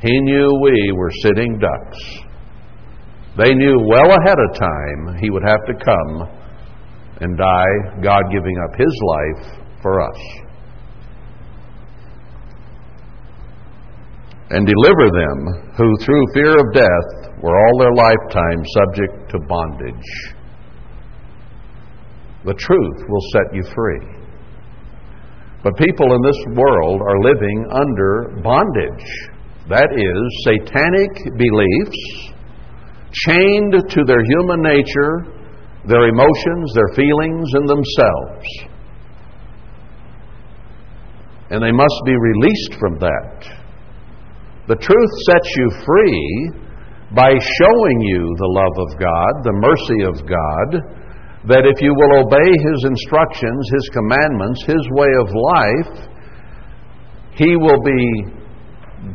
he 0.02 0.20
knew 0.26 0.58
we 0.60 0.92
were 0.96 1.10
sitting 1.22 1.58
ducks. 1.58 1.98
They 3.38 3.54
knew 3.54 3.78
well 3.86 4.10
ahead 4.10 4.38
of 4.42 4.58
time 4.58 5.22
he 5.22 5.30
would 5.30 5.46
have 5.46 5.62
to 5.70 5.74
come 5.78 6.28
and 7.20 7.38
die, 7.38 8.02
God 8.02 8.22
giving 8.32 8.58
up 8.58 8.74
his 8.78 8.94
life 9.06 9.62
for 9.82 10.00
us. 10.02 10.18
And 14.50 14.66
deliver 14.66 15.10
them 15.12 15.72
who 15.76 16.04
through 16.04 16.32
fear 16.32 16.52
of 16.52 16.72
death 16.72 17.42
were 17.42 17.56
all 17.56 17.78
their 17.78 17.94
lifetime 17.94 18.64
subject 18.64 19.30
to 19.30 19.38
bondage. 19.46 20.34
The 22.44 22.54
truth 22.54 23.08
will 23.08 23.20
set 23.32 23.54
you 23.54 23.62
free. 23.74 24.18
But 25.62 25.76
people 25.76 26.14
in 26.14 26.22
this 26.22 26.56
world 26.56 27.02
are 27.02 27.20
living 27.20 27.66
under 27.72 28.40
bondage. 28.42 29.04
That 29.68 29.90
is, 29.92 30.44
satanic 30.44 31.36
beliefs 31.36 32.32
chained 33.12 33.74
to 33.90 34.04
their 34.06 34.22
human 34.22 34.62
nature, 34.62 35.26
their 35.86 36.08
emotions, 36.08 36.72
their 36.74 36.94
feelings, 36.94 37.48
and 37.52 37.68
themselves. 37.68 38.46
And 41.50 41.62
they 41.62 41.72
must 41.72 42.00
be 42.06 42.14
released 42.16 42.74
from 42.78 42.98
that 43.00 43.57
the 44.68 44.76
truth 44.76 45.12
sets 45.24 45.48
you 45.56 45.66
free 45.84 46.52
by 47.16 47.32
showing 47.32 47.98
you 48.04 48.20
the 48.36 48.52
love 48.52 48.76
of 48.84 49.00
God, 49.00 49.32
the 49.40 49.56
mercy 49.64 50.04
of 50.04 50.28
God, 50.28 50.68
that 51.48 51.64
if 51.64 51.80
you 51.80 51.96
will 51.96 52.20
obey 52.20 52.50
His 52.52 52.84
instructions, 52.84 53.70
His 53.72 53.88
commandments, 53.96 54.60
His 54.68 54.84
way 54.92 55.08
of 55.16 55.28
life, 55.32 55.92
He 57.32 57.56
will 57.56 57.80
be 57.80 58.28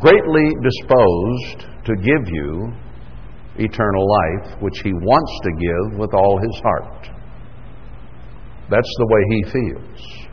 greatly 0.02 0.50
disposed 0.58 1.70
to 1.86 1.94
give 2.02 2.26
you 2.34 2.74
eternal 3.56 4.10
life, 4.10 4.58
which 4.60 4.80
He 4.82 4.92
wants 4.92 5.32
to 5.44 5.50
give 5.54 5.98
with 6.00 6.14
all 6.14 6.40
His 6.42 6.60
heart. 6.66 7.06
That's 8.70 8.90
the 8.98 9.06
way 9.06 9.22
He 9.30 9.42
feels. 9.54 10.23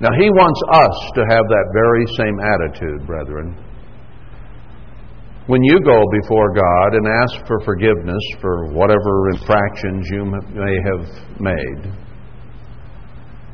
Now, 0.00 0.10
He 0.18 0.28
wants 0.28 0.60
us 0.72 1.12
to 1.14 1.22
have 1.30 1.44
that 1.48 1.66
very 1.72 2.04
same 2.16 2.36
attitude, 2.40 3.06
brethren. 3.06 3.56
When 5.46 5.62
you 5.62 5.80
go 5.80 6.02
before 6.20 6.52
God 6.52 6.94
and 6.94 7.06
ask 7.22 7.46
for 7.46 7.60
forgiveness 7.64 8.22
for 8.40 8.72
whatever 8.72 9.30
infractions 9.30 10.08
you 10.10 10.24
may 10.24 10.76
have 10.90 11.40
made, 11.40 11.92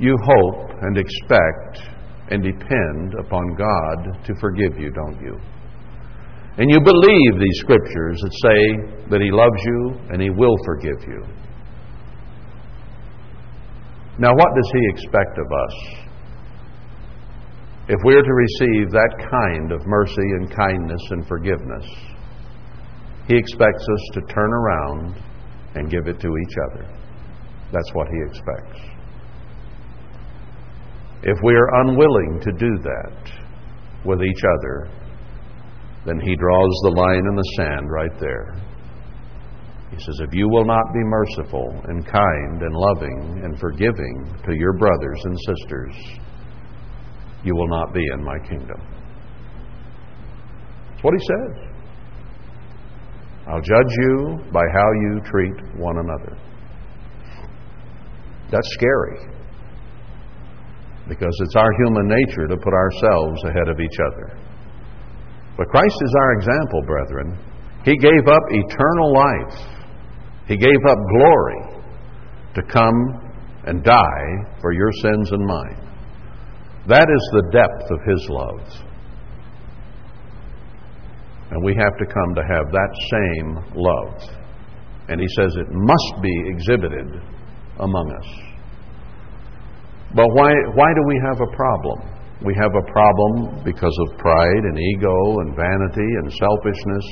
you 0.01 0.17
hope 0.25 0.71
and 0.81 0.97
expect 0.97 1.93
and 2.31 2.43
depend 2.43 3.15
upon 3.21 3.55
God 3.55 4.25
to 4.25 4.35
forgive 4.41 4.79
you, 4.79 4.91
don't 4.91 5.21
you? 5.21 5.39
And 6.57 6.71
you 6.71 6.81
believe 6.81 7.39
these 7.39 7.59
scriptures 7.61 8.21
that 8.23 8.33
say 8.33 9.09
that 9.11 9.21
He 9.21 9.31
loves 9.31 9.63
you 9.65 10.01
and 10.11 10.21
He 10.21 10.31
will 10.31 10.57
forgive 10.65 11.07
you. 11.07 11.23
Now, 14.19 14.35
what 14.35 14.49
does 14.57 14.71
He 14.73 14.89
expect 14.89 15.39
of 15.39 15.47
us? 15.47 16.03
If 17.89 17.99
we 18.05 18.15
are 18.15 18.23
to 18.23 18.35
receive 18.35 18.91
that 18.91 19.29
kind 19.31 19.73
of 19.73 19.87
mercy 19.87 20.29
and 20.39 20.55
kindness 20.55 21.03
and 21.11 21.27
forgiveness, 21.27 21.85
He 23.27 23.37
expects 23.37 23.83
us 23.83 24.15
to 24.15 24.21
turn 24.33 24.53
around 24.53 25.23
and 25.75 25.91
give 25.91 26.07
it 26.07 26.21
to 26.21 26.29
each 26.29 26.57
other. 26.71 26.87
That's 27.73 27.91
what 27.93 28.07
He 28.09 28.19
expects. 28.29 28.81
If 31.25 31.39
we 31.43 31.55
are 31.55 31.81
unwilling 31.83 32.41
to 32.43 32.53
do 32.53 32.71
that 32.83 33.33
with 34.05 34.23
each 34.23 34.43
other, 34.59 34.91
then 36.07 36.21
He 36.21 36.37
draws 36.37 36.81
the 36.83 36.95
line 36.97 37.25
in 37.29 37.35
the 37.35 37.53
sand 37.57 37.91
right 37.91 38.19
there. 38.21 38.55
He 39.91 40.03
says, 40.03 40.21
If 40.21 40.33
you 40.33 40.49
will 40.49 40.65
not 40.65 40.93
be 40.93 41.01
merciful 41.03 41.83
and 41.89 42.07
kind 42.07 42.63
and 42.63 42.75
loving 42.75 43.43
and 43.45 43.59
forgiving 43.59 44.37
to 44.47 44.57
your 44.57 44.73
brothers 44.79 45.21
and 45.25 45.37
sisters, 45.47 45.95
you 47.45 47.55
will 47.55 47.69
not 47.69 47.93
be 47.93 48.05
in 48.15 48.23
my 48.25 48.39
kingdom. 48.49 48.81
That's 50.91 51.03
what 51.03 51.15
he 51.15 51.21
says. 51.27 51.73
I'll 53.49 53.61
judge 53.61 53.93
you 53.99 54.39
by 54.53 54.63
how 54.73 54.89
you 54.93 55.21
treat 55.25 55.77
one 55.77 55.99
another. 55.99 56.39
That's 58.51 58.69
scary. 58.75 59.29
Because 61.09 61.37
it's 61.41 61.57
our 61.57 61.73
human 61.85 62.07
nature 62.07 62.47
to 62.47 62.57
put 62.57 62.73
ourselves 62.73 63.43
ahead 63.45 63.69
of 63.69 63.81
each 63.81 63.99
other. 64.13 64.39
But 65.57 65.69
Christ 65.69 65.97
is 66.03 66.15
our 66.21 66.33
example, 66.35 66.83
brethren. 66.87 67.39
He 67.85 67.97
gave 67.97 68.29
up 68.29 68.43
eternal 68.51 69.13
life, 69.13 69.59
He 70.47 70.57
gave 70.57 70.87
up 70.89 70.99
glory 71.19 71.83
to 72.55 72.63
come 72.63 72.95
and 73.67 73.83
die 73.83 74.59
for 74.61 74.73
your 74.73 74.91
sins 75.03 75.33
and 75.33 75.45
mine. 75.45 75.92
That 76.89 77.07
is 77.09 77.31
the 77.33 77.51
depth 77.53 77.91
of 77.91 78.01
His 78.07 78.29
love. 78.29 78.93
And 81.53 81.63
we 81.63 81.75
have 81.77 81.99
to 81.99 82.07
come 82.07 82.35
to 82.35 82.43
have 82.43 82.73
that 82.73 82.93
same 83.13 83.49
love. 83.77 84.43
And 85.09 85.21
he 85.21 85.29
says 85.37 85.55
it 85.55 85.69
must 85.69 86.23
be 86.23 86.33
exhibited 86.47 87.21
among 87.79 88.11
us. 88.11 88.53
But 90.15 90.29
why, 90.33 90.53
why 90.73 90.89
do 90.95 91.03
we 91.07 91.21
have 91.29 91.41
a 91.43 91.57
problem? 91.57 91.99
We 92.43 92.55
have 92.55 92.73
a 92.75 92.91
problem 92.91 93.65
because 93.65 93.97
of 94.09 94.19
pride 94.19 94.65
and 94.65 94.79
ego 94.79 95.41
and 95.41 95.55
vanity 95.55 96.11
and 96.25 96.33
selfishness 96.33 97.07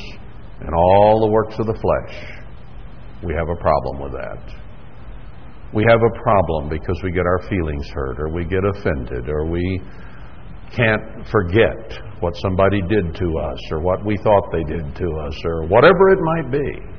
and 0.61 0.75
all 0.75 1.21
the 1.21 1.31
works 1.31 1.59
of 1.59 1.67
the 1.67 1.77
flesh. 1.77 2.41
We 3.23 3.35
have 3.35 3.49
a 3.49 3.57
problem 3.57 4.01
with 4.01 4.13
that. 4.13 4.60
We 5.73 5.85
have 5.89 6.01
a 6.03 6.23
problem 6.23 6.69
because 6.69 7.01
we 7.05 7.13
get 7.13 7.27
our 7.27 7.49
feelings 7.49 7.89
hurt 7.95 8.19
or 8.19 8.29
we 8.29 8.45
get 8.45 8.65
offended 8.65 9.29
or 9.29 9.47
we 9.47 9.81
can't 10.75 11.27
forget 11.31 11.99
what 12.21 12.35
somebody 12.43 12.81
did 12.83 13.15
to 13.15 13.39
us 13.39 13.59
or 13.71 13.81
what 13.81 14.05
we 14.05 14.17
thought 14.25 14.43
they 14.53 14.65
did 14.65 14.95
to 14.97 15.09
us 15.27 15.35
or 15.45 15.67
whatever 15.67 16.11
it 16.11 16.19
might 16.21 16.51
be. 16.51 16.91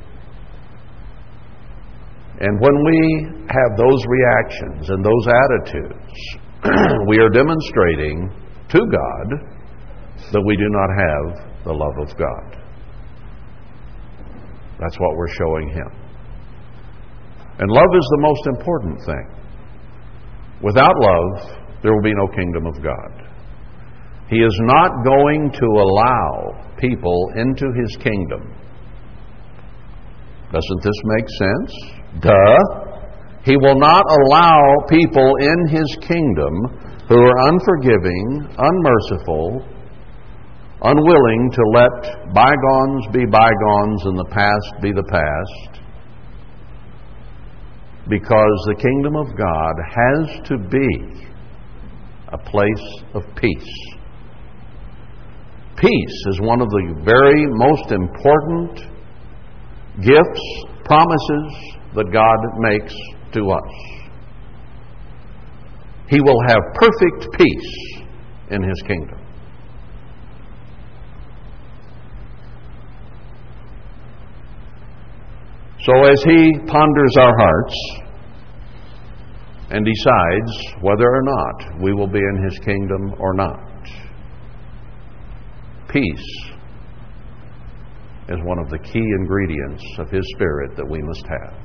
And 2.40 2.60
when 2.60 2.74
we 2.86 3.28
have 3.50 3.78
those 3.78 4.04
reactions 4.08 4.90
and 4.90 5.06
those 5.06 5.28
attitudes, 5.28 6.40
we 7.08 7.20
are 7.20 7.30
demonstrating 7.30 8.32
to 8.70 8.80
God 8.80 9.52
that 10.32 10.42
we 10.46 10.56
do 10.56 10.68
not 10.70 10.90
have 10.90 11.64
the 11.66 11.74
love 11.74 12.10
of 12.10 12.18
God. 12.18 12.62
That's 14.80 14.98
what 14.98 15.16
we're 15.16 15.28
showing 15.28 15.70
Him. 15.70 16.01
And 17.62 17.70
love 17.70 17.94
is 17.94 18.08
the 18.10 18.22
most 18.22 18.48
important 18.58 18.98
thing. 19.06 19.28
Without 20.64 20.96
love, 20.98 21.62
there 21.84 21.94
will 21.94 22.02
be 22.02 22.14
no 22.14 22.28
kingdom 22.36 22.66
of 22.66 22.82
God. 22.82 23.32
He 24.30 24.38
is 24.38 24.58
not 24.64 25.04
going 25.04 25.52
to 25.52 25.66
allow 25.66 26.74
people 26.78 27.32
into 27.36 27.66
His 27.78 27.96
kingdom. 28.02 28.50
Doesn't 30.52 30.84
this 30.84 31.02
make 31.04 31.28
sense? 31.30 31.72
Duh. 32.22 32.58
He 33.44 33.58
will 33.58 33.80
not 33.80 34.06
allow 34.10 34.86
people 34.90 35.36
in 35.40 35.68
His 35.68 35.98
kingdom 36.02 36.54
who 37.08 37.18
are 37.18 37.48
unforgiving, 37.50 38.48
unmerciful, 38.58 39.66
unwilling 40.82 41.52
to 41.54 41.64
let 41.74 42.34
bygones 42.34 43.06
be 43.14 43.26
bygones 43.26 44.02
and 44.06 44.18
the 44.18 44.30
past 44.32 44.82
be 44.82 44.92
the 44.92 45.04
past, 45.04 45.82
because 48.12 48.66
the 48.68 48.76
kingdom 48.76 49.16
of 49.16 49.28
God 49.38 49.74
has 49.88 50.48
to 50.50 50.58
be 50.58 51.32
a 52.28 52.38
place 52.38 53.04
of 53.14 53.24
peace. 53.38 53.74
Peace 55.78 56.26
is 56.28 56.42
one 56.42 56.60
of 56.60 56.68
the 56.68 57.02
very 57.06 57.48
most 57.48 57.90
important 57.94 58.80
gifts, 60.04 60.66
promises 60.84 61.78
that 61.96 62.12
God 62.12 62.38
makes 62.60 62.94
to 63.34 63.50
us. 63.50 63.72
He 66.10 66.20
will 66.20 66.42
have 66.50 66.60
perfect 66.74 67.32
peace 67.38 68.04
in 68.50 68.62
His 68.62 68.82
kingdom. 68.86 69.20
So, 75.86 75.94
as 76.04 76.22
He 76.24 76.52
ponders 76.68 77.16
our 77.18 77.38
hearts 77.38 78.01
and 79.72 79.86
decides 79.86 80.52
whether 80.82 81.06
or 81.06 81.24
not 81.24 81.82
we 81.82 81.94
will 81.94 82.08
be 82.08 82.20
in 82.20 82.44
His 82.44 82.60
kingdom 82.60 83.16
or 83.18 83.34
not, 83.34 83.88
peace 85.90 86.52
is 88.28 88.38
one 88.44 88.60
of 88.60 88.70
the 88.70 88.80
key 88.80 89.04
ingredients 89.20 89.84
of 89.98 90.10
His 90.10 90.26
Spirit 90.36 90.76
that 90.76 90.88
we 90.88 91.02
must 91.02 91.26
have 91.26 91.58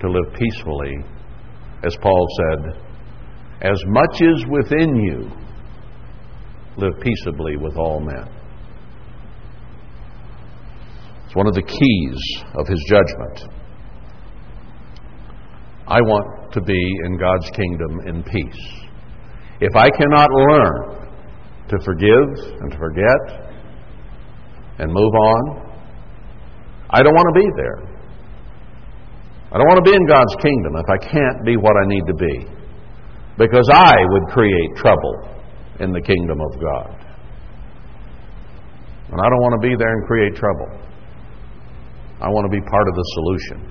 to 0.00 0.10
live 0.10 0.34
peacefully, 0.38 0.94
as 1.84 1.96
Paul 2.00 2.26
said, 2.38 2.82
as 3.62 3.82
much 3.86 4.20
is 4.20 4.44
within 4.50 4.96
you, 4.96 5.30
live 6.76 7.00
peaceably 7.00 7.56
with 7.56 7.76
all 7.76 8.00
men. 8.00 8.28
It's 11.24 11.34
one 11.34 11.46
of 11.46 11.54
the 11.54 11.62
keys 11.62 12.44
of 12.54 12.68
his 12.68 12.84
judgment. 12.88 13.63
I 15.86 16.00
want 16.00 16.52
to 16.52 16.60
be 16.62 16.80
in 17.04 17.18
God's 17.18 17.50
kingdom 17.50 18.00
in 18.06 18.22
peace. 18.22 18.64
If 19.60 19.76
I 19.76 19.90
cannot 19.90 20.30
learn 20.30 21.08
to 21.68 21.78
forgive 21.84 22.60
and 22.60 22.72
to 22.72 22.78
forget 22.78 23.54
and 24.78 24.92
move 24.92 25.14
on, 25.14 25.64
I 26.90 27.02
don't 27.02 27.14
want 27.14 27.34
to 27.34 27.40
be 27.40 27.48
there. 27.56 27.94
I 29.52 29.58
don't 29.58 29.68
want 29.68 29.84
to 29.84 29.90
be 29.90 29.94
in 29.94 30.06
God's 30.06 30.34
kingdom 30.42 30.74
if 30.74 30.88
I 30.90 30.98
can't 30.98 31.44
be 31.44 31.56
what 31.56 31.76
I 31.76 31.86
need 31.86 32.04
to 32.06 32.14
be. 32.14 32.46
Because 33.36 33.68
I 33.72 33.94
would 34.08 34.32
create 34.32 34.76
trouble 34.76 35.28
in 35.80 35.92
the 35.92 36.00
kingdom 36.00 36.40
of 36.40 36.60
God. 36.60 37.04
And 39.10 39.20
I 39.20 39.28
don't 39.28 39.42
want 39.42 39.60
to 39.60 39.68
be 39.68 39.76
there 39.76 39.92
and 39.92 40.06
create 40.06 40.34
trouble. 40.34 40.70
I 42.20 42.28
want 42.28 42.50
to 42.50 42.50
be 42.50 42.60
part 42.70 42.88
of 42.88 42.94
the 42.94 43.06
solution. 43.14 43.70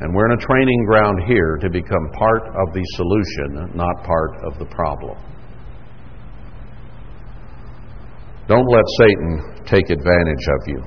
And 0.00 0.14
we're 0.14 0.30
in 0.30 0.38
a 0.38 0.46
training 0.46 0.84
ground 0.86 1.22
here 1.26 1.56
to 1.60 1.68
become 1.70 2.10
part 2.12 2.42
of 2.42 2.72
the 2.72 2.84
solution, 2.94 3.76
not 3.76 4.04
part 4.04 4.30
of 4.44 4.58
the 4.58 4.66
problem. 4.66 5.18
Don't 8.46 8.66
let 8.66 8.84
Satan 8.98 9.64
take 9.66 9.90
advantage 9.90 10.46
of 10.48 10.68
you, 10.68 10.82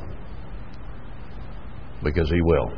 because 2.04 2.30
he 2.30 2.42
will. 2.42 2.72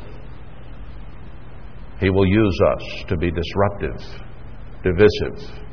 He 2.00 2.10
will 2.10 2.26
use 2.26 2.58
us 2.74 3.04
to 3.08 3.16
be 3.16 3.30
disruptive, 3.30 4.00
divisive, 4.82 5.64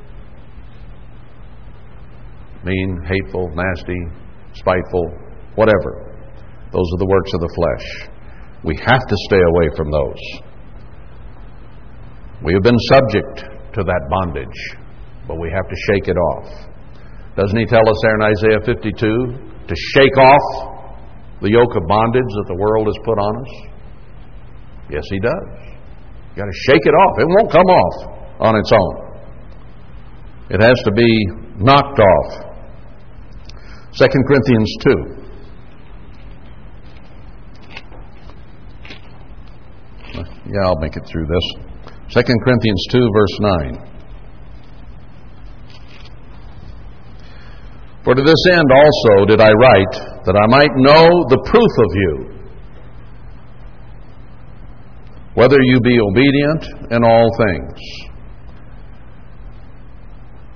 mean, 2.64 3.02
hateful, 3.06 3.50
nasty, 3.56 4.00
spiteful, 4.54 5.18
whatever. 5.56 6.08
Those 6.72 6.88
are 6.94 7.00
the 7.00 7.08
works 7.08 7.34
of 7.34 7.42
the 7.42 7.54
flesh. 7.56 8.10
We 8.64 8.78
have 8.86 9.02
to 9.08 9.16
stay 9.26 9.42
away 9.42 9.70
from 9.76 9.92
those. 9.92 10.51
We 12.44 12.54
have 12.54 12.64
been 12.64 12.80
subject 12.90 13.46
to 13.78 13.84
that 13.86 14.02
bondage, 14.10 14.60
but 15.28 15.38
we 15.40 15.52
have 15.54 15.70
to 15.70 15.76
shake 15.94 16.08
it 16.08 16.18
off. 16.18 16.50
Doesn't 17.38 17.58
he 17.58 17.66
tell 17.66 17.88
us 17.88 17.96
there 18.02 18.16
in 18.16 18.24
Isaiah 18.24 18.62
52 18.66 18.98
to 19.68 19.76
shake 19.94 20.18
off 20.18 20.42
the 21.42 21.52
yoke 21.52 21.76
of 21.76 21.88
bondage 21.88 22.26
that 22.26 22.46
the 22.48 22.56
world 22.58 22.88
has 22.88 22.98
put 23.06 23.20
on 23.20 23.34
us? 23.46 23.54
Yes, 24.90 25.04
he 25.10 25.20
does. 25.20 25.48
You've 26.30 26.38
got 26.38 26.46
to 26.46 26.60
shake 26.66 26.82
it 26.82 26.96
off. 26.98 27.20
It 27.20 27.28
won't 27.30 27.52
come 27.52 27.70
off 27.70 27.96
on 28.40 28.56
its 28.58 28.72
own. 28.74 28.96
It 30.50 30.62
has 30.62 30.82
to 30.84 30.92
be 30.92 31.28
knocked 31.58 32.00
off. 32.00 32.52
2 33.94 34.08
Corinthians 34.28 34.76
2. 34.82 35.22
Yeah, 40.48 40.66
I'll 40.66 40.80
make 40.80 40.98
it 40.98 41.06
through 41.06 41.28
this. 41.28 41.71
2 42.12 42.22
Corinthians 42.44 42.86
2, 42.92 43.10
verse 43.14 43.38
9. 43.40 43.88
For 48.04 48.16
to 48.16 48.22
this 48.22 48.44
end 48.54 48.70
also 48.72 49.26
did 49.26 49.40
I 49.40 49.52
write, 49.52 49.96
that 50.26 50.36
I 50.36 50.48
might 50.48 50.76
know 50.76 51.08
the 51.30 51.42
proof 51.46 51.72
of 51.80 51.92
you 51.96 52.42
whether 55.34 55.58
you 55.64 55.80
be 55.80 55.98
obedient 56.00 56.92
in 56.92 57.04
all 57.04 57.30
things. 57.40 57.80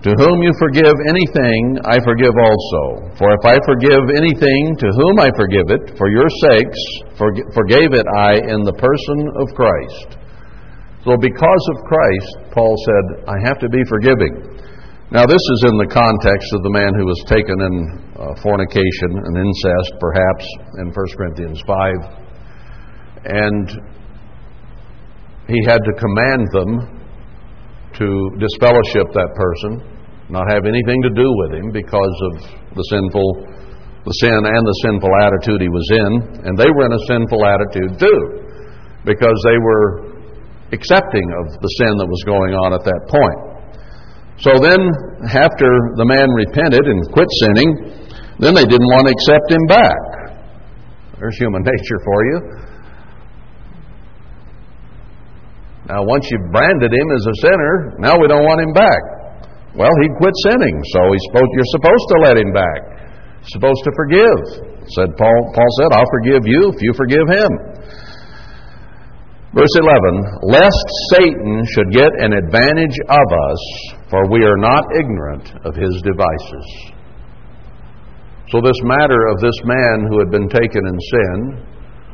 To 0.03 0.13
whom 0.13 0.43
you 0.43 0.51
forgive 0.59 0.93
anything, 1.09 1.79
I 1.85 1.97
forgive 2.03 2.35
also. 2.37 3.09
For 3.17 3.33
if 3.33 3.43
I 3.43 3.57
forgive 3.65 4.03
anything, 4.13 4.75
to 4.77 4.87
whom 4.91 5.19
I 5.19 5.31
forgive 5.35 5.71
it, 5.71 5.97
for 5.97 6.11
your 6.11 6.29
sakes, 6.43 6.81
forgave 7.17 7.93
it 7.95 8.05
I 8.19 8.35
in 8.35 8.61
the 8.67 8.75
person 8.77 9.17
of 9.41 9.55
Christ. 9.55 10.24
So, 11.05 11.13
because 11.21 11.63
of 11.69 11.85
Christ, 11.85 12.49
Paul 12.49 12.73
said, 12.73 13.29
I 13.29 13.37
have 13.45 13.59
to 13.61 13.69
be 13.69 13.85
forgiving. 13.85 14.57
Now, 15.13 15.29
this 15.29 15.37
is 15.37 15.69
in 15.69 15.77
the 15.77 15.85
context 15.85 16.49
of 16.57 16.65
the 16.65 16.73
man 16.73 16.89
who 16.97 17.05
was 17.05 17.21
taken 17.29 17.53
in 17.61 17.75
uh, 18.17 18.33
fornication 18.41 19.13
and 19.13 19.37
incest, 19.37 19.93
perhaps, 20.01 20.45
in 20.81 20.89
1 20.89 20.97
Corinthians 21.13 21.61
5. 21.61 21.93
And 23.21 23.65
he 25.45 25.61
had 25.69 25.85
to 25.85 25.93
command 25.93 26.49
them 26.49 26.71
to 28.01 28.07
disfellowship 28.41 29.13
that 29.13 29.29
person, 29.37 29.85
not 30.33 30.49
have 30.49 30.65
anything 30.65 31.05
to 31.05 31.13
do 31.13 31.29
with 31.45 31.53
him 31.53 31.69
because 31.69 32.17
of 32.33 32.33
the 32.73 32.85
sinful 32.89 33.61
the 34.05 34.17
sin 34.21 34.37
and 34.37 34.63
the 34.65 34.77
sinful 34.85 35.09
attitude 35.17 35.61
he 35.61 35.69
was 35.69 35.85
in, 35.89 36.45
and 36.45 36.53
they 36.57 36.69
were 36.69 36.85
in 36.85 36.93
a 36.93 37.05
sinful 37.09 37.41
attitude 37.41 37.97
too, 37.97 38.21
because 39.01 39.33
they 39.49 39.57
were 39.57 40.14
accepting 40.73 41.25
of 41.43 41.53
the 41.61 41.71
sin 41.77 41.93
that 41.99 42.09
was 42.09 42.23
going 42.25 42.53
on 42.57 42.73
at 42.73 42.83
that 42.85 43.01
point. 43.11 43.39
So 44.41 44.51
then, 44.59 44.81
after 45.31 45.69
the 45.95 46.07
man 46.07 46.27
repented 46.33 46.83
and 46.83 46.99
quit 47.13 47.29
sinning, 47.39 48.05
Then 48.39 48.51
they 48.51 48.67
didn't 48.67 48.91
want 48.91 49.07
to 49.07 49.13
accept 49.15 49.47
him 49.47 49.63
back. 49.71 50.01
There's 51.19 51.37
human 51.39 51.63
nature 51.71 51.99
for 52.03 52.19
you. 52.25 52.37
Now, 55.87 56.01
once 56.03 56.27
you've 56.27 56.51
branded 56.51 56.91
him 56.91 57.07
as 57.13 57.23
a 57.29 57.35
sinner, 57.45 57.73
now 58.01 58.17
we 58.17 58.27
don't 58.27 58.43
want 58.43 58.59
him 58.59 58.73
back. 58.73 59.01
Well, 59.77 59.91
he 60.01 60.07
quit 60.17 60.33
sinning, 60.49 60.75
so 60.91 60.99
supposed, 61.29 61.51
you're 61.53 61.73
supposed 61.77 62.07
to 62.09 62.17
let 62.25 62.35
him 62.41 62.51
back. 62.51 62.81
You're 63.45 63.55
supposed 63.61 63.83
to 63.85 63.91
forgive. 63.93 64.39
Said 64.97 65.13
Paul, 65.15 65.39
Paul 65.53 65.71
said, 65.79 65.89
I'll 65.93 66.11
forgive 66.19 66.43
you 66.43 66.73
if 66.73 66.81
you 66.81 66.91
forgive 66.97 67.27
him. 67.29 67.51
Verse 69.55 69.71
11, 69.79 70.51
lest 70.51 70.87
Satan 71.15 71.63
should 71.71 71.89
get 71.91 72.11
an 72.19 72.33
advantage 72.33 72.99
of 73.07 73.27
us, 73.31 73.61
for 74.09 74.29
we 74.29 74.43
are 74.43 74.57
not 74.57 74.83
ignorant 74.99 75.47
of 75.63 75.73
his 75.73 75.95
devices. 76.03 76.91
So, 78.51 78.59
this 78.59 78.75
matter 78.83 79.27
of 79.31 79.39
this 79.39 79.55
man 79.63 80.07
who 80.09 80.19
had 80.19 80.29
been 80.29 80.49
taken 80.49 80.83
in 80.85 80.99
sin, 80.99 81.65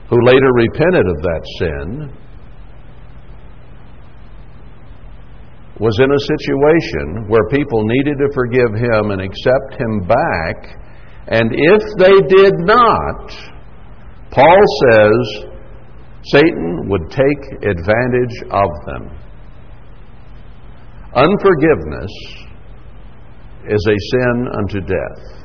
who 0.07 0.23
later 0.23 0.53
repented 0.53 1.07
of 1.07 1.17
that 1.17 1.41
sin, 1.57 2.13
was 5.79 5.97
in 5.97 6.11
a 6.11 6.25
situation 6.37 7.27
where 7.27 7.49
people 7.49 7.81
needed 7.83 8.17
to 8.19 8.29
forgive 8.35 8.69
him 8.75 9.09
and 9.09 9.19
accept 9.19 9.81
him 9.81 10.05
back. 10.05 10.77
And 11.27 11.49
if 11.51 11.81
they 11.97 12.21
did 12.37 12.53
not, 12.59 13.33
Paul 14.29 14.61
says 14.85 15.50
Satan 16.25 16.87
would 16.87 17.09
take 17.09 17.63
advantage 17.63 18.43
of 18.51 18.69
them. 18.85 19.17
Unforgiveness 21.15 22.11
is 23.67 23.87
a 23.89 23.97
sin 24.11 24.47
unto 24.57 24.81
death. 24.81 25.41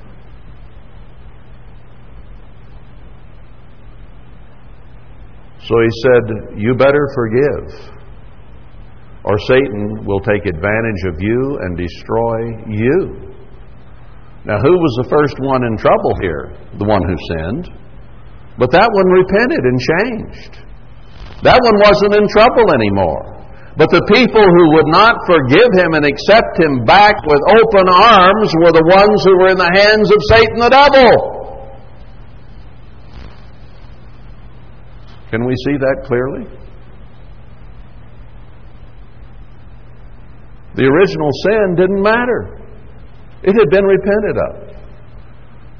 So 5.60 5.74
he 5.80 5.90
said, 6.02 6.58
You 6.58 6.74
better 6.74 7.08
forgive 7.14 7.96
or 9.26 9.36
Satan 9.40 10.06
will 10.06 10.20
take 10.20 10.46
advantage 10.46 11.02
of 11.08 11.20
you 11.20 11.58
and 11.62 11.76
destroy 11.76 12.38
you. 12.70 13.34
Now, 14.46 14.62
who 14.62 14.70
was 14.70 15.02
the 15.02 15.10
first 15.10 15.34
one 15.40 15.64
in 15.64 15.76
trouble 15.76 16.14
here? 16.22 16.54
The 16.78 16.86
one 16.86 17.02
who 17.02 17.16
sinned. 17.34 17.66
But 18.56 18.70
that 18.70 18.88
one 18.88 19.08
repented 19.10 19.64
and 19.66 19.78
changed. 19.82 20.65
That 21.42 21.60
one 21.60 21.78
wasn't 21.84 22.14
in 22.16 22.24
trouble 22.32 22.72
anymore. 22.72 23.36
But 23.76 23.92
the 23.92 24.00
people 24.08 24.40
who 24.40 24.64
would 24.72 24.88
not 24.88 25.20
forgive 25.28 25.68
him 25.76 25.92
and 25.92 26.04
accept 26.08 26.56
him 26.56 26.88
back 26.88 27.12
with 27.28 27.40
open 27.60 27.84
arms 27.92 28.48
were 28.64 28.72
the 28.72 28.88
ones 28.88 29.18
who 29.24 29.36
were 29.36 29.52
in 29.52 29.60
the 29.60 29.68
hands 29.68 30.08
of 30.08 30.16
Satan 30.32 30.56
the 30.56 30.72
devil. 30.72 31.36
Can 35.30 35.44
we 35.44 35.52
see 35.66 35.76
that 35.76 36.08
clearly? 36.08 36.48
The 40.76 40.84
original 40.84 41.30
sin 41.44 41.74
didn't 41.76 42.02
matter. 42.02 42.60
It 43.42 43.52
had 43.52 43.68
been 43.68 43.84
repented 43.84 44.36
of. 44.40 44.54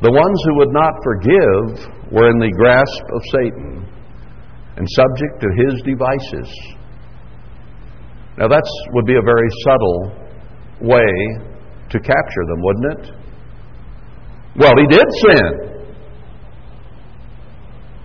The 0.03 0.13
ones 0.13 0.39
who 0.45 0.57
would 0.61 0.73
not 0.73 0.93
forgive 1.03 2.13
were 2.13 2.29
in 2.29 2.39
the 2.39 2.53
grasp 2.53 3.05
of 3.09 3.21
Satan 3.33 3.76
and 4.77 4.87
subject 4.91 5.41
to 5.41 5.49
his 5.57 5.83
devices. 5.83 6.49
Now, 8.37 8.49
that 8.49 8.65
would 8.93 9.07
be 9.07 9.17
a 9.17 9.25
very 9.25 9.49
subtle 9.65 10.13
way 10.81 11.11
to 11.89 11.97
capture 11.99 12.45
them, 12.49 12.61
wouldn't 12.61 12.89
it? 12.93 13.05
Well, 14.61 14.73
he 14.77 14.87
did 14.89 15.09
sin. 15.25 15.77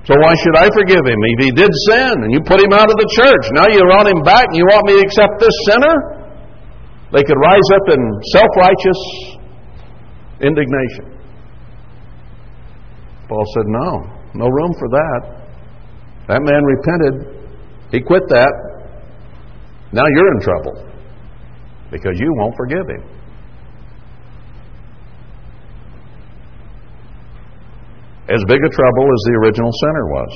So 0.07 0.15
why 0.17 0.34
should 0.34 0.57
I 0.57 0.67
forgive 0.74 1.03
him 1.05 1.19
if 1.19 1.39
he 1.45 1.51
did 1.51 1.69
sin 1.88 2.26
and 2.26 2.32
you 2.34 2.41
put 2.41 2.63
him 2.63 2.74
out 2.74 2.89
of 2.89 2.97
the 2.97 3.09
church? 3.11 3.45
Now 3.53 3.67
you 3.69 3.84
want 3.86 4.07
him 4.07 4.24
back 4.24 4.47
and 4.49 4.57
you 4.57 4.65
want 4.65 4.88
me 4.88 4.93
to 4.97 5.03
accept 5.05 5.39
this 5.39 5.53
sinner? 5.67 5.95
They 7.13 7.24
could 7.24 7.38
rise 7.38 7.69
up 7.76 7.86
in 7.91 8.01
self 8.32 8.51
righteous 8.57 8.99
indignation. 10.41 11.22
Paul 13.30 13.45
said, 13.53 13.67
No, 13.67 13.89
no 14.34 14.47
room 14.47 14.74
for 14.80 14.89
that. 14.89 15.41
That 16.28 16.41
man 16.41 16.63
repented. 16.63 17.41
He 17.91 18.01
quit 18.01 18.24
that. 18.30 18.53
Now 19.91 20.03
you're 20.15 20.32
in 20.36 20.41
trouble 20.41 20.91
because 21.91 22.15
you 22.15 22.34
won't 22.38 22.55
forgive 22.55 22.88
him. 22.88 23.03
As 28.30 28.39
big 28.47 28.63
a 28.63 28.69
trouble 28.72 29.05
as 29.11 29.22
the 29.28 29.36
original 29.43 29.72
sinner 29.72 30.05
was. 30.07 30.34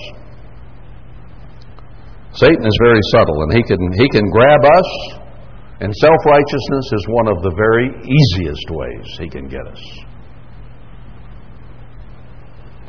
Satan 2.33 2.65
is 2.65 2.77
very 2.83 2.99
subtle 3.11 3.43
and 3.43 3.53
he 3.53 3.63
can, 3.63 3.79
he 3.93 4.09
can 4.09 4.29
grab 4.29 4.59
us 4.65 4.89
and 5.79 5.93
self 5.95 6.19
righteousness 6.25 6.85
is 6.91 7.05
one 7.07 7.27
of 7.29 7.41
the 7.43 7.53
very 7.55 7.87
easiest 8.03 8.67
ways 8.69 9.05
he 9.19 9.29
can 9.29 9.47
get 9.47 9.65
us. 9.65 9.81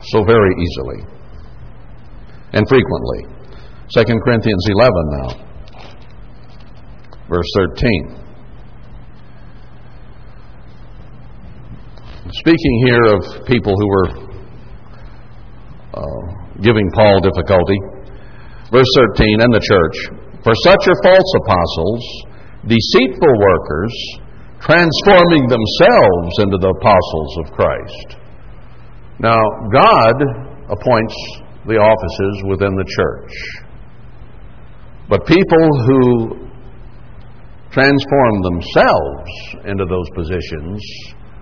So 0.03 0.24
very 0.24 0.51
easily 0.51 1.16
and 2.53 2.66
frequently. 2.68 3.26
2 3.94 4.05
Corinthians 4.24 4.66
11 4.68 4.92
now, 5.11 5.28
verse 7.28 7.47
13. 7.57 8.22
Speaking 12.32 12.84
here 12.86 13.05
of 13.14 13.47
people 13.47 13.74
who 13.78 13.88
were 13.88 14.09
uh, 15.94 16.22
giving 16.61 16.90
Paul 16.92 17.20
difficulty, 17.20 17.78
verse 18.72 18.90
13, 19.14 19.40
and 19.40 19.55
the 19.55 19.61
church. 19.61 19.97
For 20.42 20.55
such 20.55 20.88
are 20.88 21.03
false 21.03 21.32
apostles 21.42 22.03
deceitful 22.66 23.34
workers, 23.38 23.94
transforming 24.59 25.47
themselves 25.47 26.32
into 26.42 26.59
the 26.59 26.74
apostles 26.74 27.32
of 27.44 27.53
Christ. 27.55 28.09
Now, 29.20 29.38
God 29.70 30.16
appoints 30.68 31.14
the 31.67 31.79
offices 31.79 32.35
within 32.47 32.75
the 32.75 32.87
church. 32.87 33.33
But 35.09 35.27
people 35.27 35.67
who 35.87 36.47
transform 37.71 38.35
themselves 38.43 39.31
into 39.67 39.85
those 39.85 40.09
positions 40.14 40.81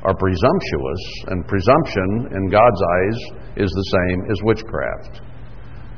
are 0.05 0.17
presumptuous, 0.17 1.03
and 1.29 1.49
presumption 1.49 2.29
in 2.37 2.51
God's 2.51 2.83
eyes 2.83 3.19
is 3.57 3.71
the 3.71 3.89
same 3.89 4.19
as 4.31 4.37
witchcraft. 4.43 5.23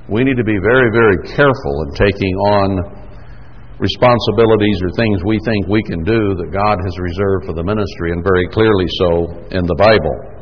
We 0.09 0.23
need 0.23 0.37
to 0.37 0.47
be 0.47 0.59
very, 0.63 0.93
very 0.95 1.19
careful 1.35 1.75
in 1.89 1.91
taking 1.99 2.35
on 2.55 2.69
responsibilities 3.79 4.79
or 4.85 4.91
things 4.95 5.21
we 5.27 5.41
think 5.45 5.67
we 5.67 5.83
can 5.83 6.05
do 6.05 6.39
that 6.39 6.55
God 6.55 6.79
has 6.79 6.95
reserved 6.99 7.51
for 7.51 7.55
the 7.55 7.65
ministry, 7.65 8.13
and 8.13 8.23
very 8.23 8.47
clearly 8.49 8.87
so 9.03 9.11
in 9.51 9.67
the 9.67 9.75
Bible. 9.75 10.36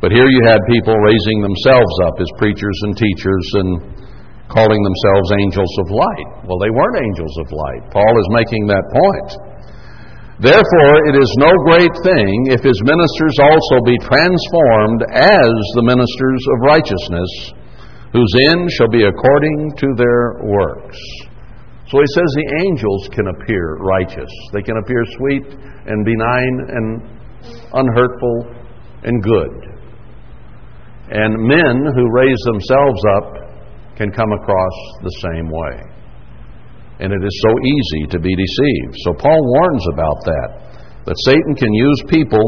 But 0.00 0.12
here 0.12 0.26
you 0.26 0.42
had 0.46 0.60
people 0.68 0.94
raising 0.94 1.38
themselves 1.42 1.94
up 2.06 2.16
as 2.20 2.28
preachers 2.38 2.78
and 2.88 2.92
teachers 2.96 3.46
and 3.54 3.70
calling 4.48 4.80
themselves 4.82 5.28
angels 5.40 5.72
of 5.80 5.90
light. 5.90 6.28
Well, 6.44 6.60
they 6.60 6.70
weren't 6.70 7.00
angels 7.00 7.34
of 7.40 7.48
light. 7.50 7.82
Paul 7.90 8.12
is 8.20 8.28
making 8.36 8.68
that 8.68 8.84
point. 8.92 9.30
Therefore, 10.42 10.94
it 11.08 11.16
is 11.16 11.30
no 11.38 11.52
great 11.64 11.94
thing 12.02 12.50
if 12.50 12.60
his 12.60 12.76
ministers 12.82 13.36
also 13.38 13.76
be 13.86 13.96
transformed 14.02 15.02
as 15.14 15.52
the 15.78 15.86
ministers 15.86 16.42
of 16.52 16.66
righteousness, 16.66 17.30
whose 18.12 18.32
end 18.50 18.68
shall 18.76 18.90
be 18.90 19.06
according 19.06 19.72
to 19.78 19.88
their 19.96 20.42
works. 20.42 20.98
So 21.88 22.02
he 22.02 22.10
says 22.12 22.28
the 22.34 22.66
angels 22.66 23.08
can 23.14 23.28
appear 23.28 23.76
righteous. 23.78 24.30
They 24.52 24.62
can 24.62 24.76
appear 24.76 25.04
sweet 25.16 25.46
and 25.86 26.04
benign 26.04 26.54
and 26.68 26.86
unhurtful 27.72 28.36
and 29.04 29.22
good. 29.22 29.73
And 31.14 31.38
men 31.38 31.76
who 31.94 32.04
raise 32.10 32.42
themselves 32.50 33.02
up 33.16 33.26
can 33.96 34.10
come 34.10 34.32
across 34.32 34.76
the 35.02 35.14
same 35.22 35.46
way. 35.46 35.74
And 37.00 37.12
it 37.12 37.22
is 37.22 37.42
so 37.42 37.52
easy 37.62 38.02
to 38.10 38.18
be 38.18 38.34
deceived. 38.34 38.94
So 39.06 39.14
Paul 39.14 39.38
warns 39.38 39.86
about 39.94 40.18
that. 40.26 40.48
That 41.06 41.16
Satan 41.24 41.54
can 41.54 41.72
use 41.72 42.02
people 42.08 42.44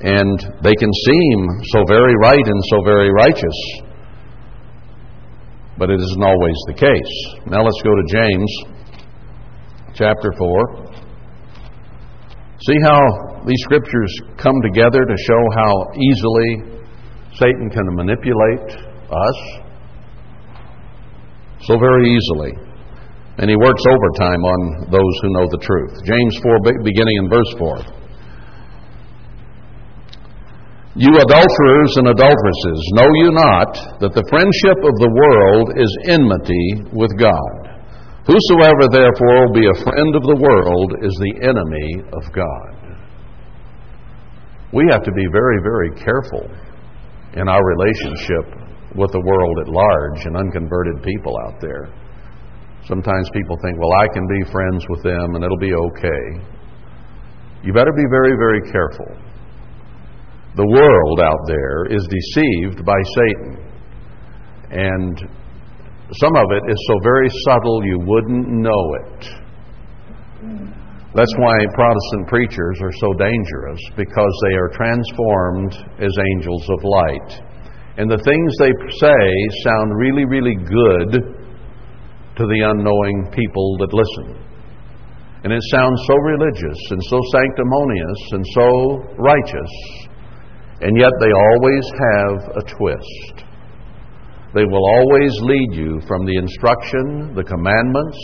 and 0.00 0.38
they 0.62 0.74
can 0.74 0.92
seem 0.92 1.48
so 1.72 1.84
very 1.88 2.14
right 2.22 2.46
and 2.46 2.62
so 2.70 2.84
very 2.84 3.10
righteous 3.10 3.82
but 5.78 5.90
it 5.90 6.00
isn't 6.00 6.22
always 6.22 6.56
the 6.66 6.74
case. 6.74 7.14
Now 7.46 7.62
let's 7.62 7.80
go 7.84 7.92
to 7.92 8.04
James 8.08 8.50
chapter 9.94 10.32
4. 10.32 10.86
See 12.64 12.78
how 12.82 13.00
these 13.44 13.60
scriptures 13.60 14.12
come 14.38 14.56
together 14.64 15.04
to 15.04 15.16
show 15.28 15.42
how 15.54 15.72
easily 16.00 16.75
Satan 17.38 17.68
can 17.68 17.84
manipulate 17.94 18.68
us? 19.12 19.38
So 21.68 21.78
very 21.78 22.08
easily. 22.08 22.52
And 23.38 23.50
he 23.50 23.56
works 23.56 23.84
overtime 23.84 24.40
on 24.40 24.88
those 24.88 25.14
who 25.20 25.28
know 25.36 25.46
the 25.52 25.60
truth. 25.60 25.92
James 26.08 26.40
4, 26.40 26.80
beginning 26.80 27.16
in 27.20 27.28
verse 27.28 27.52
4. 27.58 27.96
You 30.96 31.12
adulterers 31.12 31.92
and 32.00 32.08
adulteresses, 32.08 32.80
know 32.96 33.10
you 33.20 33.28
not 33.36 34.00
that 34.00 34.16
the 34.16 34.24
friendship 34.32 34.80
of 34.80 34.96
the 34.96 35.12
world 35.12 35.76
is 35.76 35.92
enmity 36.08 36.88
with 36.96 37.12
God? 37.20 37.84
Whosoever 38.24 38.88
therefore 38.88 39.44
will 39.44 39.60
be 39.60 39.68
a 39.68 39.82
friend 39.84 40.16
of 40.16 40.24
the 40.24 40.40
world 40.40 40.96
is 41.04 41.12
the 41.20 41.44
enemy 41.44 42.00
of 42.16 42.24
God. 42.32 42.96
We 44.72 44.88
have 44.88 45.04
to 45.04 45.12
be 45.12 45.28
very, 45.30 45.60
very 45.60 45.92
careful 46.00 46.48
in 47.36 47.48
our 47.48 47.62
relationship 47.64 48.44
with 48.96 49.12
the 49.12 49.20
world 49.20 49.56
at 49.60 49.68
large 49.68 50.24
and 50.24 50.36
unconverted 50.36 51.02
people 51.04 51.36
out 51.46 51.60
there. 51.60 51.92
Sometimes 52.88 53.28
people 53.30 53.56
think, 53.62 53.78
well, 53.78 53.92
I 54.00 54.08
can 54.08 54.26
be 54.26 54.50
friends 54.50 54.84
with 54.88 55.02
them 55.02 55.34
and 55.34 55.44
it'll 55.44 55.58
be 55.58 55.74
okay. 55.74 56.24
You 57.62 57.72
better 57.72 57.92
be 57.92 58.06
very, 58.10 58.36
very 58.38 58.62
careful 58.72 59.26
the 60.56 60.66
world 60.66 61.20
out 61.20 61.44
there 61.46 61.84
is 61.92 62.02
deceived 62.08 62.84
by 62.84 62.96
Satan. 63.14 63.60
And 64.70 65.18
some 66.12 66.34
of 66.34 66.50
it 66.50 66.62
is 66.70 66.78
so 66.88 66.94
very 67.02 67.28
subtle 67.44 67.84
you 67.84 67.98
wouldn't 68.00 68.48
know 68.48 68.94
it. 69.04 69.28
That's 71.16 71.32
why 71.38 71.56
Protestant 71.72 72.28
preachers 72.28 72.78
are 72.82 72.92
so 73.00 73.12
dangerous, 73.16 73.80
because 73.96 74.34
they 74.44 74.54
are 74.54 74.68
transformed 74.76 75.72
as 75.98 76.12
angels 76.36 76.68
of 76.68 76.84
light. 76.84 77.30
And 77.96 78.10
the 78.10 78.20
things 78.20 78.50
they 78.60 78.72
say 79.00 79.24
sound 79.64 79.96
really, 79.96 80.26
really 80.26 80.54
good 80.54 81.10
to 82.36 82.44
the 82.44 82.60
unknowing 82.68 83.32
people 83.32 83.78
that 83.80 83.96
listen. 83.96 84.44
And 85.44 85.52
it 85.52 85.62
sounds 85.72 85.98
so 86.06 86.14
religious 86.14 86.80
and 86.90 87.00
so 87.08 87.18
sanctimonious 87.32 88.20
and 88.32 88.44
so 88.52 88.68
righteous 89.16 90.06
and 90.80 90.98
yet 90.98 91.12
they 91.20 91.32
always 91.32 91.84
have 92.12 92.56
a 92.56 92.62
twist. 92.76 93.44
They 94.54 94.64
will 94.64 94.84
always 94.84 95.32
lead 95.40 95.72
you 95.72 96.00
from 96.06 96.26
the 96.26 96.36
instruction, 96.36 97.34
the 97.34 97.44
commandments, 97.44 98.18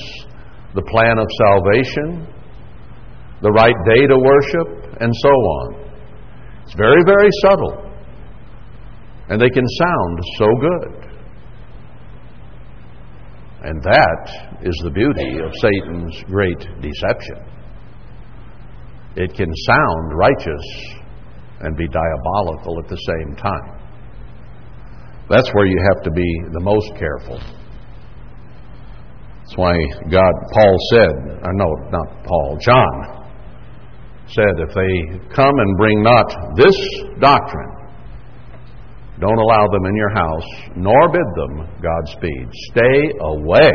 the 0.75 0.83
plan 0.83 1.19
of 1.19 1.27
salvation, 1.41 2.29
the 3.43 3.51
right 3.51 3.75
day 3.91 4.07
to 4.07 4.17
worship, 4.17 5.01
and 5.01 5.13
so 5.21 5.29
on. 5.29 5.83
It's 6.63 6.75
very, 6.75 7.03
very 7.05 7.29
subtle. 7.43 7.91
And 9.29 9.41
they 9.41 9.51
can 9.51 9.67
sound 9.67 10.19
so 10.39 10.47
good. 10.61 11.13
And 13.65 13.83
that 13.83 14.59
is 14.63 14.81
the 14.85 14.91
beauty 14.91 15.39
of 15.43 15.51
Satan's 15.61 16.23
great 16.27 16.59
deception. 16.81 17.39
It 19.17 19.35
can 19.35 19.53
sound 19.67 20.17
righteous 20.17 20.67
and 21.61 21.77
be 21.77 21.87
diabolical 21.89 22.79
at 22.83 22.89
the 22.89 22.97
same 22.97 23.37
time. 23.37 23.81
That's 25.29 25.51
where 25.53 25.67
you 25.67 25.79
have 25.95 26.03
to 26.05 26.11
be 26.11 26.43
the 26.53 26.61
most 26.61 26.95
careful. 26.97 27.39
That's 29.39 29.57
why 29.57 29.75
God, 30.11 30.33
Paul 30.53 30.77
said, 30.93 31.41
or 31.43 31.53
no, 31.55 31.67
not 31.91 32.25
Paul, 32.25 32.59
John 32.61 33.22
said, 34.29 34.55
if 34.59 34.75
they 34.75 35.35
come 35.35 35.59
and 35.59 35.77
bring 35.77 36.03
not 36.03 36.29
this 36.57 36.77
doctrine, 37.21 37.83
don't 39.21 39.39
allow 39.39 39.67
them 39.71 39.87
in 39.87 39.95
your 39.95 40.15
house, 40.15 40.49
nor 40.75 41.09
bid 41.13 41.29
them 41.37 41.69
Godspeed. 41.79 42.49
Stay 42.73 43.13
away. 43.21 43.71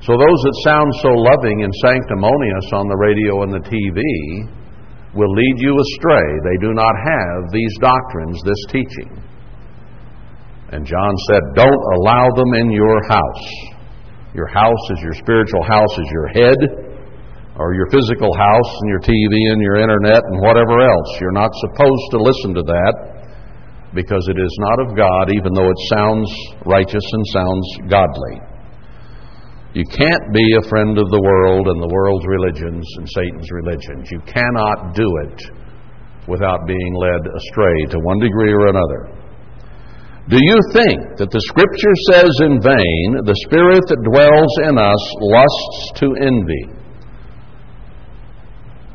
So, 0.00 0.14
those 0.14 0.40
that 0.46 0.56
sound 0.64 0.88
so 1.02 1.10
loving 1.10 1.64
and 1.64 1.74
sanctimonious 1.84 2.72
on 2.72 2.86
the 2.86 2.96
radio 2.96 3.42
and 3.42 3.52
the 3.52 3.66
TV 3.66 4.00
will 5.12 5.32
lead 5.34 5.56
you 5.58 5.74
astray. 5.74 6.28
They 6.48 6.58
do 6.64 6.72
not 6.72 6.94
have 6.96 7.50
these 7.52 7.74
doctrines, 7.80 8.40
this 8.44 8.62
teaching. 8.70 9.10
And 10.70 10.86
John 10.86 11.14
said, 11.28 11.42
Don't 11.56 11.84
allow 11.98 12.28
them 12.36 12.54
in 12.54 12.70
your 12.70 13.02
house. 13.08 13.46
Your 14.34 14.46
house 14.46 14.84
is 14.96 15.00
your 15.02 15.14
spiritual 15.14 15.64
house, 15.64 15.92
is 15.98 16.08
your 16.12 16.28
head, 16.28 16.87
or 17.58 17.74
your 17.74 17.90
physical 17.90 18.30
house, 18.32 18.70
and 18.80 18.88
your 18.88 19.02
TV 19.02 19.34
and 19.50 19.60
your 19.60 19.82
internet 19.82 20.22
and 20.30 20.40
whatever 20.40 20.78
else. 20.78 21.10
You're 21.20 21.34
not 21.34 21.50
supposed 21.66 22.08
to 22.14 22.22
listen 22.22 22.54
to 22.54 22.62
that 22.62 22.94
because 23.94 24.22
it 24.30 24.38
is 24.38 24.54
not 24.62 24.78
of 24.86 24.96
God, 24.96 25.34
even 25.34 25.52
though 25.54 25.68
it 25.68 25.80
sounds 25.90 26.30
righteous 26.64 27.02
and 27.02 27.24
sounds 27.34 27.66
godly. 27.90 28.36
You 29.74 29.84
can't 29.84 30.32
be 30.32 30.46
a 30.56 30.68
friend 30.68 30.96
of 30.98 31.10
the 31.10 31.20
world 31.20 31.68
and 31.68 31.82
the 31.82 31.92
world's 31.92 32.26
religions 32.26 32.86
and 32.96 33.06
Satan's 33.10 33.50
religions. 33.50 34.08
You 34.10 34.20
cannot 34.24 34.94
do 34.94 35.08
it 35.28 35.38
without 36.28 36.66
being 36.66 36.94
led 36.94 37.26
astray 37.26 37.78
to 37.90 37.98
one 38.00 38.18
degree 38.18 38.52
or 38.52 38.68
another. 38.68 39.18
Do 40.28 40.36
you 40.36 40.58
think 40.76 41.16
that 41.16 41.32
the 41.32 41.40
Scripture 41.48 41.96
says 42.12 42.32
in 42.44 42.60
vain, 42.60 43.24
the 43.24 43.38
Spirit 43.48 43.80
that 43.88 44.04
dwells 44.04 44.52
in 44.68 44.76
us 44.76 45.02
lusts 45.24 45.80
to 46.04 46.06
envy? 46.20 46.77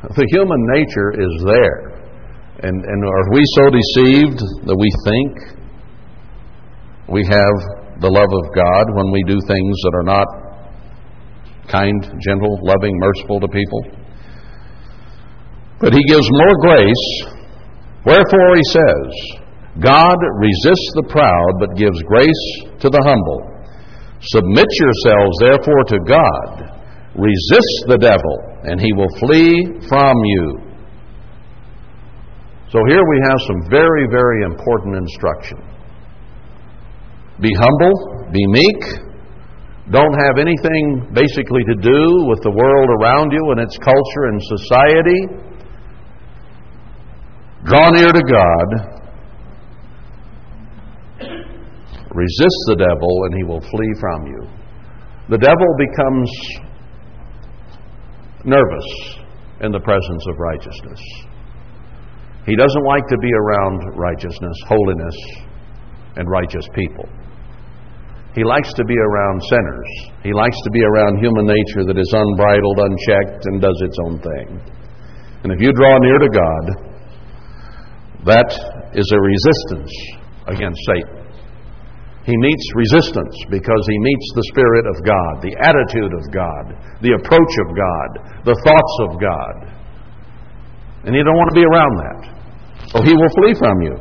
The 0.04 0.28
human 0.36 0.60
nature 0.76 1.16
is 1.16 1.34
there. 1.48 1.94
And, 2.64 2.76
and 2.76 3.00
are 3.04 3.28
we 3.32 3.42
so 3.56 3.66
deceived 3.72 4.40
that 4.68 4.76
we 4.76 4.92
think 5.08 5.32
we 7.08 7.24
have 7.24 7.56
the 8.04 8.12
love 8.12 8.32
of 8.32 8.46
God 8.52 8.86
when 8.96 9.12
we 9.12 9.24
do 9.24 9.40
things 9.48 9.76
that 9.88 9.94
are 9.96 10.08
not 10.08 10.28
kind, 11.72 12.04
gentle, 12.20 12.60
loving, 12.64 13.00
merciful 13.00 13.40
to 13.40 13.48
people. 13.48 13.82
But 15.80 15.94
he 15.94 16.04
gives 16.08 16.28
more 16.32 16.56
grace. 16.60 17.06
Wherefore 18.06 18.50
he 18.56 18.66
says, 18.76 19.08
God 19.80 20.20
resists 20.40 20.92
the 21.00 21.08
proud, 21.10 21.52
but 21.60 21.76
gives 21.80 21.98
grace 22.04 22.44
to 22.84 22.90
the 22.92 23.02
humble. 23.04 23.40
Submit 24.20 24.68
yourselves 24.68 25.36
therefore 25.40 25.84
to 25.96 26.00
God. 26.08 26.52
Resist 27.16 27.88
the 27.88 27.98
devil, 28.00 28.53
and 28.64 28.80
he 28.80 28.94
will 28.94 29.10
flee 29.20 29.66
from 29.88 30.16
you. 30.24 30.60
So 32.72 32.80
here 32.88 33.04
we 33.08 33.20
have 33.30 33.38
some 33.48 33.70
very, 33.70 34.08
very 34.10 34.44
important 34.44 34.96
instruction. 34.96 35.58
Be 37.40 37.54
humble, 37.54 38.30
be 38.32 38.46
meek, 38.48 39.04
don't 39.92 40.14
have 40.14 40.40
anything 40.40 41.12
basically 41.14 41.64
to 41.68 41.76
do 41.76 42.26
with 42.32 42.40
the 42.42 42.52
world 42.56 42.90
around 43.02 43.34
you 43.34 43.52
and 43.52 43.60
its 43.60 43.78
culture 43.78 44.26
and 44.32 44.40
society. 44.42 45.28
Draw 47.66 47.90
near 47.92 48.12
to 48.14 48.24
God. 48.24 48.68
Resist 52.16 52.60
the 52.68 52.76
devil, 52.78 53.24
and 53.26 53.36
he 53.36 53.44
will 53.44 53.60
flee 53.60 53.94
from 54.00 54.28
you. 54.28 54.48
The 55.30 55.38
devil 55.38 55.68
becomes 55.78 56.32
nervous 58.46 59.18
in 59.62 59.72
the 59.72 59.80
presence 59.80 60.24
of 60.28 60.36
righteousness. 60.40 61.02
He 62.46 62.56
doesn't 62.56 62.86
like 62.86 63.08
to 63.08 63.18
be 63.18 63.32
around 63.32 63.80
righteousness, 63.96 64.58
holiness, 64.68 65.18
and 66.16 66.30
righteous 66.30 66.68
people. 66.76 67.08
He 68.36 68.44
likes 68.44 68.74
to 68.74 68.84
be 68.84 68.98
around 68.98 69.42
sinners. 69.44 69.90
He 70.24 70.34
likes 70.34 70.58
to 70.64 70.72
be 70.72 70.84
around 70.84 71.20
human 71.20 71.46
nature 71.46 71.86
that 71.86 71.98
is 71.98 72.12
unbridled, 72.12 72.80
unchecked, 72.80 73.46
and 73.46 73.62
does 73.62 73.80
its 73.82 73.98
own 74.06 74.20
thing. 74.20 74.60
And 75.44 75.54
if 75.54 75.62
you 75.62 75.72
draw 75.72 75.98
near 76.00 76.18
to 76.18 76.30
God, 76.30 76.94
that 78.26 78.50
is 78.94 79.12
a 79.14 79.20
resistance 79.20 79.92
against 80.48 80.80
Satan. 80.88 81.23
He 82.24 82.36
meets 82.38 82.66
resistance 82.76 83.36
because 83.52 83.84
he 83.84 84.00
meets 84.00 84.28
the 84.36 84.48
Spirit 84.56 84.86
of 84.88 84.96
God, 85.04 85.44
the 85.44 85.56
attitude 85.60 86.14
of 86.16 86.24
God, 86.32 86.64
the 87.04 87.20
approach 87.20 87.54
of 87.68 87.70
God, 87.76 88.10
the 88.48 88.58
thoughts 88.64 88.96
of 89.04 89.20
God. 89.20 89.56
And 91.04 91.16
you 91.16 91.24
don't 91.24 91.36
want 91.36 91.52
to 91.52 91.60
be 91.60 91.68
around 91.68 91.94
that. 92.00 92.22
So 92.96 93.04
he 93.04 93.12
will 93.12 93.32
flee 93.36 93.56
from 93.60 93.82
you. 93.82 93.96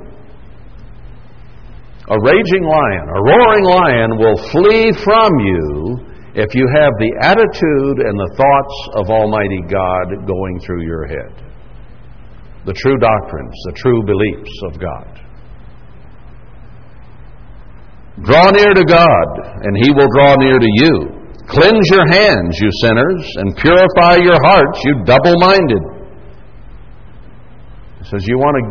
A 2.14 2.18
raging 2.22 2.62
lion, 2.62 3.06
a 3.10 3.22
roaring 3.26 3.66
lion 3.66 4.10
will 4.18 4.38
flee 4.50 4.92
from 5.02 5.30
you 5.42 5.98
if 6.34 6.54
you 6.54 6.66
have 6.78 6.92
the 6.98 7.12
attitude 7.22 8.06
and 8.06 8.14
the 8.18 8.32
thoughts 8.38 8.76
of 9.02 9.10
Almighty 9.10 9.62
God 9.66 10.26
going 10.26 10.60
through 10.60 10.84
your 10.86 11.06
head. 11.06 11.32
The 12.66 12.72
true 12.74 12.98
doctrines, 12.98 13.54
the 13.66 13.72
true 13.72 14.02
beliefs 14.06 14.52
of 14.70 14.78
God. 14.78 15.22
Draw 18.20 18.52
near 18.52 18.76
to 18.76 18.84
God, 18.84 19.28
and 19.64 19.72
He 19.80 19.88
will 19.96 20.08
draw 20.12 20.36
near 20.36 20.60
to 20.60 20.70
you. 20.84 20.94
Cleanse 21.48 21.88
your 21.88 22.06
hands, 22.12 22.60
you 22.60 22.68
sinners, 22.84 23.24
and 23.40 23.56
purify 23.56 24.20
your 24.20 24.36
hearts, 24.44 24.78
you 24.84 25.00
double 25.04 25.32
minded. 25.40 25.82
He 27.98 28.04
says, 28.12 28.22
You 28.28 28.36
want 28.36 28.56
to 28.60 28.64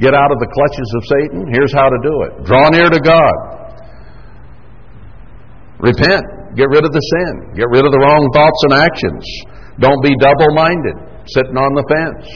get 0.00 0.16
out 0.16 0.32
of 0.32 0.38
the 0.40 0.48
clutches 0.48 0.90
of 0.96 1.02
Satan? 1.12 1.52
Here's 1.52 1.72
how 1.72 1.92
to 1.92 1.98
do 2.02 2.14
it 2.24 2.32
draw 2.48 2.68
near 2.72 2.88
to 2.88 3.00
God, 3.00 3.36
repent, 5.78 6.56
get 6.56 6.72
rid 6.72 6.84
of 6.84 6.92
the 6.92 7.04
sin, 7.04 7.52
get 7.54 7.68
rid 7.68 7.84
of 7.84 7.92
the 7.92 8.00
wrong 8.00 8.24
thoughts 8.32 8.60
and 8.64 8.74
actions. 8.80 9.24
Don't 9.78 10.02
be 10.02 10.16
double 10.20 10.52
minded, 10.56 10.96
sitting 11.28 11.56
on 11.56 11.72
the 11.76 11.84
fence. 11.84 12.28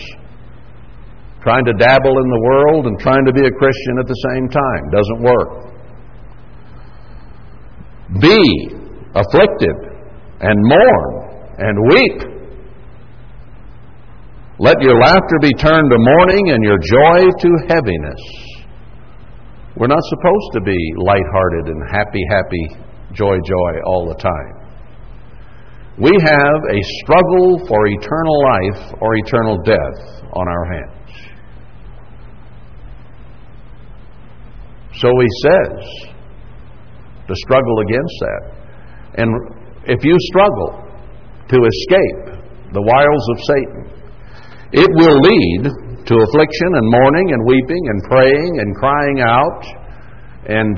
trying 1.42 1.64
to 1.64 1.72
dabble 1.76 2.16
in 2.16 2.28
the 2.28 2.42
world 2.52 2.86
and 2.86 2.96
trying 3.00 3.24
to 3.24 3.32
be 3.32 3.44
a 3.44 3.52
Christian 3.52 4.00
at 4.00 4.08
the 4.08 4.20
same 4.32 4.48
time. 4.48 4.82
Doesn't 4.92 5.20
work. 5.24 5.73
Be 8.20 8.68
afflicted 9.14 9.76
and 10.40 10.56
mourn 10.62 11.24
and 11.58 11.78
weep. 11.88 12.34
Let 14.58 14.80
your 14.82 15.00
laughter 15.00 15.38
be 15.40 15.52
turned 15.54 15.90
to 15.90 15.96
mourning 15.98 16.50
and 16.50 16.62
your 16.62 16.78
joy 16.78 17.26
to 17.26 17.48
heaviness. 17.68 18.22
We're 19.76 19.88
not 19.88 20.02
supposed 20.04 20.52
to 20.52 20.60
be 20.60 20.78
lighthearted 20.98 21.66
and 21.66 21.82
happy, 21.90 22.22
happy, 22.30 22.68
joy, 23.12 23.36
joy 23.44 23.80
all 23.86 24.06
the 24.08 24.14
time. 24.14 24.64
We 25.98 26.10
have 26.10 26.60
a 26.70 26.80
struggle 27.02 27.66
for 27.66 27.86
eternal 27.86 28.42
life 28.42 28.94
or 29.00 29.16
eternal 29.16 29.58
death 29.62 30.22
on 30.32 30.48
our 30.48 30.64
hands. 30.72 30.94
So 34.94 35.08
he 35.20 35.28
says 35.42 36.13
to 37.28 37.34
struggle 37.46 37.78
against 37.80 38.16
that. 38.20 38.42
And 39.16 39.28
if 39.86 40.04
you 40.04 40.16
struggle 40.32 40.84
to 41.48 41.58
escape 41.60 42.24
the 42.72 42.82
wiles 42.82 43.24
of 43.32 43.38
Satan, 43.48 43.82
it 44.72 44.90
will 44.90 45.18
lead 45.22 45.62
to 46.04 46.14
affliction 46.20 46.70
and 46.74 46.86
mourning 46.90 47.32
and 47.32 47.40
weeping 47.46 47.82
and 47.88 47.98
praying 48.10 48.52
and 48.60 48.76
crying 48.76 49.18
out 49.20 49.62
and 50.44 50.74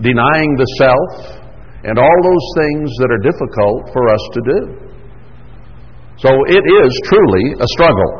denying 0.00 0.50
the 0.56 0.66
self 0.78 1.38
and 1.84 1.98
all 1.98 2.18
those 2.22 2.46
things 2.58 2.90
that 2.98 3.10
are 3.10 3.22
difficult 3.22 3.92
for 3.92 4.08
us 4.10 4.24
to 4.34 4.40
do. 4.42 4.60
So 6.18 6.30
it 6.50 6.64
is 6.66 6.90
truly 7.06 7.54
a 7.60 7.68
struggle. 7.78 8.12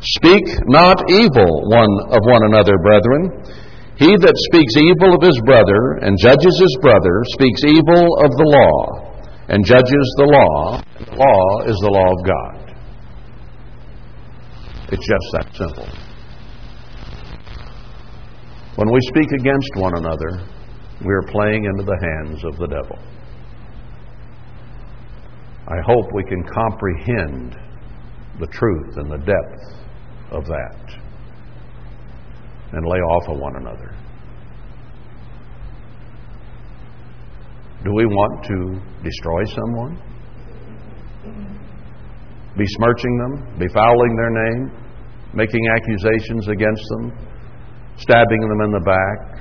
Speak 0.00 0.44
not 0.66 1.00
evil 1.08 1.70
one 1.70 1.94
of 2.10 2.20
one 2.26 2.44
another, 2.52 2.76
brethren. 2.82 3.22
He 4.02 4.10
that 4.18 4.34
speaks 4.50 4.74
evil 4.74 5.14
of 5.14 5.22
his 5.22 5.38
brother 5.46 6.02
and 6.02 6.18
judges 6.18 6.58
his 6.58 6.76
brother 6.82 7.22
speaks 7.38 7.62
evil 7.62 8.02
of 8.18 8.30
the 8.34 8.48
law 8.50 9.14
and 9.46 9.64
judges 9.64 10.06
the 10.18 10.26
law. 10.26 10.82
The 11.06 11.14
law 11.22 11.62
is 11.70 11.78
the 11.78 11.92
law 11.94 12.10
of 12.10 12.18
God. 12.26 12.74
It's 14.90 15.06
just 15.06 15.28
that 15.38 15.54
simple. 15.54 15.86
When 18.74 18.90
we 18.90 18.98
speak 19.02 19.30
against 19.38 19.70
one 19.76 19.96
another, 19.96 20.50
we 21.06 21.12
are 21.14 21.30
playing 21.30 21.64
into 21.66 21.84
the 21.84 21.98
hands 22.02 22.42
of 22.42 22.58
the 22.58 22.66
devil. 22.66 22.98
I 25.68 25.78
hope 25.86 26.06
we 26.12 26.24
can 26.24 26.42
comprehend 26.42 27.54
the 28.40 28.48
truth 28.48 28.96
and 28.96 29.12
the 29.12 29.18
depth 29.18 29.62
of 30.32 30.44
that 30.46 31.01
and 32.72 32.86
lay 32.86 32.98
off 32.98 33.28
of 33.28 33.38
one 33.38 33.56
another. 33.56 33.94
Do 37.84 37.92
we 37.92 38.06
want 38.06 38.44
to 38.44 38.80
destroy 39.02 39.44
someone? 39.44 39.98
Besmirching 42.56 43.18
them, 43.18 43.58
befouling 43.58 44.16
their 44.16 44.30
name, 44.30 44.70
making 45.34 45.60
accusations 45.74 46.48
against 46.48 46.82
them, 46.90 47.12
stabbing 47.96 48.40
them 48.40 48.60
in 48.62 48.70
the 48.70 48.80
back, 48.84 49.32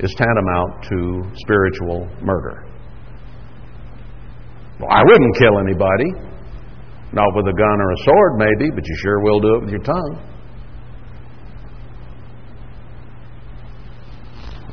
is 0.00 0.14
tantamount 0.14 0.84
to 0.84 1.22
spiritual 1.34 2.08
murder. 2.22 2.66
Well, 4.78 4.90
I 4.90 5.02
wouldn't 5.02 5.36
kill 5.38 5.58
anybody. 5.58 6.28
Not 7.12 7.34
with 7.34 7.46
a 7.48 7.56
gun 7.56 7.80
or 7.80 7.90
a 7.92 7.96
sword, 8.04 8.32
maybe, 8.36 8.70
but 8.70 8.86
you 8.86 8.96
sure 9.02 9.20
will 9.20 9.40
do 9.40 9.54
it 9.54 9.60
with 9.62 9.70
your 9.70 9.82
tongue. 9.82 10.37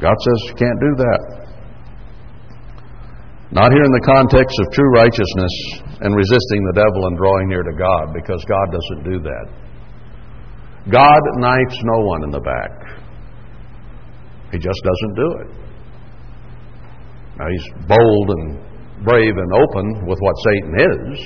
God 0.01 0.15
says 0.19 0.39
you 0.47 0.55
can't 0.55 0.79
do 0.79 0.93
that. 0.97 1.21
Not 3.51 3.71
here 3.71 3.83
in 3.83 3.95
the 3.95 4.03
context 4.03 4.51
of 4.59 4.73
true 4.73 4.91
righteousness 4.91 5.55
and 6.01 6.11
resisting 6.15 6.61
the 6.67 6.75
devil 6.75 7.07
and 7.07 7.15
drawing 7.17 7.47
near 7.47 7.63
to 7.63 7.71
God, 7.71 8.11
because 8.11 8.43
God 8.43 8.67
doesn't 8.71 9.03
do 9.07 9.19
that. 9.23 9.45
God 10.91 11.21
knifes 11.39 11.79
no 11.83 12.03
one 12.03 12.23
in 12.23 12.31
the 12.31 12.43
back. 12.43 12.71
He 14.51 14.59
just 14.59 14.81
doesn't 14.83 15.15
do 15.15 15.29
it. 15.39 15.49
Now, 17.39 17.47
he's 17.47 17.67
bold 17.87 18.29
and 18.29 18.59
brave 19.03 19.35
and 19.35 19.51
open 19.53 20.05
with 20.07 20.19
what 20.19 20.35
Satan 20.43 20.73
is, 20.79 21.19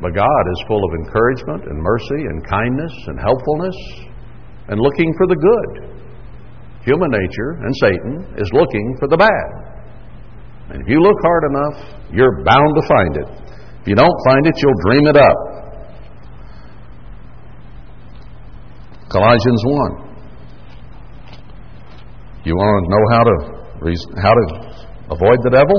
but 0.00 0.14
God 0.14 0.44
is 0.50 0.64
full 0.68 0.82
of 0.84 0.94
encouragement 0.94 1.64
and 1.64 1.78
mercy 1.78 2.22
and 2.30 2.46
kindness 2.46 2.92
and 3.06 3.18
helpfulness 3.18 3.76
and 4.68 4.80
looking 4.80 5.12
for 5.16 5.26
the 5.26 5.36
good. 5.36 5.93
Human 6.84 7.10
nature 7.10 7.50
and 7.64 7.72
Satan 7.80 8.34
is 8.36 8.48
looking 8.52 8.96
for 9.00 9.08
the 9.08 9.16
bad. 9.16 9.48
And 10.70 10.82
if 10.82 10.88
you 10.88 11.00
look 11.00 11.16
hard 11.22 11.44
enough, 11.48 11.76
you're 12.12 12.44
bound 12.44 12.72
to 12.76 12.82
find 12.88 13.16
it. 13.16 13.28
If 13.80 13.88
you 13.88 13.94
don't 13.94 14.18
find 14.24 14.46
it, 14.46 14.54
you'll 14.60 14.80
dream 14.84 15.06
it 15.08 15.16
up. 15.16 15.36
Colossians 19.08 19.62
1. 19.64 20.04
You 22.44 22.56
want 22.56 22.84
to 22.84 22.90
know 22.92 23.04
how 23.12 23.24
to 23.24 23.34
how 24.20 24.32
to 24.32 24.44
avoid 25.12 25.38
the 25.44 25.52
devil? 25.52 25.76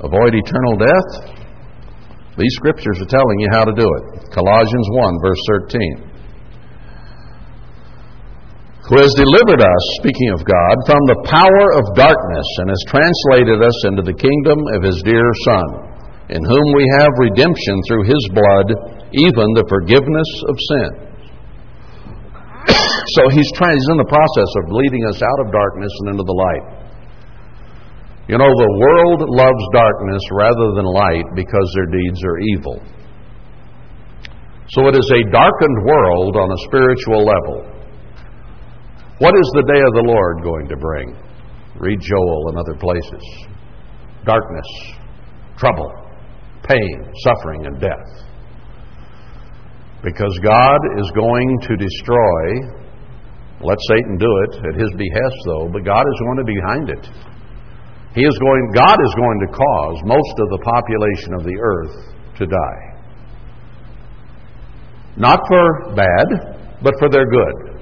Avoid 0.00 0.32
eternal 0.32 0.76
death? 0.76 1.36
These 2.38 2.54
scriptures 2.56 3.00
are 3.00 3.08
telling 3.08 3.40
you 3.40 3.48
how 3.52 3.64
to 3.64 3.72
do 3.72 3.84
it. 3.84 4.32
Colossians 4.32 4.88
1 4.92 5.18
verse 5.20 5.42
13 5.68 6.09
who 8.90 8.98
has 8.98 9.14
delivered 9.14 9.62
us, 9.62 9.84
speaking 10.02 10.34
of 10.34 10.42
God, 10.42 10.74
from 10.82 10.98
the 11.06 11.22
power 11.30 11.66
of 11.78 11.94
darkness 11.94 12.48
and 12.58 12.74
has 12.74 12.90
translated 12.90 13.62
us 13.62 13.78
into 13.86 14.02
the 14.02 14.18
kingdom 14.18 14.58
of 14.74 14.82
his 14.82 14.98
dear 15.06 15.30
Son, 15.46 15.68
in 16.34 16.42
whom 16.42 16.66
we 16.74 16.82
have 16.98 17.22
redemption 17.22 17.78
through 17.86 18.02
his 18.10 18.24
blood, 18.34 18.66
even 19.14 19.46
the 19.54 19.62
forgiveness 19.70 20.30
of 20.50 20.54
sin. 20.58 20.90
so 23.14 23.30
he's 23.30 23.46
trying, 23.54 23.78
he's 23.78 23.94
in 23.94 24.02
the 24.02 24.10
process 24.10 24.50
of 24.58 24.74
leading 24.74 25.06
us 25.06 25.22
out 25.22 25.38
of 25.46 25.54
darkness 25.54 25.94
and 26.02 26.18
into 26.18 26.26
the 26.26 26.34
light. 26.34 26.66
You 28.26 28.42
know, 28.42 28.50
the 28.50 28.72
world 28.74 29.22
loves 29.22 29.64
darkness 29.70 30.22
rather 30.34 30.74
than 30.74 30.86
light 30.90 31.30
because 31.38 31.66
their 31.78 31.94
deeds 31.94 32.18
are 32.26 32.38
evil. 32.58 32.82
So 34.74 34.90
it 34.90 34.98
is 34.98 35.06
a 35.14 35.30
darkened 35.30 35.78
world 35.86 36.34
on 36.34 36.50
a 36.50 36.58
spiritual 36.66 37.22
level. 37.22 37.79
What 39.20 39.36
is 39.36 39.52
the 39.52 39.68
day 39.68 39.76
of 39.84 39.92
the 39.92 40.08
Lord 40.08 40.40
going 40.40 40.66
to 40.72 40.80
bring? 40.80 41.12
Read 41.76 42.00
Joel 42.00 42.48
and 42.48 42.56
other 42.56 42.72
places. 42.80 43.20
Darkness, 44.24 44.64
trouble, 45.60 45.92
pain, 46.64 46.96
suffering, 47.28 47.66
and 47.66 47.78
death. 47.78 48.08
Because 50.00 50.32
God 50.40 50.80
is 50.96 51.12
going 51.12 51.60
to 51.68 51.76
destroy, 51.76 52.44
let 53.60 53.76
Satan 53.92 54.16
do 54.16 54.32
it 54.48 54.72
at 54.72 54.80
his 54.80 54.88
behest, 54.96 55.36
though, 55.44 55.68
but 55.68 55.84
God 55.84 56.00
is 56.08 56.18
going 56.24 56.38
to 56.40 56.48
be 56.48 56.56
behind 56.56 56.88
it. 56.88 57.04
He 58.16 58.24
is 58.24 58.38
going, 58.40 58.72
God 58.72 58.96
is 59.04 59.14
going 59.20 59.40
to 59.44 59.52
cause 59.52 60.00
most 60.08 60.34
of 60.40 60.48
the 60.48 60.64
population 60.64 61.36
of 61.36 61.44
the 61.44 61.60
earth 61.60 61.92
to 62.40 62.46
die. 62.48 62.82
Not 65.18 65.40
for 65.46 65.92
bad, 65.92 66.80
but 66.80 66.94
for 66.98 67.10
their 67.10 67.28
good. 67.28 67.79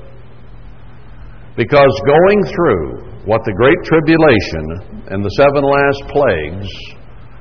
Because 1.58 1.90
going 2.06 2.40
through 2.54 3.26
what 3.26 3.42
the 3.42 3.50
Great 3.50 3.82
Tribulation 3.82 5.10
and 5.10 5.26
the 5.26 5.34
seven 5.34 5.66
last 5.66 6.02
plagues 6.14 6.70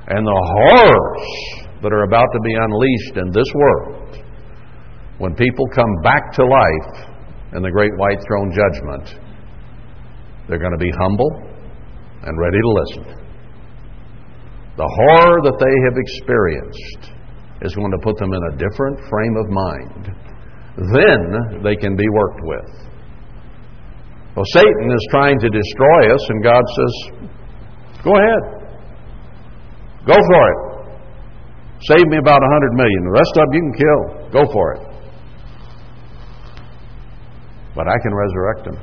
and 0.09 0.25
the 0.25 0.41
horrors 0.57 1.25
that 1.85 1.93
are 1.93 2.01
about 2.01 2.25
to 2.33 2.39
be 2.41 2.57
unleashed 2.57 3.15
in 3.21 3.29
this 3.29 3.45
world, 3.53 4.17
when 5.19 5.35
people 5.35 5.69
come 5.69 6.01
back 6.01 6.33
to 6.33 6.41
life 6.41 7.13
in 7.53 7.61
the 7.61 7.69
great 7.69 7.93
white 7.97 8.17
throne 8.25 8.49
judgment, 8.49 9.21
they're 10.49 10.57
going 10.57 10.73
to 10.73 10.81
be 10.81 10.91
humble 10.97 11.29
and 12.25 12.33
ready 12.41 12.57
to 12.57 12.71
listen. 12.73 13.05
The 14.81 14.89
horror 14.97 15.45
that 15.45 15.61
they 15.61 15.75
have 15.85 15.97
experienced 16.01 17.13
is 17.61 17.75
going 17.75 17.91
to 17.91 18.01
put 18.01 18.17
them 18.17 18.33
in 18.33 18.41
a 18.49 18.57
different 18.57 18.97
frame 19.13 19.37
of 19.37 19.45
mind. 19.53 20.09
Then 20.89 21.61
they 21.61 21.75
can 21.75 21.95
be 21.95 22.09
worked 22.09 22.41
with. 22.41 22.86
Well, 24.37 24.45
Satan 24.53 24.91
is 24.93 25.07
trying 25.09 25.39
to 25.39 25.49
destroy 25.49 26.13
us, 26.13 26.21
and 26.29 26.43
God 26.43 26.61
says, 26.61 26.93
Go 28.05 28.13
ahead. 28.13 28.43
Go 30.05 30.13
for 30.13 30.43
it. 30.53 30.59
Save 31.89 32.05
me 32.05 32.17
about 32.21 32.43
a 32.45 32.49
hundred 32.53 32.73
million. 32.77 33.01
The 33.01 33.17
rest 33.17 33.33
of 33.33 33.49
them 33.49 33.53
you 33.57 33.61
can 33.65 33.73
kill. 33.73 34.01
Go 34.29 34.53
for 34.53 34.75
it. 34.75 34.81
But 37.73 37.89
I 37.89 37.97
can 37.97 38.13
resurrect 38.13 38.63
them, 38.65 38.77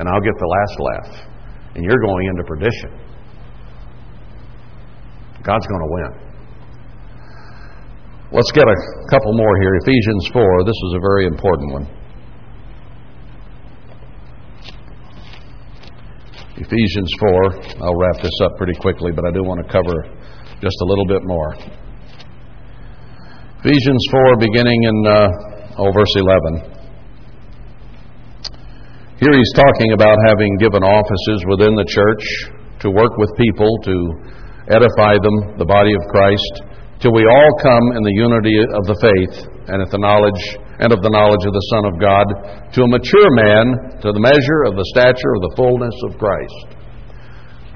and 0.00 0.08
I'll 0.08 0.24
get 0.24 0.32
the 0.40 0.48
last 0.48 0.80
laugh. 0.80 1.28
And 1.74 1.84
you're 1.84 2.00
going 2.00 2.26
into 2.28 2.44
perdition. 2.44 2.90
God's 5.44 5.66
going 5.66 5.84
to 5.84 5.92
win. 5.92 6.10
Let's 8.32 8.50
get 8.52 8.64
a 8.64 8.76
couple 9.10 9.34
more 9.34 9.60
here. 9.60 9.76
Ephesians 9.84 10.30
4. 10.32 10.64
This 10.64 10.80
is 10.88 10.94
a 10.96 11.00
very 11.00 11.26
important 11.26 11.72
one. 11.72 11.99
Ephesians 16.60 17.08
4. 17.80 17.80
I'll 17.80 17.96
wrap 17.96 18.20
this 18.20 18.36
up 18.44 18.52
pretty 18.60 18.76
quickly, 18.76 19.12
but 19.16 19.24
I 19.24 19.32
do 19.32 19.40
want 19.40 19.64
to 19.64 19.68
cover 19.72 19.96
just 20.60 20.76
a 20.76 20.84
little 20.84 21.08
bit 21.08 21.24
more. 21.24 21.56
Ephesians 23.64 24.04
4, 24.12 24.36
beginning 24.36 24.76
in 24.84 24.96
uh, 25.08 25.80
oh, 25.80 25.88
verse 25.88 26.12
11. 26.20 26.76
Here 29.24 29.32
he's 29.32 29.52
talking 29.56 29.96
about 29.96 30.20
having 30.28 30.52
given 30.60 30.84
offices 30.84 31.48
within 31.48 31.72
the 31.80 31.88
church 31.88 32.24
to 32.84 32.92
work 32.92 33.16
with 33.16 33.32
people, 33.40 33.72
to 33.88 33.96
edify 34.68 35.16
them, 35.16 35.56
the 35.56 35.64
body 35.64 35.96
of 35.96 36.02
Christ, 36.12 36.76
till 37.00 37.16
we 37.16 37.24
all 37.24 37.52
come 37.64 37.96
in 37.96 38.04
the 38.04 38.16
unity 38.20 38.60
of 38.76 38.84
the 38.84 39.00
faith 39.00 39.48
and 39.72 39.80
at 39.80 39.88
the 39.88 40.00
knowledge 40.00 40.60
and 40.80 40.92
of 40.92 41.04
the 41.04 41.12
knowledge 41.12 41.44
of 41.44 41.52
the 41.52 41.68
Son 41.76 41.84
of 41.84 42.00
God, 42.00 42.26
to 42.72 42.82
a 42.82 42.88
mature 42.88 43.30
man, 43.36 44.00
to 44.00 44.12
the 44.12 44.24
measure 44.24 44.64
of 44.64 44.74
the 44.80 44.88
stature 44.96 45.36
of 45.36 45.44
the 45.44 45.54
fullness 45.56 45.96
of 46.08 46.16
Christ. 46.16 46.80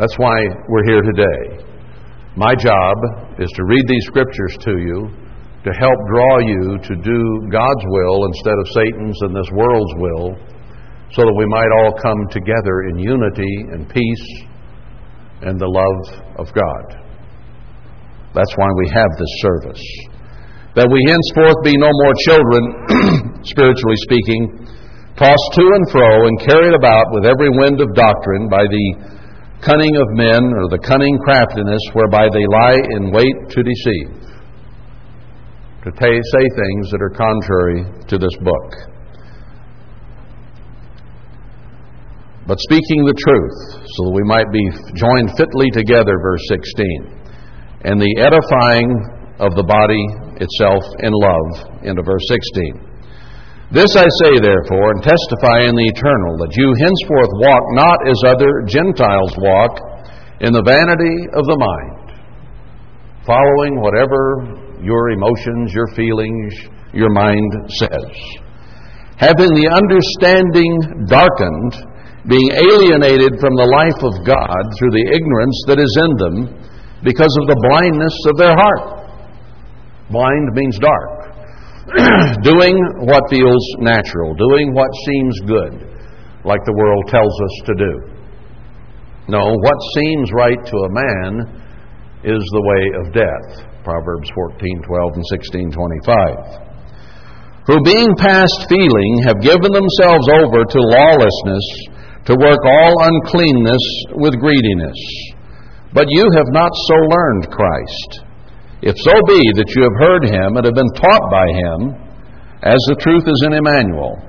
That's 0.01 0.17
why 0.17 0.35
we're 0.69 0.89
here 0.89 1.05
today. 1.05 1.65
My 2.35 2.57
job 2.57 2.97
is 3.39 3.53
to 3.55 3.65
read 3.65 3.85
these 3.87 4.09
scriptures 4.09 4.57
to 4.67 4.73
you 4.81 5.13
to 5.65 5.73
help 5.81 5.99
draw 6.13 6.39
you 6.41 6.77
to 6.77 6.95
do 6.97 7.21
God's 7.49 7.85
will 7.89 8.27
instead 8.27 8.59
of 8.61 8.69
Satan's 8.69 9.19
and 9.23 9.35
this 9.35 9.49
world's 9.53 9.95
will 9.97 10.37
so 11.13 11.23
that 11.23 11.37
we 11.39 11.47
might 11.47 11.73
all 11.81 11.93
come 12.03 12.21
together 12.31 12.91
in 12.91 12.99
unity 12.99 13.55
and 13.73 13.89
peace 13.89 14.27
and 15.41 15.59
the 15.59 15.69
love 15.69 16.25
of 16.37 16.53
God. 16.53 17.05
That's 18.35 18.53
why 18.57 18.69
we 18.77 18.91
have 18.93 19.11
this 19.17 19.35
service. 19.41 19.85
That 20.75 20.91
we 20.91 20.99
henceforth 21.07 21.63
be 21.63 21.79
no 21.79 21.87
more 21.87 22.15
children, 22.27 22.63
spiritually 23.55 23.99
speaking, 24.11 24.43
tossed 25.15 25.51
to 25.55 25.65
and 25.65 25.87
fro 25.95 26.27
and 26.27 26.35
carried 26.43 26.75
about 26.75 27.15
with 27.15 27.31
every 27.31 27.51
wind 27.51 27.79
of 27.79 27.95
doctrine 27.95 28.51
by 28.51 28.67
the 28.67 28.87
cunning 29.63 29.95
of 29.95 30.09
men 30.19 30.43
or 30.59 30.67
the 30.67 30.83
cunning 30.83 31.15
craftiness 31.23 31.81
whereby 31.95 32.27
they 32.35 32.43
lie 32.51 32.79
in 32.99 33.15
wait 33.15 33.37
to 33.55 33.63
deceive, 33.63 34.11
to 35.87 35.91
say 35.95 36.45
things 36.59 36.91
that 36.91 36.99
are 37.01 37.15
contrary 37.15 37.87
to 38.11 38.19
this 38.19 38.35
book. 38.43 38.95
but 42.47 42.61
speaking 42.61 43.09
the 43.09 43.17
truth, 43.17 43.57
so 43.81 44.05
that 44.05 44.13
we 44.13 44.25
might 44.29 44.51
be 44.53 44.61
joined 45.01 45.33
fitly 45.37 45.73
together, 45.73 46.21
verse 46.21 46.45
16, 46.53 47.89
and 47.89 47.97
the 47.97 48.15
edifying 48.21 48.93
of 49.41 49.57
the 49.57 49.65
body 49.65 50.05
itself 50.41 50.83
in 51.01 51.13
love, 51.13 51.83
into 51.83 52.03
verse 52.03 52.25
16. 52.29 52.95
This 53.73 53.97
I 53.97 54.07
say, 54.23 54.39
therefore, 54.39 54.95
and 54.95 55.03
testify 55.03 55.67
in 55.67 55.75
the 55.75 55.89
eternal, 55.91 56.39
that 56.45 56.55
you 56.55 56.69
henceforth 56.79 57.33
walk 57.43 57.65
not 57.75 57.99
as 58.07 58.19
other 58.29 58.63
Gentiles 58.71 59.35
walk, 59.41 59.73
in 60.43 60.53
the 60.53 60.63
vanity 60.63 61.17
of 61.33 61.47
the 61.47 61.59
mind, 61.59 62.21
following 63.25 63.81
whatever 63.81 64.83
your 64.83 65.11
emotions, 65.11 65.73
your 65.73 65.89
feelings, 65.95 66.53
your 66.93 67.11
mind 67.11 67.51
says. 67.81 68.13
Having 69.17 69.55
the 69.57 69.71
understanding 69.71 71.07
darkened, 71.07 71.75
being 72.27 72.51
alienated 72.57 73.39
from 73.39 73.55
the 73.57 73.69
life 73.69 74.01
of 74.05 74.27
God 74.27 74.63
through 74.77 74.93
the 74.93 75.09
ignorance 75.13 75.59
that 75.71 75.79
is 75.79 75.93
in 76.03 76.13
them 76.19 76.37
because 77.05 77.33
of 77.41 77.47
the 77.49 77.61
blindness 77.69 78.17
of 78.29 78.37
their 78.37 78.57
heart. 78.57 79.04
Blind 80.11 80.49
means 80.53 80.79
dark. 80.79 81.35
doing 82.43 82.77
what 83.05 83.23
feels 83.29 83.65
natural, 83.79 84.35
doing 84.35 84.73
what 84.73 84.89
seems 85.05 85.41
good, 85.47 85.73
like 86.45 86.61
the 86.65 86.77
world 86.77 87.05
tells 87.09 87.33
us 87.33 87.55
to 87.67 87.75
do. 87.77 87.93
No, 89.29 89.41
what 89.41 89.79
seems 89.97 90.33
right 90.33 90.61
to 90.65 90.77
a 90.77 90.91
man 90.93 91.31
is 92.25 92.41
the 92.41 92.65
way 92.65 92.85
of 93.01 93.13
death. 93.13 93.69
Proverbs 93.85 94.29
14:12 94.33 95.17
and 95.17 95.25
16:25. 95.29 96.61
Who 97.67 97.81
being 97.85 98.13
past 98.17 98.69
feeling 98.69 99.23
have 99.25 99.41
given 99.41 99.73
themselves 99.73 100.29
over 100.29 100.65
to 100.65 100.81
lawlessness 100.81 101.65
to 102.27 102.37
work 102.37 102.61
all 102.65 102.93
uncleanness 103.05 103.85
with 104.17 104.41
greediness. 104.41 104.97
But 105.93 106.09
you 106.09 106.25
have 106.35 106.49
not 106.49 106.73
so 106.89 106.97
learned 106.97 107.51
Christ. 107.51 108.24
If 108.85 108.93
so 109.01 109.17
be 109.25 109.41
that 109.57 109.73
you 109.73 109.83
have 109.89 109.97
heard 109.97 110.25
him 110.29 110.61
and 110.61 110.65
have 110.69 110.77
been 110.77 110.95
taught 111.01 111.27
by 111.33 111.49
him, 111.49 111.79
as 112.61 112.81
the 112.93 113.01
truth 113.01 113.25
is 113.25 113.41
in 113.49 113.57
Emmanuel, 113.57 114.21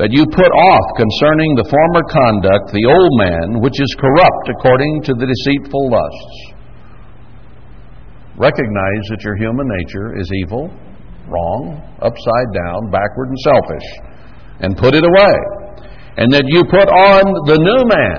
that 0.00 0.08
you 0.10 0.24
put 0.24 0.48
off 0.48 0.86
concerning 0.96 1.52
the 1.54 1.68
former 1.68 2.04
conduct 2.08 2.72
the 2.72 2.88
old 2.88 3.12
man, 3.20 3.60
which 3.60 3.76
is 3.76 4.00
corrupt 4.00 4.46
according 4.56 5.04
to 5.04 5.12
the 5.14 5.28
deceitful 5.28 5.84
lusts. 5.92 6.36
Recognize 8.40 9.04
that 9.12 9.22
your 9.22 9.36
human 9.36 9.68
nature 9.68 10.16
is 10.18 10.26
evil, 10.42 10.72
wrong, 11.28 11.78
upside 12.00 12.50
down, 12.56 12.90
backward, 12.90 13.28
and 13.30 13.40
selfish, 13.44 13.88
and 14.64 14.76
put 14.80 14.96
it 14.96 15.04
away 15.04 15.36
and 16.16 16.30
that 16.30 16.46
you 16.46 16.62
put 16.70 16.86
on 16.86 17.22
the 17.50 17.58
new 17.58 17.82
man, 17.90 18.18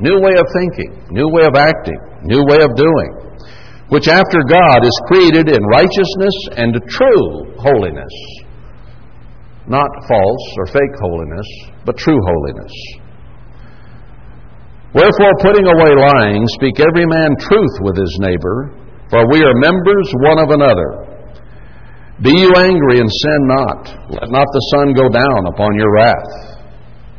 new 0.00 0.16
way 0.16 0.34
of 0.40 0.46
thinking, 0.56 1.12
new 1.12 1.28
way 1.28 1.44
of 1.44 1.52
acting, 1.52 2.00
new 2.24 2.40
way 2.48 2.64
of 2.64 2.72
doing, 2.72 3.10
which 3.88 4.08
after 4.08 4.40
God 4.48 4.82
is 4.82 5.06
created 5.06 5.48
in 5.48 5.62
righteousness 5.62 6.36
and 6.56 6.74
true 6.88 7.54
holiness. 7.58 8.14
Not 9.68 9.90
false 10.08 10.46
or 10.58 10.66
fake 10.66 10.96
holiness, 11.00 11.46
but 11.84 11.96
true 11.96 12.18
holiness. 12.18 12.72
Wherefore, 14.94 15.32
putting 15.40 15.66
away 15.66 15.92
lying, 15.98 16.46
speak 16.56 16.80
every 16.80 17.06
man 17.06 17.36
truth 17.38 17.76
with 17.82 17.96
his 17.96 18.16
neighbor, 18.20 18.74
for 19.10 19.28
we 19.30 19.42
are 19.42 19.54
members 19.54 20.08
one 20.24 20.38
of 20.38 20.50
another. 20.50 21.06
Be 22.22 22.30
you 22.30 22.52
angry 22.56 22.98
and 22.98 23.10
sin 23.10 23.40
not. 23.46 23.86
Let 24.08 24.30
not 24.30 24.46
the 24.50 24.64
sun 24.72 24.94
go 24.94 25.08
down 25.08 25.46
upon 25.52 25.74
your 25.74 25.92
wrath. 25.92 26.56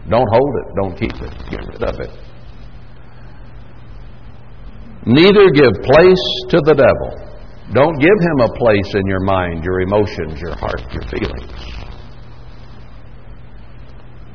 Don't 0.10 0.28
hold 0.32 0.54
it. 0.56 0.76
Don't 0.76 0.96
keep 0.98 1.16
it. 1.22 1.52
Get 1.52 1.68
rid 1.68 1.84
of 1.84 2.00
it. 2.00 2.27
Neither 5.08 5.48
give 5.56 5.72
place 5.88 6.26
to 6.52 6.60
the 6.68 6.76
devil. 6.76 7.12
Don't 7.72 7.96
give 7.96 8.20
him 8.20 8.40
a 8.44 8.52
place 8.60 8.92
in 8.92 9.08
your 9.08 9.24
mind, 9.24 9.64
your 9.64 9.80
emotions, 9.80 10.36
your 10.44 10.56
heart, 10.60 10.84
your 10.92 11.08
feelings. 11.08 11.48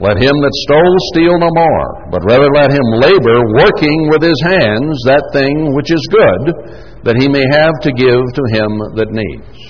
Let 0.00 0.16
him 0.16 0.32
that 0.32 0.56
stole 0.64 0.96
steal 1.12 1.36
no 1.36 1.52
more, 1.52 2.08
but 2.08 2.24
rather 2.24 2.48
let 2.56 2.72
him 2.72 2.88
labor, 3.04 3.36
working 3.60 4.08
with 4.08 4.24
his 4.24 4.40
hands 4.48 4.96
that 5.04 5.22
thing 5.36 5.76
which 5.76 5.92
is 5.92 6.02
good, 6.08 6.42
that 7.04 7.20
he 7.20 7.28
may 7.28 7.44
have 7.52 7.76
to 7.84 7.92
give 7.92 8.24
to 8.32 8.44
him 8.56 8.72
that 8.96 9.12
needs. 9.12 9.60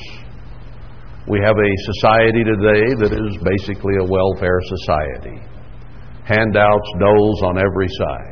We 1.26 1.42
have 1.42 1.58
a 1.58 1.72
society 1.98 2.46
today 2.46 2.94
that 3.02 3.10
is 3.10 3.34
basically 3.42 3.98
a 3.98 4.06
welfare 4.06 4.62
society 4.70 5.42
handouts, 6.24 6.88
doles 6.98 7.42
on 7.42 7.58
every 7.58 7.90
side. 7.90 8.31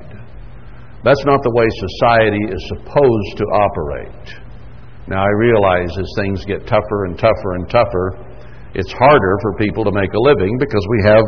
That's 1.02 1.24
not 1.24 1.40
the 1.42 1.52
way 1.56 1.64
society 1.64 2.44
is 2.52 2.62
supposed 2.76 3.32
to 3.40 3.44
operate. 3.56 4.26
Now, 5.08 5.24
I 5.24 5.32
realize 5.40 5.90
as 5.96 6.10
things 6.20 6.44
get 6.44 6.68
tougher 6.68 7.08
and 7.08 7.16
tougher 7.16 7.56
and 7.56 7.64
tougher, 7.68 8.06
it's 8.74 8.92
harder 8.92 9.34
for 9.42 9.56
people 9.56 9.82
to 9.84 9.92
make 9.92 10.12
a 10.12 10.20
living 10.20 10.54
because 10.60 10.84
we 10.86 11.00
have 11.08 11.24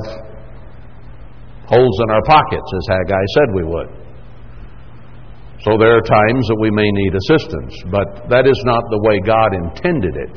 holes 1.66 1.96
in 2.04 2.10
our 2.10 2.22
pockets, 2.28 2.68
as 2.76 2.84
Haggai 2.94 3.24
said 3.34 3.48
we 3.54 3.64
would. 3.64 3.90
So 5.64 5.78
there 5.78 5.96
are 5.96 6.04
times 6.04 6.46
that 6.50 6.58
we 6.60 6.70
may 6.70 6.86
need 6.90 7.14
assistance, 7.14 7.74
but 7.90 8.28
that 8.28 8.46
is 8.46 8.60
not 8.66 8.82
the 8.90 9.00
way 9.06 9.22
God 9.24 9.54
intended 9.54 10.14
it. 10.18 10.36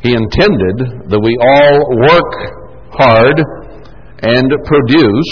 He 0.00 0.14
intended 0.14 1.10
that 1.10 1.20
we 1.20 1.34
all 1.36 1.74
work 2.00 2.32
hard 2.94 3.34
and 4.22 4.48
produce 4.64 5.30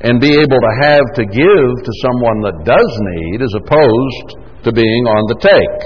and 0.00 0.20
be 0.20 0.30
able 0.30 0.60
to 0.62 0.74
have 0.86 1.06
to 1.18 1.24
give 1.26 1.70
to 1.82 1.92
someone 2.06 2.38
that 2.46 2.62
does 2.62 2.92
need 3.18 3.42
as 3.42 3.54
opposed 3.58 4.28
to 4.62 4.70
being 4.70 5.04
on 5.10 5.22
the 5.26 5.38
take. 5.42 5.80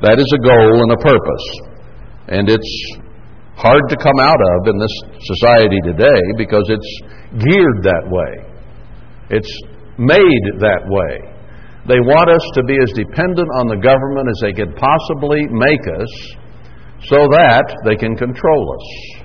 That 0.00 0.16
is 0.16 0.28
a 0.32 0.40
goal 0.40 0.74
and 0.80 0.92
a 0.92 1.00
purpose. 1.00 1.46
And 2.28 2.48
it's 2.48 2.74
hard 3.56 3.84
to 3.88 3.96
come 4.00 4.18
out 4.20 4.40
of 4.40 4.58
in 4.72 4.76
this 4.80 4.96
society 5.28 5.80
today 5.84 6.20
because 6.36 6.64
it's 6.68 6.92
geared 7.36 7.84
that 7.84 8.04
way. 8.08 8.32
It's 9.30 9.52
made 9.98 10.44
that 10.60 10.84
way. 10.88 11.34
They 11.86 12.00
want 12.00 12.32
us 12.32 12.44
to 12.56 12.62
be 12.64 12.80
as 12.80 12.92
dependent 12.96 13.48
on 13.60 13.68
the 13.68 13.76
government 13.76 14.28
as 14.28 14.40
they 14.40 14.56
could 14.56 14.72
possibly 14.72 15.44
make 15.52 15.84
us 16.00 16.12
so 17.12 17.28
that 17.28 17.68
they 17.84 17.96
can 17.96 18.16
control 18.16 18.64
us. 18.72 19.23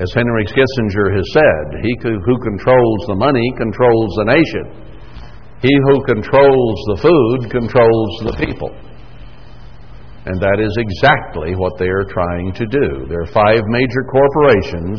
As 0.00 0.08
Henry 0.16 0.48
Kissinger 0.48 1.12
has 1.12 1.28
said, 1.36 1.84
he 1.84 1.92
who 2.00 2.36
controls 2.40 3.00
the 3.04 3.20
money 3.20 3.44
controls 3.60 4.10
the 4.16 4.32
nation. 4.32 4.64
He 5.60 5.68
who 5.68 6.00
controls 6.08 6.76
the 6.88 7.04
food 7.04 7.52
controls 7.52 8.12
the 8.24 8.32
people. 8.40 8.72
And 10.24 10.40
that 10.40 10.56
is 10.56 10.72
exactly 10.80 11.52
what 11.52 11.76
they 11.76 11.92
are 11.92 12.08
trying 12.08 12.48
to 12.56 12.64
do. 12.64 13.04
There 13.12 13.20
are 13.20 13.36
five 13.36 13.60
major 13.68 14.08
corporations 14.08 14.96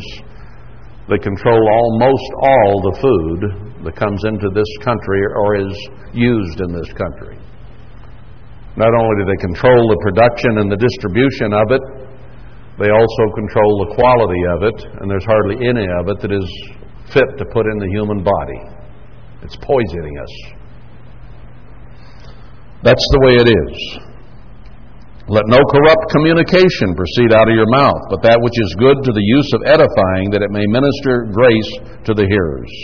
that 1.10 1.18
control 1.18 1.58
almost 1.58 2.30
all 2.38 2.78
the 2.86 2.98
food 3.02 3.82
that 3.82 3.98
comes 3.98 4.22
into 4.22 4.54
this 4.54 4.70
country 4.86 5.18
or 5.34 5.66
is 5.66 5.74
used 6.14 6.62
in 6.62 6.70
this 6.70 6.94
country. 6.94 7.42
Not 8.78 8.94
only 8.94 9.14
do 9.18 9.26
they 9.26 9.50
control 9.50 9.82
the 9.90 9.98
production 9.98 10.62
and 10.62 10.70
the 10.70 10.78
distribution 10.78 11.50
of 11.50 11.74
it, 11.74 12.01
they 12.82 12.90
also 12.90 13.24
control 13.38 13.86
the 13.86 13.94
quality 13.94 14.42
of 14.58 14.66
it, 14.66 14.78
and 14.98 15.06
there's 15.06 15.22
hardly 15.22 15.54
any 15.62 15.86
of 15.86 16.10
it 16.10 16.18
that 16.18 16.34
is 16.34 16.48
fit 17.14 17.38
to 17.38 17.46
put 17.54 17.70
in 17.70 17.78
the 17.78 17.86
human 17.94 18.26
body. 18.26 18.58
It's 19.46 19.54
poisoning 19.62 20.18
us. 20.18 20.34
That's 22.82 23.06
the 23.14 23.22
way 23.22 23.34
it 23.38 23.48
is. 23.54 23.76
Let 25.30 25.46
no 25.46 25.62
corrupt 25.62 26.10
communication 26.10 26.98
proceed 26.98 27.30
out 27.30 27.46
of 27.46 27.54
your 27.54 27.70
mouth, 27.70 28.02
but 28.10 28.26
that 28.26 28.42
which 28.42 28.58
is 28.58 28.82
good 28.82 28.98
to 28.98 29.12
the 29.14 29.26
use 29.38 29.50
of 29.54 29.62
edifying, 29.62 30.34
that 30.34 30.42
it 30.42 30.50
may 30.50 30.66
minister 30.66 31.30
grace 31.30 32.02
to 32.10 32.18
the 32.18 32.26
hearers. 32.26 32.74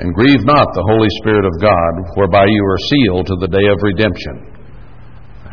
And 0.00 0.16
grieve 0.16 0.48
not 0.48 0.72
the 0.72 0.88
Holy 0.88 1.12
Spirit 1.20 1.44
of 1.44 1.60
God, 1.60 2.16
whereby 2.16 2.48
you 2.48 2.64
are 2.64 2.88
sealed 2.88 3.28
to 3.28 3.36
the 3.44 3.52
day 3.52 3.68
of 3.68 3.84
redemption. 3.84 4.55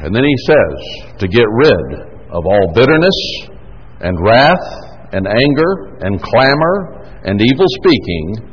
And 0.04 0.14
then 0.14 0.24
he 0.24 0.38
says, 0.46 1.18
to 1.20 1.28
get 1.30 1.48
rid 1.48 2.12
of 2.28 2.44
all 2.46 2.74
bitterness 2.76 3.20
and 4.02 4.20
wrath 4.20 4.68
and 5.14 5.26
anger 5.26 5.96
and 6.02 6.22
clamor 6.22 7.08
and 7.24 7.40
evil 7.40 7.66
speaking 7.80 8.52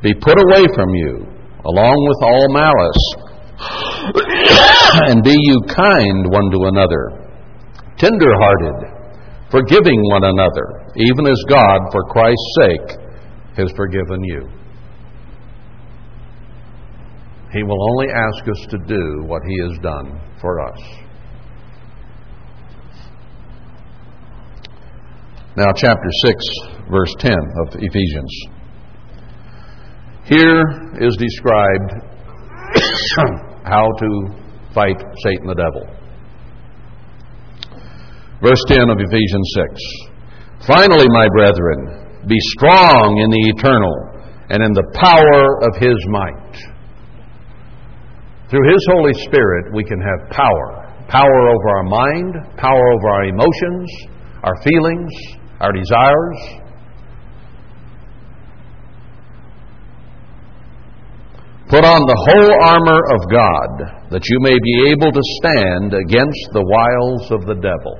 be 0.00 0.14
put 0.14 0.38
away 0.38 0.62
from 0.74 0.94
you, 0.94 1.26
along 1.66 1.98
with 2.06 2.20
all 2.22 2.46
malice 2.54 3.04
and 5.10 5.24
be 5.24 5.34
you 5.34 5.58
kind 5.66 6.30
one 6.30 6.50
to 6.54 6.70
another, 6.70 7.26
tender 7.98 8.30
hearted, 8.38 9.50
forgiving 9.50 10.00
one 10.10 10.22
another, 10.22 10.86
even 10.96 11.26
as 11.26 11.38
God, 11.48 11.80
for 11.90 12.04
Christ's 12.10 12.54
sake, 12.60 12.98
has 13.56 13.72
forgiven 13.74 14.22
you. 14.22 14.48
He 17.52 17.62
will 17.64 17.90
only 17.90 18.06
ask 18.12 18.48
us 18.48 18.66
to 18.70 18.78
do 18.86 19.24
what 19.26 19.42
He 19.46 19.56
has 19.68 19.78
done 19.82 20.20
for 20.42 20.60
us. 20.60 20.78
Now, 25.56 25.72
chapter 25.74 26.08
6, 26.24 26.44
verse 26.90 27.14
10 27.18 27.32
of 27.32 27.76
Ephesians. 27.78 28.32
Here 30.24 30.62
is 31.00 31.16
described 31.16 31.92
how 33.64 33.86
to 33.98 34.08
fight 34.74 34.96
Satan 35.22 35.46
the 35.46 35.54
devil. 35.54 35.86
Verse 38.42 38.64
10 38.66 38.90
of 38.90 38.98
Ephesians 38.98 39.54
6. 39.54 40.66
Finally, 40.66 41.06
my 41.10 41.28
brethren, 41.32 42.24
be 42.26 42.38
strong 42.56 43.18
in 43.18 43.30
the 43.30 43.50
eternal 43.54 43.94
and 44.48 44.62
in 44.62 44.72
the 44.72 44.88
power 44.98 45.62
of 45.68 45.76
his 45.78 45.96
might. 46.08 46.71
Through 48.52 48.68
his 48.68 48.84
Holy 48.92 49.14
Spirit, 49.24 49.72
we 49.72 49.82
can 49.82 49.96
have 49.96 50.28
power 50.28 50.78
power 51.08 51.48
over 51.48 51.68
our 51.76 51.82
mind, 51.82 52.34
power 52.56 52.92
over 52.92 53.08
our 53.10 53.24
emotions, 53.24 53.90
our 54.44 54.56
feelings, 54.62 55.12
our 55.60 55.72
desires, 55.72 56.62
Put 61.72 61.86
on 61.88 62.04
the 62.04 62.20
whole 62.28 62.52
armor 62.68 63.00
of 63.16 63.20
God, 63.32 64.12
that 64.12 64.28
you 64.28 64.38
may 64.44 64.52
be 64.52 64.92
able 64.92 65.10
to 65.10 65.24
stand 65.40 65.94
against 65.94 66.44
the 66.52 66.60
wiles 66.60 67.30
of 67.32 67.48
the 67.48 67.56
devil. 67.56 67.96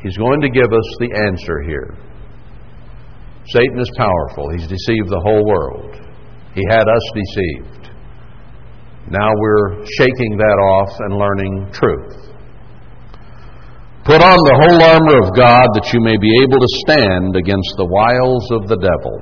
He's 0.00 0.16
going 0.16 0.40
to 0.40 0.48
give 0.48 0.72
us 0.72 0.88
the 0.98 1.12
answer 1.28 1.60
here. 1.68 1.92
Satan 3.52 3.78
is 3.78 3.90
powerful. 3.98 4.48
He's 4.56 4.66
deceived 4.66 5.12
the 5.12 5.20
whole 5.20 5.44
world. 5.44 5.92
He 6.54 6.64
had 6.70 6.88
us 6.88 7.04
deceived. 7.12 7.75
Now 9.06 9.30
we're 9.38 9.86
shaking 9.98 10.34
that 10.34 10.58
off 10.58 10.90
and 10.98 11.14
learning 11.14 11.70
truth. 11.70 12.26
Put 14.02 14.18
on 14.18 14.34
the 14.34 14.58
whole 14.58 14.80
armor 14.82 15.18
of 15.22 15.34
God 15.34 15.66
that 15.78 15.90
you 15.94 16.02
may 16.02 16.18
be 16.18 16.30
able 16.42 16.58
to 16.58 16.70
stand 16.86 17.38
against 17.38 17.70
the 17.78 17.86
wiles 17.86 18.46
of 18.50 18.66
the 18.66 18.78
devil. 18.78 19.14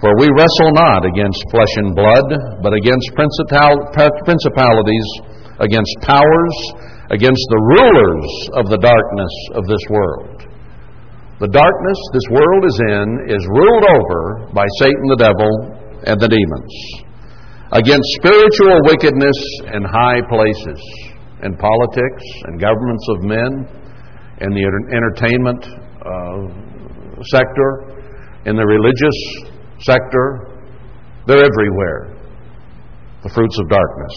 For 0.00 0.16
we 0.16 0.28
wrestle 0.32 0.72
not 0.72 1.04
against 1.04 1.40
flesh 1.52 1.72
and 1.84 1.92
blood, 1.96 2.26
but 2.64 2.72
against 2.72 3.12
principalities, 3.16 5.08
against 5.60 5.92
powers, 6.04 6.56
against 7.12 7.44
the 7.52 7.62
rulers 7.76 8.28
of 8.56 8.72
the 8.72 8.80
darkness 8.80 9.34
of 9.52 9.68
this 9.68 9.84
world. 9.92 10.48
The 11.44 11.52
darkness 11.52 12.00
this 12.12 12.28
world 12.32 12.62
is 12.64 12.78
in 12.88 13.06
is 13.36 13.44
ruled 13.52 13.84
over 13.84 14.48
by 14.56 14.64
Satan 14.80 15.06
the 15.12 15.20
devil 15.20 15.52
and 16.08 16.16
the 16.16 16.28
demons. 16.28 16.72
Against 17.72 18.04
spiritual 18.20 18.84
wickedness 18.84 19.38
in 19.72 19.82
high 19.82 20.20
places, 20.28 20.80
in 21.42 21.56
politics 21.56 22.24
and 22.44 22.60
governments 22.60 23.06
of 23.08 23.22
men, 23.22 23.50
in 24.44 24.50
the 24.52 24.64
entertainment 24.92 25.64
uh, 26.04 26.52
sector, 27.32 27.96
in 28.44 28.56
the 28.56 28.66
religious 28.66 29.18
sector, 29.80 30.52
they're 31.26 31.44
everywhere. 31.48 32.12
The 33.22 33.30
fruits 33.30 33.58
of 33.58 33.68
darkness. 33.70 34.14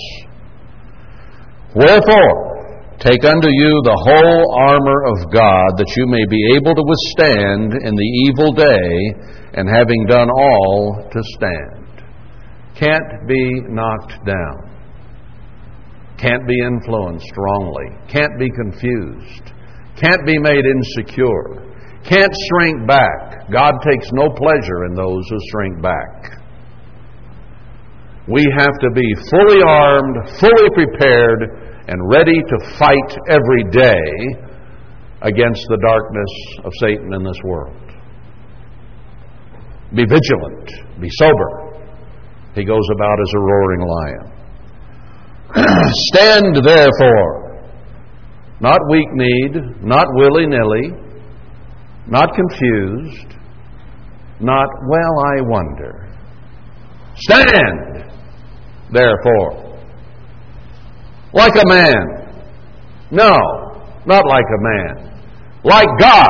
Wherefore, 1.76 3.00
take 3.00 3.24
unto 3.24 3.48
you 3.48 3.72
the 3.86 4.00
whole 4.04 4.44
armor 4.68 5.00
of 5.16 5.32
God, 5.32 5.78
that 5.78 5.94
you 5.96 6.08
may 6.08 6.26
be 6.28 6.58
able 6.58 6.76
to 6.76 6.84
withstand 6.84 7.72
in 7.88 7.96
the 7.96 8.10
evil 8.28 8.52
day, 8.52 8.96
and 9.54 9.70
having 9.70 10.06
done 10.08 10.30
all, 10.30 11.08
to 11.10 11.22
stand. 11.38 11.85
Can't 12.78 13.28
be 13.28 13.62
knocked 13.70 14.26
down. 14.26 14.72
Can't 16.18 16.48
be 16.48 16.60
influenced 16.64 17.32
wrongly. 17.38 17.86
Can't 18.08 18.38
be 18.40 18.50
confused. 18.50 19.52
Can't 19.98 20.26
be 20.26 20.38
made 20.38 20.66
insecure 20.66 21.66
can't 22.08 22.34
shrink 22.50 22.88
back. 22.88 23.50
God 23.52 23.74
takes 23.82 24.08
no 24.14 24.30
pleasure 24.30 24.86
in 24.86 24.94
those 24.94 25.24
who 25.28 25.38
shrink 25.52 25.82
back. 25.82 26.40
We 28.28 28.46
have 28.58 28.74
to 28.82 28.90
be 28.94 29.06
fully 29.30 29.62
armed, 29.66 30.16
fully 30.40 30.70
prepared, 30.74 31.86
and 31.88 32.10
ready 32.10 32.38
to 32.38 32.78
fight 32.78 33.18
every 33.30 33.64
day 33.72 34.06
against 35.22 35.66
the 35.70 35.78
darkness 35.82 36.64
of 36.64 36.72
Satan 36.80 37.14
in 37.14 37.24
this 37.24 37.40
world. 37.44 37.76
Be 39.96 40.06
vigilant, 40.06 40.70
be 41.00 41.10
sober. 41.10 41.65
He 42.56 42.64
goes 42.64 42.88
about 42.94 43.20
as 43.20 43.34
a 43.36 43.40
roaring 43.40 43.82
lion. 43.82 44.32
Stand 46.14 46.56
therefore, 46.64 47.62
not 48.62 48.80
weak 48.90 49.08
kneed, 49.12 49.84
not 49.84 50.08
willy 50.14 50.48
nilly, 50.48 50.94
not 52.08 52.30
confused, 52.34 53.36
not, 54.40 54.68
well, 54.90 55.20
I 55.28 55.42
wonder. 55.42 56.08
Stand, 57.18 58.12
therefore, 58.92 59.78
like 61.34 61.54
a 61.56 61.68
man. 61.68 62.06
No, 63.12 63.38
not 64.06 64.26
like 64.26 64.46
a 64.46 64.62
man. 64.62 65.22
Like 65.64 65.88
God. 66.00 66.30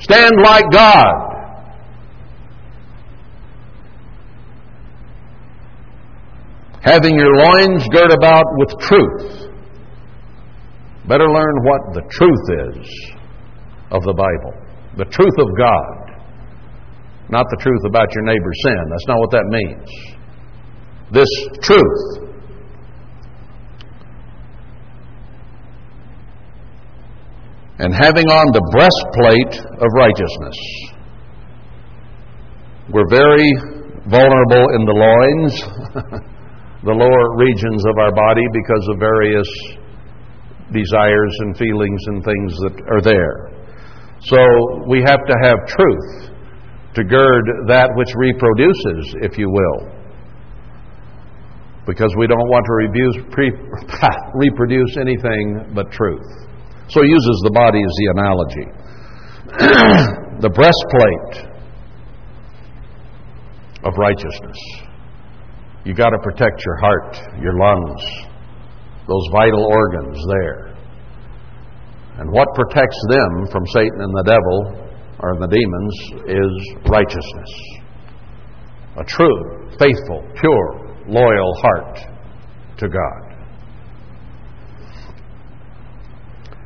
Stand 0.00 0.32
like 0.44 0.64
God. 0.70 1.33
Having 6.84 7.16
your 7.16 7.34
loins 7.34 7.82
girt 7.90 8.12
about 8.12 8.44
with 8.58 8.68
truth. 8.80 9.50
Better 11.08 11.26
learn 11.26 11.56
what 11.64 11.80
the 11.94 12.02
truth 12.10 12.76
is 12.76 13.14
of 13.90 14.02
the 14.02 14.12
Bible, 14.12 14.52
the 14.96 15.04
truth 15.06 15.36
of 15.38 15.48
God, 15.56 16.04
not 17.30 17.46
the 17.48 17.56
truth 17.60 17.80
about 17.86 18.08
your 18.14 18.24
neighbor's 18.24 18.60
sin. 18.64 18.84
That's 18.90 19.08
not 19.08 19.18
what 19.18 19.30
that 19.30 19.46
means. 19.48 19.88
This 21.10 21.28
truth. 21.62 22.30
And 27.78 27.94
having 27.94 28.28
on 28.28 28.52
the 28.52 28.62
breastplate 28.72 29.56
of 29.80 29.88
righteousness. 29.96 30.58
We're 32.92 33.08
very 33.08 33.50
vulnerable 34.06 34.68
in 34.76 34.84
the 34.84 34.92
loins, 34.92 36.24
the 36.84 36.92
lower 36.92 37.36
regions 37.36 37.84
of 37.88 37.98
our 37.98 38.12
body, 38.12 38.44
because 38.52 38.84
of 38.92 38.98
various 39.00 39.48
desires 40.72 41.34
and 41.40 41.56
feelings 41.56 42.00
and 42.06 42.24
things 42.24 42.52
that 42.60 42.76
are 42.92 43.00
there. 43.00 43.50
So 44.20 44.38
we 44.88 45.00
have 45.04 45.20
to 45.26 45.36
have 45.42 45.58
truth 45.68 46.30
to 46.94 47.04
gird 47.04 47.44
that 47.68 47.90
which 47.96 48.12
reproduces, 48.16 49.16
if 49.20 49.36
you 49.38 49.50
will. 49.50 49.94
because 51.86 52.14
we 52.16 52.26
don't 52.26 52.48
want 52.48 52.64
to 52.64 52.72
pre, 53.30 53.50
reproduce 54.34 54.96
anything 54.96 55.72
but 55.74 55.90
truth. 55.92 56.24
So 56.88 57.02
he 57.02 57.08
uses 57.08 57.40
the 57.44 57.50
body 57.52 57.80
as 57.84 57.92
the 58.00 58.08
analogy. 58.16 58.66
the 60.40 60.48
breastplate 60.48 61.52
of 63.84 63.92
righteousness. 63.98 64.58
You 65.84 65.94
got 65.94 66.10
to 66.10 66.18
protect 66.22 66.64
your 66.64 66.76
heart, 66.76 67.16
your 67.42 67.58
lungs, 67.58 68.02
those 69.06 69.28
vital 69.32 69.64
organs 69.64 70.18
there. 70.28 70.74
And 72.18 72.30
what 72.30 72.48
protects 72.54 72.98
them 73.10 73.46
from 73.52 73.66
Satan 73.66 74.00
and 74.00 74.14
the 74.14 74.24
devil 74.24 74.84
or 75.20 75.36
the 75.38 75.46
demons 75.46 75.94
is 76.26 76.90
righteousness. 76.90 77.52
A 78.96 79.04
true, 79.04 79.68
faithful, 79.78 80.24
pure, 80.40 80.96
loyal 81.06 81.54
heart 81.60 81.98
to 82.78 82.88
God. 82.88 83.34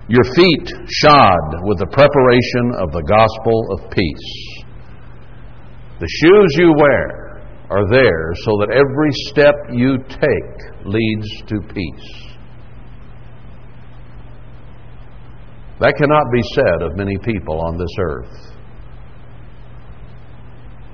Your 0.09 0.25
feet 0.25 0.69
shod 0.89 1.41
with 1.65 1.79
the 1.79 1.91
preparation 1.93 2.73
of 2.81 2.93
the 2.93 3.03
gospel 3.03 3.67
of 3.73 3.91
peace. 3.91 4.65
The 6.01 6.09
shoes 6.09 6.55
you 6.57 6.73
wear 6.79 7.28
are 7.71 7.89
there 7.91 8.33
so 8.35 8.53
that 8.61 8.71
every 8.71 9.11
step 9.29 9.55
you 9.71 9.99
take 10.09 10.87
leads 10.87 11.43
to 11.49 11.61
peace. 11.75 12.29
That 15.81 15.95
cannot 15.97 16.25
be 16.33 16.43
said 16.55 16.83
of 16.83 16.97
many 16.97 17.17
people 17.19 17.61
on 17.61 17.79
this 17.79 17.95
earth. 18.01 18.49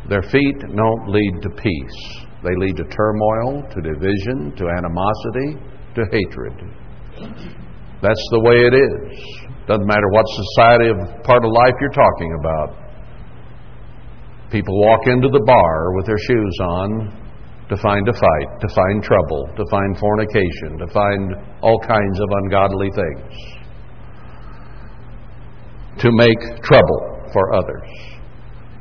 Their 0.08 0.22
feet 0.22 0.60
don't 0.60 1.08
lead 1.08 1.40
to 1.42 1.50
peace. 1.50 2.26
They 2.42 2.54
lead 2.56 2.76
to 2.76 2.84
turmoil, 2.84 3.62
to 3.70 3.80
division, 3.80 4.52
to 4.56 4.68
animosity, 4.68 5.56
to 5.94 6.04
hatred. 6.12 6.52
That's 8.02 8.28
the 8.32 8.40
way 8.40 8.68
it 8.68 8.74
is. 8.74 9.44
Doesn't 9.66 9.86
matter 9.86 10.08
what 10.10 10.26
society 10.28 10.90
of 10.90 11.24
part 11.24 11.42
of 11.42 11.50
life 11.50 11.72
you're 11.80 11.96
talking 11.96 12.36
about. 12.38 12.83
People 14.54 14.78
walk 14.78 15.10
into 15.10 15.26
the 15.34 15.42
bar 15.42 15.90
with 15.98 16.06
their 16.06 16.22
shoes 16.30 16.56
on 16.62 17.10
to 17.66 17.76
find 17.82 18.06
a 18.06 18.14
fight, 18.14 18.50
to 18.62 18.68
find 18.70 19.02
trouble, 19.02 19.50
to 19.58 19.64
find 19.66 19.98
fornication, 19.98 20.78
to 20.78 20.86
find 20.94 21.34
all 21.58 21.80
kinds 21.82 22.20
of 22.22 22.28
ungodly 22.38 22.90
things 22.94 23.34
to 25.98 26.10
make 26.12 26.62
trouble 26.62 27.30
for 27.32 27.54
others. 27.54 27.88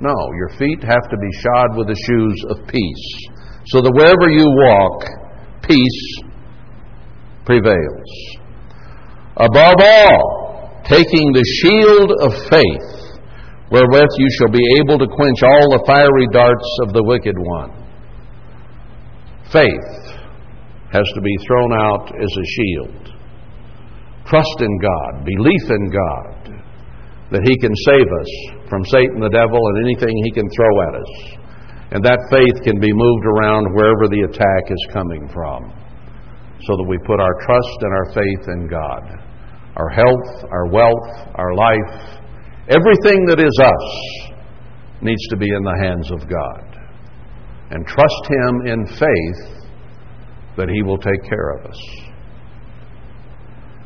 No, 0.02 0.14
your 0.36 0.50
feet 0.58 0.84
have 0.84 1.10
to 1.10 1.18
be 1.18 1.32
shod 1.42 1.78
with 1.78 1.88
the 1.88 1.96
shoes 1.96 2.38
of 2.50 2.68
peace, 2.68 3.08
so 3.68 3.82
that 3.82 3.94
wherever 3.94 4.30
you 4.30 4.46
walk, 4.46 5.02
peace 5.64 6.04
prevails. 7.46 8.12
Above 9.38 9.80
all, 9.80 10.84
taking 10.86 11.32
the 11.34 11.46
shield 11.62 12.12
of 12.22 12.34
faith, 12.50 12.93
wherewith 13.74 14.14
you 14.22 14.30
shall 14.38 14.54
be 14.54 14.62
able 14.78 15.02
to 15.02 15.10
quench 15.10 15.42
all 15.42 15.74
the 15.74 15.84
fiery 15.90 16.30
darts 16.32 16.70
of 16.86 16.94
the 16.94 17.02
wicked 17.02 17.34
one. 17.34 17.74
Faith 19.50 20.14
has 20.94 21.08
to 21.18 21.22
be 21.22 21.36
thrown 21.48 21.74
out 21.74 22.14
as 22.14 22.30
a 22.38 22.46
shield. 22.54 23.18
Trust 24.30 24.58
in 24.62 24.74
God, 24.78 25.26
belief 25.26 25.66
in 25.74 25.90
God, 25.90 26.62
that 27.34 27.42
He 27.50 27.58
can 27.58 27.74
save 27.90 28.06
us 28.06 28.32
from 28.70 28.86
Satan, 28.86 29.20
the 29.20 29.34
devil, 29.34 29.58
and 29.58 29.86
anything 29.90 30.14
he 30.24 30.32
can 30.32 30.50
throw 30.54 30.74
at 30.86 30.94
us. 30.94 31.14
And 31.98 32.06
that 32.06 32.22
faith 32.30 32.58
can 32.64 32.80
be 32.80 32.94
moved 32.94 33.26
around 33.26 33.74
wherever 33.74 34.06
the 34.10 34.26
attack 34.30 34.64
is 34.70 34.94
coming 34.94 35.30
from, 35.34 35.74
so 36.62 36.78
that 36.78 36.86
we 36.88 36.98
put 37.06 37.20
our 37.20 37.36
trust 37.42 37.78
and 37.82 37.94
our 37.94 38.10
faith 38.14 38.44
in 38.54 38.68
God. 38.70 39.04
Our 39.78 39.90
health, 39.90 40.46
our 40.50 40.68
wealth, 40.70 41.34
our 41.36 41.54
life, 41.54 42.23
everything 42.70 43.26
that 43.28 43.40
is 43.40 43.60
us 43.62 44.34
needs 45.02 45.28
to 45.30 45.38
be 45.38 45.48
in 45.48 45.64
the 45.64 45.80
hands 45.82 46.12
of 46.12 46.30
God. 46.30 46.80
And 47.72 47.86
trust 47.88 48.24
Him 48.30 48.68
in 48.68 48.86
faith 48.86 49.68
that 50.58 50.70
He 50.70 50.84
will 50.84 50.98
take 50.98 51.24
care 51.28 51.58
of 51.58 51.66
us. 51.66 51.80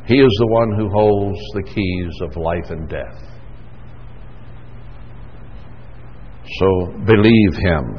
He 0.07 0.15
is 0.15 0.37
the 0.39 0.47
one 0.47 0.73
who 0.77 0.89
holds 0.89 1.39
the 1.53 1.63
keys 1.63 2.13
of 2.21 2.37
life 2.37 2.69
and 2.69 2.87
death. 2.89 3.27
So 6.59 6.87
believe 7.05 7.53
him. 7.59 7.97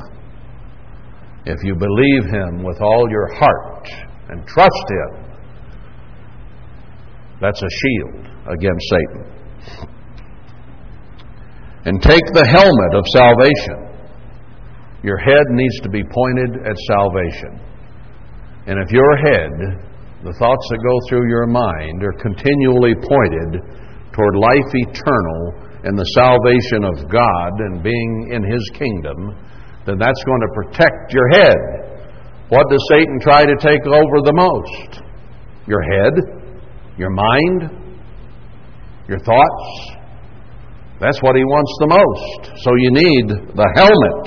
If 1.44 1.62
you 1.64 1.74
believe 1.74 2.24
him 2.32 2.64
with 2.64 2.80
all 2.80 3.06
your 3.10 3.34
heart 3.34 3.88
and 4.30 4.46
trust 4.46 4.72
him, 4.90 5.24
that's 7.40 7.62
a 7.62 7.68
shield 7.70 8.26
against 8.48 8.84
Satan. 8.90 9.97
And 11.88 12.02
take 12.04 12.26
the 12.36 12.44
helmet 12.44 12.92
of 12.92 13.08
salvation. 13.16 13.88
Your 15.00 15.16
head 15.16 15.48
needs 15.56 15.80
to 15.80 15.88
be 15.88 16.04
pointed 16.04 16.60
at 16.68 16.76
salvation. 16.84 17.56
And 18.68 18.76
if 18.76 18.92
your 18.92 19.16
head, 19.24 19.48
the 20.20 20.36
thoughts 20.36 20.66
that 20.68 20.84
go 20.84 20.96
through 21.08 21.32
your 21.32 21.48
mind, 21.48 22.04
are 22.04 22.12
continually 22.20 22.92
pointed 22.92 23.64
toward 24.12 24.36
life 24.36 24.68
eternal, 24.84 25.64
and 25.88 25.96
the 25.96 26.12
salvation 26.12 26.84
of 26.84 27.08
God 27.08 27.52
and 27.56 27.82
being 27.82 28.36
in 28.36 28.44
His 28.44 28.60
kingdom, 28.76 29.32
then 29.86 29.96
that's 29.96 30.22
going 30.28 30.42
to 30.44 30.52
protect 30.52 31.14
your 31.14 31.28
head. 31.40 31.56
What 32.50 32.68
does 32.68 32.84
Satan 32.92 33.18
try 33.22 33.46
to 33.46 33.56
take 33.56 33.86
over 33.88 34.20
the 34.28 34.36
most? 34.36 35.00
Your 35.64 35.80
head, 35.80 36.12
your 36.98 37.10
mind, 37.10 37.72
your 39.08 39.20
thoughts. 39.20 39.97
That's 41.00 41.18
what 41.22 41.36
he 41.36 41.44
wants 41.44 41.72
the 41.78 41.90
most. 41.94 42.62
So 42.62 42.74
you 42.74 42.90
need 42.90 43.54
the 43.54 43.70
helmet 43.78 44.26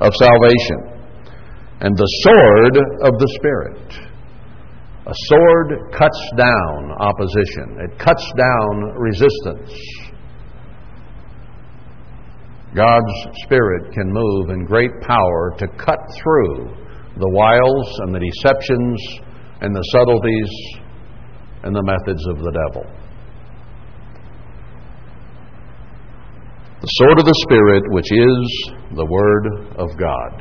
of 0.00 0.14
salvation 0.14 0.94
and 1.80 1.96
the 1.96 2.10
sword 2.22 2.74
of 3.02 3.18
the 3.18 3.30
Spirit. 3.34 4.14
A 5.06 5.14
sword 5.28 5.92
cuts 5.92 6.22
down 6.38 6.92
opposition, 6.98 7.76
it 7.82 7.98
cuts 7.98 8.24
down 8.38 8.94
resistance. 8.96 9.74
God's 12.74 13.14
Spirit 13.44 13.92
can 13.92 14.10
move 14.10 14.50
in 14.50 14.64
great 14.64 14.90
power 15.02 15.54
to 15.58 15.68
cut 15.76 15.98
through 16.22 16.74
the 17.18 17.30
wiles 17.30 17.86
and 18.00 18.14
the 18.14 18.18
deceptions 18.18 18.98
and 19.60 19.74
the 19.74 19.84
subtleties 19.92 20.50
and 21.62 21.74
the 21.74 21.82
methods 21.82 22.26
of 22.28 22.38
the 22.38 22.50
devil. 22.50 23.03
The 26.84 27.00
sword 27.00 27.18
of 27.18 27.24
the 27.24 27.40
Spirit, 27.48 27.82
which 27.96 28.12
is 28.12 28.44
the 28.92 29.08
Word 29.08 29.72
of 29.80 29.96
God. 29.96 30.36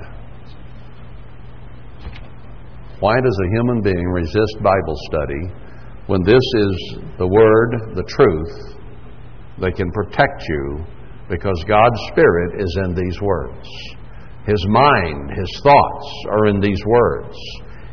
Why 2.99 3.15
does 3.23 3.39
a 3.39 3.51
human 3.55 3.79
being 3.79 4.03
resist 4.11 4.59
Bible 4.59 4.97
study 5.07 5.39
when 6.07 6.19
this 6.27 6.43
is 6.43 6.99
the 7.17 7.31
Word, 7.31 7.95
the 7.95 8.03
truth, 8.11 8.75
that 9.63 9.77
can 9.77 9.89
protect 9.95 10.43
you 10.49 10.83
because 11.29 11.63
God's 11.63 11.95
Spirit 12.11 12.59
is 12.59 12.77
in 12.83 12.93
these 12.93 13.21
words. 13.21 13.63
His 14.43 14.59
mind, 14.67 15.31
His 15.31 15.61
thoughts 15.63 16.07
are 16.27 16.47
in 16.47 16.59
these 16.59 16.83
words. 16.85 17.39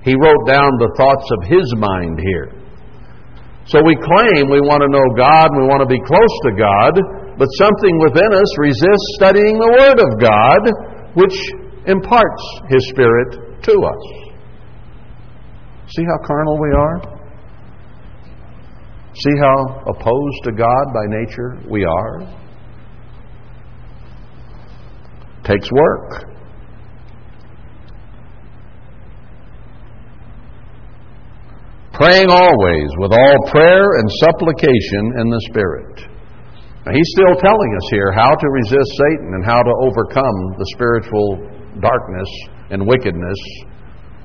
He 0.02 0.18
wrote 0.18 0.48
down 0.50 0.74
the 0.74 0.90
thoughts 0.98 1.30
of 1.38 1.46
His 1.46 1.70
mind 1.78 2.18
here. 2.18 2.50
So 3.66 3.78
we 3.86 3.94
claim 3.94 4.50
we 4.50 4.58
want 4.58 4.82
to 4.82 4.90
know 4.90 5.06
God, 5.14 5.54
we 5.54 5.70
want 5.70 5.86
to 5.86 5.86
be 5.86 6.02
close 6.02 6.34
to 6.50 6.58
God, 6.58 6.98
but 7.40 7.48
something 7.56 7.98
within 8.04 8.36
us 8.36 8.58
resists 8.58 9.16
studying 9.16 9.56
the 9.56 9.72
Word 9.80 9.96
of 9.96 10.20
God, 10.20 10.60
which 11.16 11.32
imparts 11.86 12.44
His 12.68 12.86
Spirit 12.92 13.62
to 13.64 13.72
us. 13.80 14.02
See 15.96 16.04
how 16.04 16.18
carnal 16.26 16.60
we 16.60 16.68
are? 16.76 17.00
See 19.16 19.36
how 19.40 19.82
opposed 19.88 20.44
to 20.44 20.52
God 20.52 20.92
by 20.92 21.06
nature 21.08 21.56
we 21.66 21.82
are? 21.82 22.40
takes 25.42 25.72
work. 25.72 26.26
Praying 31.94 32.28
always 32.30 32.88
with 32.98 33.12
all 33.12 33.50
prayer 33.50 33.98
and 33.98 34.10
supplication 34.20 35.20
in 35.20 35.30
the 35.30 35.40
Spirit. 35.48 36.09
Now, 36.86 36.96
he's 36.96 37.12
still 37.12 37.36
telling 37.36 37.70
us 37.76 37.86
here 37.92 38.10
how 38.12 38.32
to 38.32 38.46
resist 38.48 38.88
Satan 38.96 39.36
and 39.36 39.44
how 39.44 39.60
to 39.60 39.74
overcome 39.84 40.56
the 40.56 40.64
spiritual 40.72 41.36
darkness 41.80 42.30
and 42.70 42.88
wickedness 42.88 43.36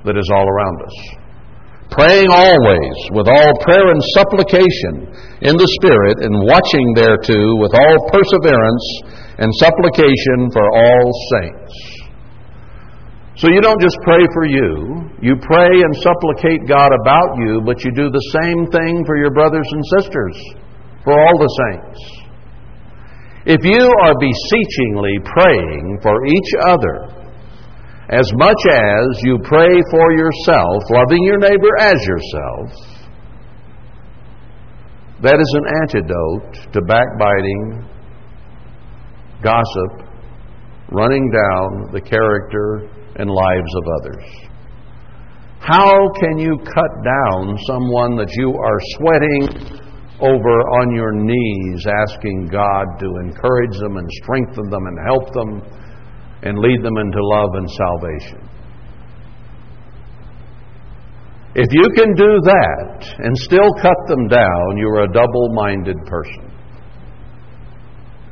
that 0.08 0.16
is 0.16 0.30
all 0.32 0.48
around 0.48 0.78
us. 0.88 0.98
Praying 1.92 2.32
always 2.32 2.98
with 3.12 3.28
all 3.28 3.52
prayer 3.62 3.92
and 3.92 4.02
supplication 4.16 5.12
in 5.44 5.56
the 5.60 5.70
Spirit 5.80 6.24
and 6.24 6.48
watching 6.48 6.88
thereto 6.96 7.60
with 7.60 7.76
all 7.76 7.98
perseverance 8.10 8.88
and 9.38 9.52
supplication 9.60 10.50
for 10.56 10.64
all 10.64 11.06
saints. 11.36 11.76
So 13.36 13.52
you 13.52 13.60
don't 13.60 13.82
just 13.84 14.00
pray 14.08 14.24
for 14.32 14.48
you, 14.48 15.12
you 15.22 15.36
pray 15.44 15.76
and 15.84 15.94
supplicate 16.00 16.64
God 16.72 16.96
about 16.96 17.36
you, 17.44 17.62
but 17.68 17.84
you 17.84 17.92
do 17.92 18.08
the 18.08 18.28
same 18.32 18.64
thing 18.72 19.04
for 19.04 19.20
your 19.20 19.32
brothers 19.32 19.68
and 19.68 19.84
sisters, 20.00 20.36
for 21.04 21.12
all 21.12 21.36
the 21.38 21.52
saints. 21.68 22.25
If 23.46 23.64
you 23.64 23.94
are 24.02 24.14
beseechingly 24.20 25.20
praying 25.24 26.00
for 26.02 26.26
each 26.26 26.52
other, 26.66 27.16
as 28.10 28.32
much 28.34 28.58
as 28.72 29.22
you 29.24 29.38
pray 29.44 29.82
for 29.92 30.12
yourself, 30.14 30.84
loving 30.90 31.24
your 31.24 31.38
neighbor 31.38 31.78
as 31.80 31.96
yourself, 32.08 32.96
that 35.22 35.40
is 35.40 35.56
an 35.58 35.66
antidote 35.82 36.74
to 36.74 36.82
backbiting, 36.88 37.88
gossip, 39.44 40.10
running 40.92 41.30
down 41.30 41.94
the 41.94 42.02
character 42.02 42.90
and 43.18 43.30
lives 43.30 43.76
of 43.78 43.84
others. 44.02 44.26
How 45.60 46.10
can 46.20 46.40
you 46.40 46.58
cut 46.58 46.92
down 47.04 47.58
someone 47.68 48.18
that 48.18 48.30
you 48.38 48.54
are 48.58 48.80
sweating 48.98 49.85
over 50.20 50.56
on 50.82 50.96
your 50.96 51.12
knees, 51.12 51.86
asking 52.08 52.48
God 52.48 52.86
to 53.00 53.08
encourage 53.24 53.78
them 53.80 53.98
and 53.98 54.10
strengthen 54.24 54.70
them 54.70 54.86
and 54.86 54.98
help 55.06 55.34
them 55.34 55.62
and 56.44 56.58
lead 56.58 56.84
them 56.84 56.98
into 56.98 57.20
love 57.22 57.50
and 57.54 57.70
salvation? 57.72 58.50
If 61.56 61.68
you 61.72 61.90
can 61.96 62.14
do 62.16 62.40
that 62.44 63.16
and 63.20 63.38
still 63.38 63.72
cut 63.82 63.98
them 64.08 64.28
down, 64.28 64.78
you're 64.78 65.04
a 65.04 65.12
double 65.12 65.54
minded 65.54 65.96
person, 66.06 66.52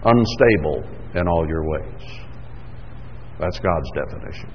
unstable 0.03 0.84
in 1.15 1.27
all 1.27 1.47
your 1.47 1.65
ways. 1.65 2.01
That's 3.39 3.60
God's 3.60 3.89
definition. 3.95 4.51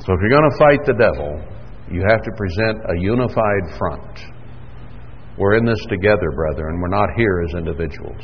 So 0.00 0.14
if 0.14 0.20
you're 0.20 0.30
going 0.30 0.50
to 0.50 0.58
fight 0.58 0.86
the 0.86 0.94
devil, 0.94 1.49
you 1.90 2.04
have 2.08 2.22
to 2.22 2.30
present 2.36 2.78
a 2.88 3.00
unified 3.00 3.78
front. 3.78 4.20
We're 5.38 5.56
in 5.56 5.64
this 5.64 5.84
together, 5.88 6.30
brethren. 6.34 6.80
We're 6.80 6.88
not 6.88 7.08
here 7.16 7.42
as 7.48 7.54
individuals. 7.54 8.22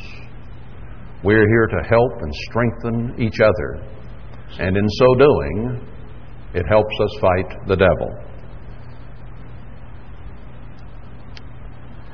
We're 1.23 1.47
here 1.47 1.67
to 1.67 1.89
help 1.89 2.11
and 2.21 2.33
strengthen 2.49 3.15
each 3.19 3.39
other. 3.41 3.83
And 4.59 4.77
in 4.77 4.87
so 4.87 5.15
doing, 5.15 5.87
it 6.53 6.65
helps 6.69 6.95
us 7.01 7.19
fight 7.19 7.67
the 7.67 7.75
devil. 7.75 8.27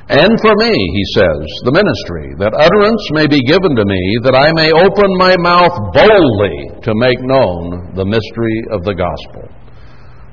And 0.10 0.36
for 0.42 0.54
me, 0.60 0.72
he 0.72 1.04
says, 1.16 1.42
the 1.64 1.74
ministry, 1.74 2.36
that 2.38 2.54
utterance 2.54 3.04
may 3.12 3.26
be 3.26 3.42
given 3.48 3.76
to 3.76 3.86
me, 3.86 4.02
that 4.24 4.36
I 4.36 4.52
may 4.54 4.70
open 4.72 5.10
my 5.18 5.36
mouth 5.40 5.74
boldly 5.96 6.82
to 6.84 6.94
make 6.94 7.18
known 7.24 7.96
the 7.96 8.06
mystery 8.06 8.58
of 8.72 8.84
the 8.84 8.94
gospel, 8.94 9.48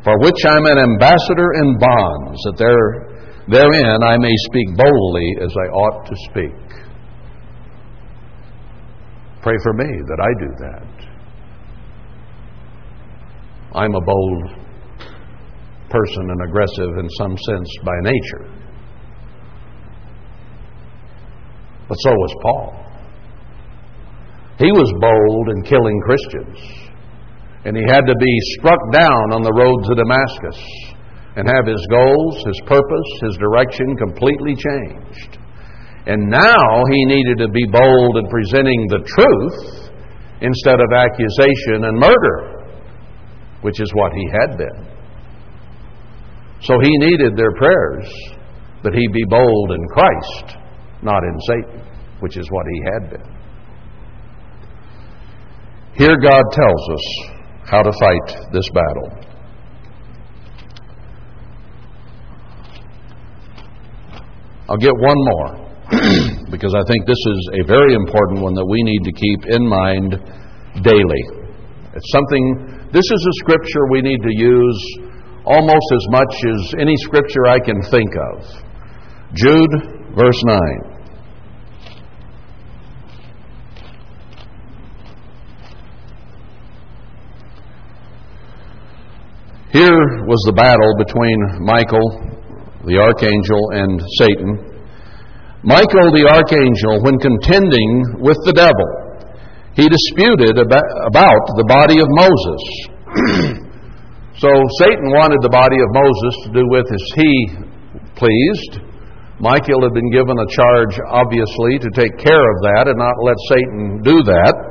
for 0.05 0.19
which 0.21 0.41
I'm 0.47 0.65
an 0.65 0.79
ambassador 0.79 1.53
in 1.63 1.79
bonds, 1.79 2.41
that 2.45 2.57
there, 2.57 3.07
therein 3.49 4.03
I 4.03 4.17
may 4.17 4.33
speak 4.49 4.77
boldly 4.77 5.37
as 5.43 5.53
I 5.53 5.69
ought 5.73 6.07
to 6.07 6.17
speak. 6.31 6.57
Pray 9.43 9.57
for 9.63 9.73
me 9.73 9.85
that 9.85 10.21
I 10.21 10.31
do 10.41 10.51
that. 10.59 10.91
I'm 13.73 13.95
a 13.95 14.01
bold 14.01 14.61
person 15.91 16.31
and 16.31 16.43
aggressive 16.49 16.99
in 16.99 17.09
some 17.19 17.37
sense 17.37 17.69
by 17.85 17.95
nature. 18.03 18.61
But 21.89 21.97
so 21.97 22.11
was 22.11 22.35
Paul. 22.43 22.81
He 24.59 24.71
was 24.73 24.93
bold 25.01 25.49
in 25.57 25.63
killing 25.65 26.01
Christians. 26.05 26.90
And 27.65 27.77
he 27.77 27.85
had 27.85 28.07
to 28.07 28.17
be 28.17 28.35
struck 28.59 28.81
down 28.93 29.33
on 29.37 29.43
the 29.43 29.53
road 29.53 29.85
to 29.85 29.95
Damascus 29.95 30.61
and 31.37 31.47
have 31.47 31.67
his 31.67 31.85
goals, 31.91 32.41
his 32.47 32.61
purpose, 32.67 33.11
his 33.23 33.37
direction 33.37 33.97
completely 33.97 34.57
changed. 34.57 35.39
And 36.07 36.31
now 36.31 36.83
he 36.91 37.05
needed 37.05 37.39
to 37.45 37.49
be 37.49 37.67
bold 37.69 38.17
in 38.17 38.27
presenting 38.29 38.89
the 38.89 39.05
truth 39.05 39.93
instead 40.41 40.81
of 40.81 40.89
accusation 40.91 41.85
and 41.85 42.01
murder, 42.01 42.73
which 43.61 43.81
is 43.81 43.93
what 43.95 44.13
he 44.13 44.25
had 44.33 44.57
been. 44.57 44.89
So 46.63 46.81
he 46.81 46.93
needed 46.99 47.37
their 47.37 47.53
prayers 47.57 48.09
that 48.83 48.95
he 48.95 49.07
be 49.13 49.25
bold 49.29 49.73
in 49.73 49.85
Christ 49.93 50.61
not 51.03 51.23
in 51.25 51.41
Satan, 51.41 51.83
which 52.21 52.37
is 52.37 52.47
what 52.51 52.67
he 52.73 52.83
had 52.93 53.11
been. 53.11 53.37
Here 55.95 56.17
God 56.21 56.45
tells 56.53 56.91
us 56.93 57.40
how 57.71 57.83
to 57.83 57.93
fight 57.93 58.51
this 58.53 58.69
battle. 58.75 59.31
I'll 64.69 64.77
get 64.77 64.95
one 64.95 65.19
more 65.35 65.71
because 66.51 66.75
I 66.75 66.83
think 66.87 67.07
this 67.07 67.19
is 67.19 67.51
a 67.63 67.67
very 67.67 67.95
important 67.95 68.43
one 68.43 68.55
that 68.55 68.67
we 68.67 68.83
need 68.83 69.03
to 69.03 69.13
keep 69.13 69.41
in 69.55 69.67
mind 69.67 70.11
daily. 70.83 71.23
It's 71.95 72.11
something, 72.11 72.89
this 72.93 73.07
is 73.07 73.23
a 73.27 73.35
scripture 73.43 73.87
we 73.91 74.03
need 74.03 74.23
to 74.23 74.35
use 74.35 74.99
almost 75.45 75.89
as 75.95 76.07
much 76.11 76.35
as 76.47 76.75
any 76.79 76.97
scripture 76.99 77.47
I 77.47 77.59
can 77.59 77.83
think 77.91 78.11
of. 78.35 78.47
Jude, 79.35 79.75
verse 80.15 80.43
9. 80.45 80.90
Here 89.71 90.27
was 90.27 90.43
the 90.51 90.59
battle 90.59 90.99
between 90.99 91.63
Michael, 91.63 92.03
the 92.83 92.99
archangel, 92.99 93.63
and 93.71 94.03
Satan. 94.19 94.51
Michael, 95.63 96.11
the 96.11 96.27
archangel, 96.27 96.99
when 97.07 97.23
contending 97.23 98.19
with 98.19 98.35
the 98.43 98.51
devil, 98.51 98.89
he 99.79 99.87
disputed 99.87 100.59
about 100.59 101.45
the 101.55 101.67
body 101.71 102.03
of 102.03 102.11
Moses. 102.11 102.63
so 104.43 104.51
Satan 104.83 105.15
wanted 105.15 105.39
the 105.39 105.55
body 105.55 105.79
of 105.79 105.95
Moses 105.95 106.35
to 106.43 106.51
do 106.51 106.67
with 106.67 106.91
as 106.91 107.07
he 107.15 107.33
pleased. 108.19 108.83
Michael 109.39 109.87
had 109.87 109.95
been 109.95 110.11
given 110.11 110.35
a 110.35 110.51
charge, 110.51 110.99
obviously, 111.15 111.79
to 111.79 111.95
take 111.95 112.19
care 112.19 112.43
of 112.43 112.59
that 112.75 112.91
and 112.91 112.99
not 112.99 113.23
let 113.23 113.39
Satan 113.55 114.03
do 114.03 114.19
that. 114.35 114.70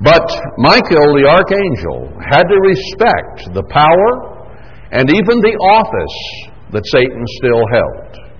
But 0.00 0.24
Michael, 0.56 1.12
the 1.12 1.28
archangel, 1.28 2.08
had 2.24 2.48
to 2.48 2.58
respect 2.64 3.52
the 3.52 3.64
power 3.68 4.40
and 4.96 5.12
even 5.12 5.44
the 5.44 5.56
office 5.76 6.16
that 6.72 6.88
Satan 6.88 7.24
still 7.36 7.60
held. 7.68 8.30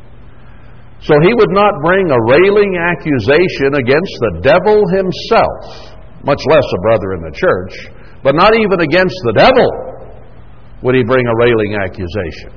So 1.05 1.17
he 1.21 1.33
would 1.37 1.53
not 1.53 1.81
bring 1.85 2.09
a 2.09 2.21
railing 2.29 2.77
accusation 2.81 3.77
against 3.77 4.15
the 4.21 4.33
devil 4.41 4.85
himself, 4.89 5.97
much 6.25 6.41
less 6.49 6.65
a 6.65 6.81
brother 6.81 7.13
in 7.17 7.23
the 7.29 7.35
church, 7.37 7.93
but 8.23 8.35
not 8.35 8.57
even 8.57 8.81
against 8.81 9.17
the 9.25 9.37
devil 9.37 9.69
would 10.83 10.95
he 10.95 11.05
bring 11.05 11.25
a 11.25 11.37
railing 11.41 11.77
accusation. 11.77 12.57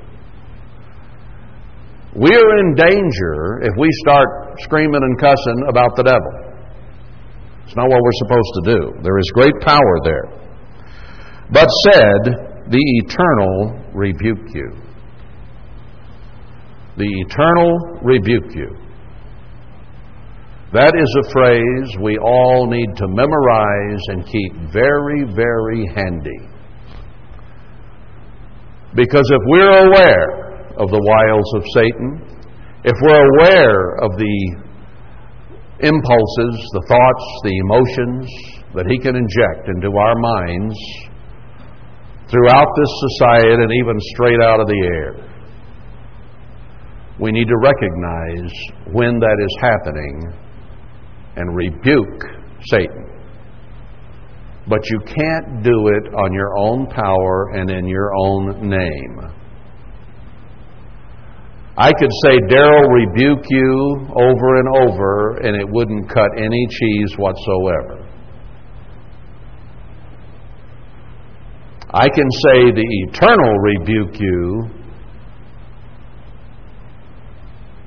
We're 2.16 2.50
in 2.60 2.74
danger 2.74 3.68
if 3.68 3.72
we 3.76 3.88
start 4.04 4.28
screaming 4.60 5.02
and 5.02 5.18
cussing 5.18 5.60
about 5.68 5.96
the 5.96 6.04
devil. 6.04 6.53
It's 7.64 7.76
not 7.76 7.88
what 7.88 8.00
we're 8.00 8.20
supposed 8.26 8.52
to 8.54 8.62
do. 8.76 9.02
There 9.02 9.18
is 9.18 9.30
great 9.34 9.54
power 9.60 9.96
there. 10.04 10.44
But 11.50 11.68
said, 11.90 12.70
the 12.70 12.84
eternal 13.04 13.90
rebuke 13.92 14.54
you. 14.54 14.70
The 16.96 17.10
eternal 17.26 18.00
rebuke 18.02 18.54
you. 18.54 18.76
That 20.72 20.92
is 20.96 21.16
a 21.22 21.30
phrase 21.30 22.02
we 22.02 22.18
all 22.18 22.66
need 22.66 22.96
to 22.96 23.06
memorize 23.06 24.02
and 24.08 24.26
keep 24.26 24.52
very, 24.72 25.24
very 25.34 25.86
handy. 25.94 26.50
Because 28.94 29.22
if 29.30 29.42
we're 29.46 29.86
aware 29.86 30.66
of 30.78 30.90
the 30.90 30.98
wiles 30.98 31.54
of 31.54 31.62
Satan, 31.74 32.34
if 32.84 32.94
we're 33.02 33.26
aware 33.38 33.96
of 34.02 34.10
the 34.18 34.63
impulses, 35.80 36.54
the 36.72 36.84
thoughts, 36.88 37.24
the 37.42 37.56
emotions 37.66 38.30
that 38.74 38.86
He 38.86 38.98
can 38.98 39.16
inject 39.16 39.68
into 39.68 39.96
our 39.96 40.14
minds 40.14 40.76
throughout 42.30 42.68
this 42.76 42.92
society 43.18 43.62
and 43.62 43.72
even 43.72 43.96
straight 44.14 44.40
out 44.40 44.60
of 44.60 44.66
the 44.66 44.80
air. 44.94 45.30
We 47.20 47.30
need 47.30 47.46
to 47.46 47.58
recognize 47.58 48.52
when 48.92 49.20
that 49.20 49.36
is 49.38 49.56
happening 49.60 50.32
and 51.36 51.54
rebuke 51.54 52.22
Satan. 52.66 53.04
But 54.66 54.80
you 54.90 55.00
can't 55.00 55.62
do 55.62 55.88
it 55.88 56.14
on 56.14 56.32
your 56.32 56.56
own 56.58 56.86
power 56.86 57.50
and 57.54 57.70
in 57.70 57.86
your 57.86 58.10
own 58.16 58.68
name. 58.68 59.43
I 61.76 61.90
could 61.92 62.10
say, 62.24 62.38
Darryl, 62.48 62.88
rebuke 62.88 63.44
you 63.50 64.06
over 64.14 64.58
and 64.60 64.68
over, 64.76 65.36
and 65.38 65.56
it 65.60 65.68
wouldn't 65.68 66.08
cut 66.08 66.30
any 66.36 66.66
cheese 66.70 67.14
whatsoever. 67.18 68.08
I 71.92 72.06
can 72.08 72.30
say, 72.30 72.70
the 72.70 72.86
eternal 73.08 73.58
rebuke 73.58 74.20
you, 74.20 74.70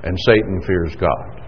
and 0.04 0.18
Satan 0.26 0.62
fears 0.66 0.96
God. 1.00 1.42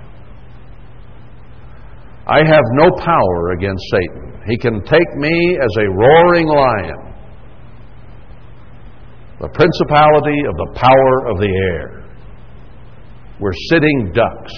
I 2.26 2.38
have 2.46 2.64
no 2.74 2.90
power 3.04 3.52
against 3.52 3.84
Satan. 3.92 4.44
He 4.48 4.58
can 4.58 4.82
take 4.84 5.16
me 5.18 5.58
as 5.62 5.78
a 5.78 5.90
roaring 5.90 6.48
lion, 6.48 7.14
the 9.42 9.50
principality 9.50 10.40
of 10.48 10.56
the 10.56 10.80
power 10.80 11.32
of 11.32 11.40
the 11.40 11.50
air. 11.74 11.99
We're 13.40 13.54
sitting 13.70 14.12
ducks, 14.14 14.54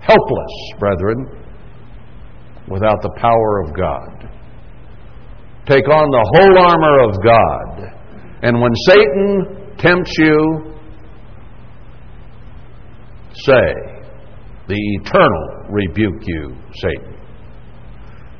helpless, 0.00 0.54
brethren, 0.78 1.42
without 2.68 3.02
the 3.02 3.10
power 3.16 3.62
of 3.62 3.74
God. 3.76 4.30
Take 5.66 5.88
on 5.88 6.10
the 6.10 6.24
whole 6.34 6.58
armor 6.58 6.96
of 7.08 7.22
God. 7.22 8.02
And 8.42 8.60
when 8.60 8.74
Satan 8.86 9.76
tempts 9.78 10.12
you, 10.18 10.74
say, 13.34 13.74
The 14.68 14.78
eternal 15.00 15.66
rebuke 15.70 16.22
you, 16.26 16.56
Satan. 16.74 17.16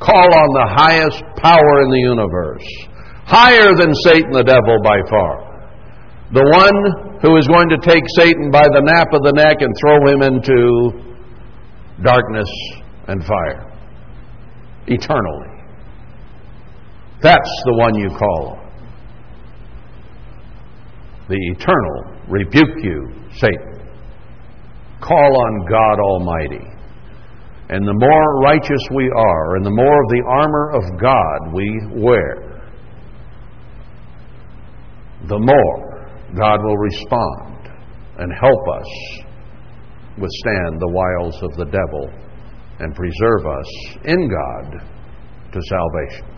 Call 0.01 0.35
on 0.35 0.49
the 0.55 0.75
highest 0.75 1.23
power 1.37 1.83
in 1.83 1.91
the 1.91 1.99
universe, 1.99 2.67
higher 3.25 3.75
than 3.75 3.95
Satan 4.05 4.33
the 4.33 4.43
devil 4.43 4.79
by 4.83 4.99
far. 5.09 5.53
The 6.33 6.43
one 6.43 7.12
who 7.23 7.37
is 7.37 7.47
going 7.47 7.69
to 7.69 7.79
take 7.79 8.03
Satan 8.17 8.51
by 8.51 8.67
the 8.67 8.83
nape 8.83 9.13
of 9.15 9.23
the 9.23 9.33
neck 9.33 9.63
and 9.63 9.73
throw 9.81 10.07
him 10.11 10.23
into 10.23 10.91
darkness 12.03 12.49
and 13.07 13.25
fire 13.25 13.73
eternally. 14.89 15.49
That's 17.23 17.63
the 17.65 17.75
one 17.75 17.95
you 17.95 18.09
call. 18.09 18.59
The 21.29 21.39
eternal 21.39 22.27
rebuke 22.29 22.83
you, 22.83 23.09
Satan. 23.37 23.89
Call 25.01 25.19
on 25.19 25.67
God 25.71 26.01
Almighty. 26.01 26.67
And 27.69 27.87
the 27.87 27.95
more 27.95 28.41
righteous 28.43 28.83
we 28.95 29.09
are, 29.17 29.57
and 29.57 29.65
the 29.65 29.71
more 29.71 30.03
of 30.03 30.09
the 30.11 30.25
armor 30.29 30.73
of 30.75 31.01
God 31.01 31.55
we 31.55 32.03
wear, 32.03 32.61
the 35.29 35.39
more 35.39 35.92
God 36.37 36.63
will 36.65 36.77
respond 36.77 37.69
and 38.19 38.33
help 38.33 38.69
us 38.81 39.23
withstand 40.19 40.81
the 40.81 40.89
wiles 40.89 41.43
of 41.43 41.53
the 41.57 41.65
devil 41.65 42.11
and 42.79 42.95
preserve 42.95 43.47
us 43.47 43.97
in 44.05 44.29
God 44.29 44.81
to 45.53 45.61
salvation. 45.69 46.32